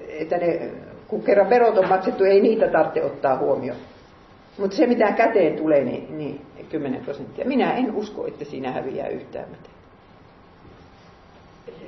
että 0.09 0.37
ne, 0.37 0.71
kun 1.09 1.23
kerran 1.23 1.51
verot 1.51 1.79
on 1.79 1.89
maksettu, 1.89 2.25
ei 2.25 2.41
niitä 2.41 2.69
tarvitse 2.69 3.05
ottaa 3.05 3.39
huomioon. 3.39 3.79
Mutta 4.59 4.77
se 4.77 4.87
mitä 4.87 5.13
käteen 5.13 5.57
tulee, 5.57 5.85
niin, 5.85 6.19
niin 6.19 6.41
10 6.69 7.01
prosenttia. 7.01 7.45
Minä 7.45 7.73
en 7.73 7.95
usko, 7.95 8.27
että 8.27 8.45
siinä 8.45 8.73
häviää 8.73 9.09
yhtään 9.09 9.49
mitään 9.51 9.75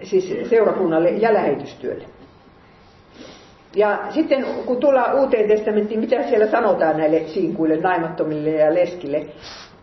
siis 0.02 0.34
seurakunnalle 0.50 1.10
ja 1.10 1.34
lähetystyölle. 1.34 2.04
Ja 3.76 3.98
sitten 4.10 4.46
kun 4.66 4.76
tullaan 4.76 5.20
uuteen 5.20 5.48
testamenttiin, 5.48 6.00
mitä 6.00 6.22
siellä 6.22 6.46
sanotaan 6.46 6.96
näille 6.96 7.22
sinkuille, 7.26 7.76
naimattomille 7.76 8.50
ja 8.50 8.74
leskille? 8.74 9.26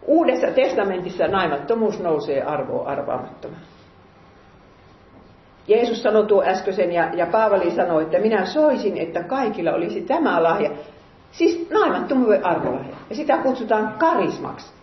Uudessa 0.05 0.47
testamentissa 0.47 1.28
naimattomuus 1.28 1.99
nousee 1.99 2.43
arvoa 2.43 2.89
arvaamattomaan. 2.89 3.61
Jeesus 5.68 6.03
sanoi 6.03 6.26
tuo 6.26 6.43
äskeisen 6.43 6.91
ja, 6.91 7.09
ja 7.14 7.26
Paavali 7.26 7.72
sanoi, 7.72 8.03
että 8.03 8.20
minä 8.20 8.45
soisin, 8.45 8.97
että 8.97 9.24
kaikilla 9.24 9.74
olisi 9.74 10.01
tämä 10.01 10.43
lahja. 10.43 10.70
Siis 11.32 11.70
naimattomuuden 11.70 12.45
arvolahja. 12.45 12.95
Ja 13.09 13.16
sitä 13.16 13.38
kutsutaan 13.38 13.95
karismaksi. 13.99 14.74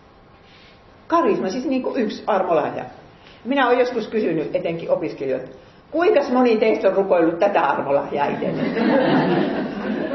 Karisma, 1.07 1.49
siis 1.49 1.65
niin 1.65 1.83
kuin 1.83 2.01
yksi 2.01 2.23
armolahja. 2.27 2.83
Minä 3.45 3.67
olen 3.67 3.79
joskus 3.79 4.07
kysynyt 4.07 4.55
etenkin 4.55 4.91
opiskelijoita, 4.91 5.51
kuinka 5.91 6.21
moni 6.33 6.57
teistä 6.57 6.87
on 6.87 6.93
rukoillut 6.93 7.39
tätä 7.39 7.61
armolahjaa 7.61 8.25
itselleen? 8.27 8.75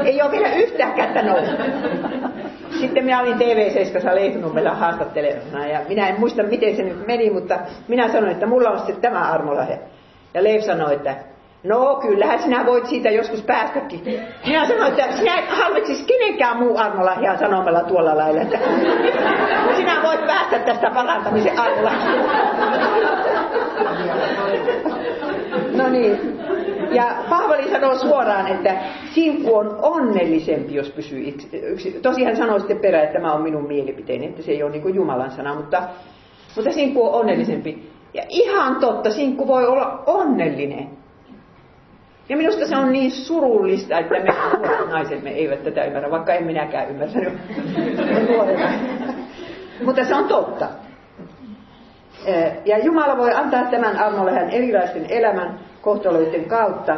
Ei 0.05 0.21
ole 0.21 0.31
vielä 0.31 0.53
yhtään 0.53 0.93
kättä 0.93 1.21
noussut. 1.21 1.59
Sitten 2.79 3.05
minä 3.05 3.21
olin 3.21 3.37
TV7 3.37 4.15
Leifnummella 4.15 4.73
haastattelevana 4.73 5.67
ja 5.67 5.79
minä 5.89 6.07
en 6.07 6.19
muista 6.19 6.43
miten 6.43 6.75
se 6.75 6.83
nyt 6.83 7.07
meni, 7.07 7.29
mutta 7.29 7.59
minä 7.87 8.07
sanoin, 8.07 8.31
että 8.31 8.45
mulla 8.45 8.69
on 8.69 8.79
sitten 8.79 9.01
tämä 9.01 9.31
armolahja. 9.31 9.77
Ja 10.33 10.43
Leif 10.43 10.63
sanoi, 10.63 10.93
että 10.93 11.15
no 11.63 11.95
kyllähän 11.95 12.39
sinä 12.39 12.65
voit 12.65 12.85
siitä 12.85 13.09
joskus 13.09 13.41
päästäkin. 13.41 14.01
Minä 14.45 14.67
sanoin, 14.67 14.87
että 14.87 15.17
sinä 15.17 15.39
et 15.39 15.49
halveksis 15.49 16.05
kenenkään 16.05 16.57
muu 16.57 16.77
armolahjaa 16.77 17.37
sanomalla 17.37 17.83
tuolla 17.83 18.17
lailla, 18.17 18.41
että 18.41 18.59
sinä 19.77 19.99
voit 20.03 20.25
päästä 20.27 20.59
tästä 20.59 20.91
parantamisen 20.93 21.59
armolahjaa. 21.59 22.17
No 25.77 25.89
niin. 25.89 26.39
Ja 26.91 27.15
Paavali 27.29 27.71
sanoo 27.71 27.95
suoraan, 27.95 28.47
että 28.47 28.75
sinkku 29.13 29.55
on 29.55 29.79
onnellisempi, 29.81 30.75
jos 30.75 30.89
pysyy 30.89 31.33
yksi. 31.63 31.99
Tosi 32.01 32.23
hän 32.23 32.37
sanoo 32.37 32.59
sitten 32.59 32.79
perään, 32.79 33.03
että 33.03 33.19
tämä 33.19 33.33
on 33.33 33.41
minun 33.41 33.67
mielipiteeni, 33.67 34.25
että 34.25 34.41
se 34.41 34.51
ei 34.51 34.63
ole 34.63 34.71
niin 34.71 34.81
kuin 34.81 34.95
Jumalan 34.95 35.31
sana, 35.31 35.55
mutta, 35.55 35.83
mutta 36.55 36.71
sinkku 36.71 37.07
on 37.07 37.13
onnellisempi. 37.13 37.91
Ja 38.13 38.23
ihan 38.29 38.75
totta, 38.75 39.11
sinkku 39.11 39.47
voi 39.47 39.67
olla 39.67 40.03
onnellinen. 40.05 40.97
Ja 42.29 42.37
minusta 42.37 42.67
se 42.67 42.77
on 42.77 42.91
niin 42.91 43.11
surullista, 43.11 43.99
että 43.99 44.13
me 44.13 44.35
naisemme 44.89 45.29
eivät 45.29 45.63
tätä 45.63 45.83
ymmärrä, 45.83 46.11
vaikka 46.11 46.33
en 46.33 46.43
minäkään 46.43 46.89
ymmärtänyt 46.89 47.33
Mutta 49.85 50.05
se 50.05 50.15
on 50.15 50.25
totta. 50.25 50.67
Ja 52.65 52.77
Jumala 52.77 53.17
voi 53.17 53.33
antaa 53.33 53.63
tämän 53.71 53.99
armolehen 53.99 54.49
erilaisten 54.49 55.05
elämän 55.09 55.59
kohtaloiden 55.81 56.45
kautta. 56.45 56.95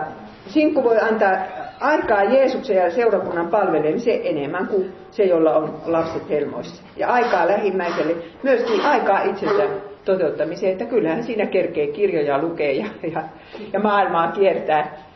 Sinkku 0.47 0.83
voi 0.83 0.97
antaa 0.99 1.35
aikaa 1.79 2.23
Jeesuksen 2.23 2.75
ja 2.75 2.91
seurakunnan 2.91 3.47
palvelemiseen 3.47 4.21
enemmän 4.23 4.67
kuin 4.67 4.93
se, 5.11 5.23
jolla 5.23 5.55
on 5.55 5.75
lapset 5.85 6.29
helmoissa. 6.29 6.83
Ja 6.97 7.07
aikaa 7.07 7.47
lähimmäiselle, 7.47 8.15
myöskin 8.43 8.81
aikaa 8.81 9.21
itsensä 9.21 9.63
toteuttamiseen, 10.05 10.71
että 10.71 10.85
kyllähän 10.85 11.23
siinä 11.23 11.45
kerkee 11.45 11.87
kirjoja 11.87 12.41
lukea 12.41 12.71
ja, 12.71 12.85
ja, 13.13 13.23
ja 13.73 13.79
maailmaa 13.79 14.31
kiertää 14.31 15.08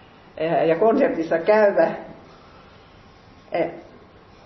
ja 0.68 0.76
konsertissa 0.76 1.38
käyvä. 1.38 1.92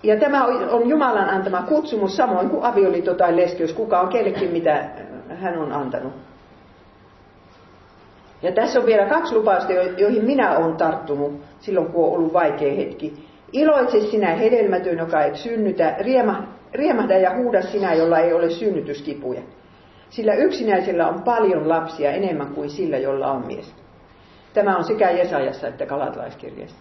Ja 0.02 0.16
tämä 0.20 0.44
on 0.44 0.88
Jumalan 0.88 1.30
antama 1.30 1.62
kutsumus 1.62 2.16
samoin 2.16 2.50
kuin 2.50 2.64
avioliitto 2.64 3.14
tai 3.14 3.36
leskeys, 3.36 3.72
kuka 3.72 4.00
on 4.00 4.08
kellekin 4.08 4.50
mitä 4.50 4.84
hän 5.28 5.58
on 5.58 5.72
antanut. 5.72 6.12
Ja 8.42 8.52
tässä 8.52 8.80
on 8.80 8.86
vielä 8.86 9.06
kaksi 9.06 9.34
lupausta, 9.34 9.72
joihin 9.72 10.24
minä 10.24 10.58
olen 10.58 10.76
tarttunut 10.76 11.40
silloin, 11.60 11.86
kun 11.86 12.04
on 12.04 12.12
ollut 12.12 12.32
vaikea 12.32 12.74
hetki. 12.74 13.28
Iloitse 13.52 14.00
sinä 14.00 14.34
hedelmätön, 14.34 14.98
joka 14.98 15.22
et 15.22 15.36
synnytä, 15.36 15.94
riema, 16.00 16.42
riemahda 16.74 17.18
ja 17.18 17.36
huuda 17.36 17.62
sinä, 17.62 17.94
jolla 17.94 18.18
ei 18.18 18.32
ole 18.32 18.50
synnytyskipuja. 18.50 19.40
Sillä 20.10 20.34
yksinäisellä 20.34 21.08
on 21.08 21.22
paljon 21.22 21.68
lapsia 21.68 22.10
enemmän 22.10 22.46
kuin 22.46 22.70
sillä, 22.70 22.98
jolla 22.98 23.32
on 23.32 23.46
mies. 23.46 23.74
Tämä 24.54 24.76
on 24.76 24.84
sekä 24.84 25.10
Jesajassa 25.10 25.68
että 25.68 25.86
Kalatlaiskirjassa. 25.86 26.76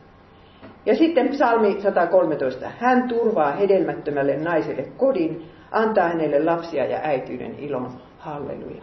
Ja 0.85 0.95
sitten 0.95 1.29
psalmi 1.29 1.81
113. 1.81 2.71
Hän 2.79 3.07
turvaa 3.09 3.51
hedelmättömälle 3.51 4.37
naiselle 4.37 4.83
kodin, 4.97 5.51
antaa 5.71 6.07
hänelle 6.07 6.43
lapsia 6.43 6.85
ja 6.85 6.99
äityyden 7.03 7.59
ilon. 7.59 7.91
Halleluja 8.17 8.81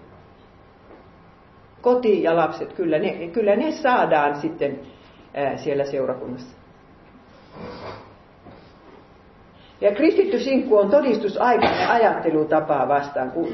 koti 1.85 2.23
ja 2.23 2.37
lapset, 2.37 2.73
kyllä 2.73 2.99
ne, 2.99 3.29
kyllä 3.29 3.57
ne 3.57 3.73
saadaan 3.73 4.37
sitten 4.37 4.81
ää, 5.35 5.57
siellä 5.57 5.85
seurakunnassa. 5.85 6.57
Ja 9.81 9.95
kristitty 9.95 10.39
sinkku 10.39 10.77
on 10.77 10.91
todistus 10.91 11.37
aikamme 11.41 11.87
ajattelutapaa 11.87 12.89
vastaan, 12.89 13.31
kun 13.31 13.49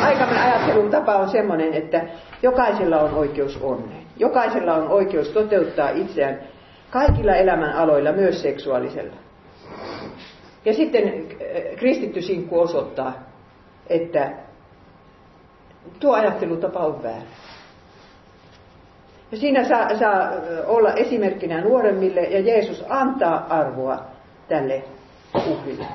aikamme 0.00 0.40
ajattelutapa 0.40 1.16
on 1.16 1.28
sellainen, 1.28 1.74
että 1.74 2.02
jokaisella 2.42 3.00
on 3.00 3.14
oikeus 3.14 3.58
onneen. 3.62 4.05
Jokaisella 4.16 4.74
on 4.74 4.88
oikeus 4.88 5.28
toteuttaa 5.28 5.90
itseään 5.90 6.40
kaikilla 6.90 7.34
elämän 7.34 7.72
aloilla, 7.72 8.12
myös 8.12 8.42
seksuaalisella. 8.42 9.14
Ja 10.64 10.74
sitten 10.74 11.26
kristitty 11.76 12.22
sinkku 12.22 12.60
osoittaa, 12.60 13.12
että 13.86 14.32
tuo 16.00 16.14
ajattelutapa 16.14 16.78
on 16.78 17.02
väärä. 17.02 17.26
Ja 19.32 19.36
siinä 19.36 19.64
saa, 19.64 19.98
saa 19.98 20.30
olla 20.66 20.92
esimerkkinä 20.92 21.60
nuoremmille 21.60 22.20
ja 22.20 22.40
Jeesus 22.40 22.84
antaa 22.88 23.46
arvoa 23.48 24.04
tälle 24.48 24.84
uhrille. 25.50 25.86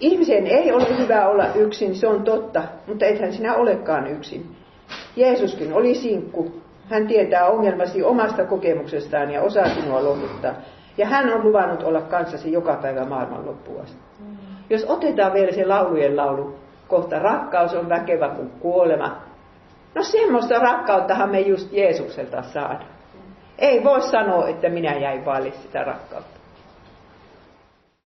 Ihmisen 0.00 0.46
ei 0.46 0.72
ole 0.72 0.98
hyvä 0.98 1.26
olla 1.26 1.54
yksin, 1.54 1.94
se 1.96 2.08
on 2.08 2.24
totta, 2.24 2.62
mutta 2.86 3.06
ethän 3.06 3.32
sinä 3.32 3.54
olekaan 3.54 4.06
yksin. 4.06 4.56
Jeesuskin 5.16 5.72
oli 5.72 5.94
sinkku. 5.94 6.52
Hän 6.90 7.06
tietää 7.06 7.46
ongelmasi 7.46 8.02
omasta 8.02 8.44
kokemuksestaan 8.44 9.30
ja 9.30 9.42
osaa 9.42 9.68
sinua 9.68 10.04
lohuttaa. 10.04 10.54
Ja 10.96 11.06
hän 11.06 11.32
on 11.32 11.44
luvannut 11.44 11.82
olla 11.82 12.00
kanssasi 12.00 12.52
joka 12.52 12.78
päivä 12.82 13.04
maailman 13.04 13.46
loppuun 13.46 13.82
asti. 13.82 13.98
Mm. 14.18 14.36
Jos 14.70 14.84
otetaan 14.88 15.32
vielä 15.32 15.52
se 15.52 15.66
laulujen 15.66 16.16
laulu, 16.16 16.54
kohta 16.88 17.18
rakkaus 17.18 17.74
on 17.74 17.88
väkevä 17.88 18.28
kuin 18.28 18.50
kuolema, 18.50 19.16
No 19.94 20.02
semmoista 20.02 20.58
rakkauttahan 20.58 21.30
me 21.30 21.40
just 21.40 21.72
Jeesukselta 21.72 22.42
saadaan. 22.42 22.94
Ei 23.58 23.84
voi 23.84 24.02
sanoa, 24.02 24.48
että 24.48 24.68
minä 24.68 24.94
jäin 24.94 25.24
vaille 25.24 25.50
sitä 25.50 25.84
rakkautta. 25.84 26.33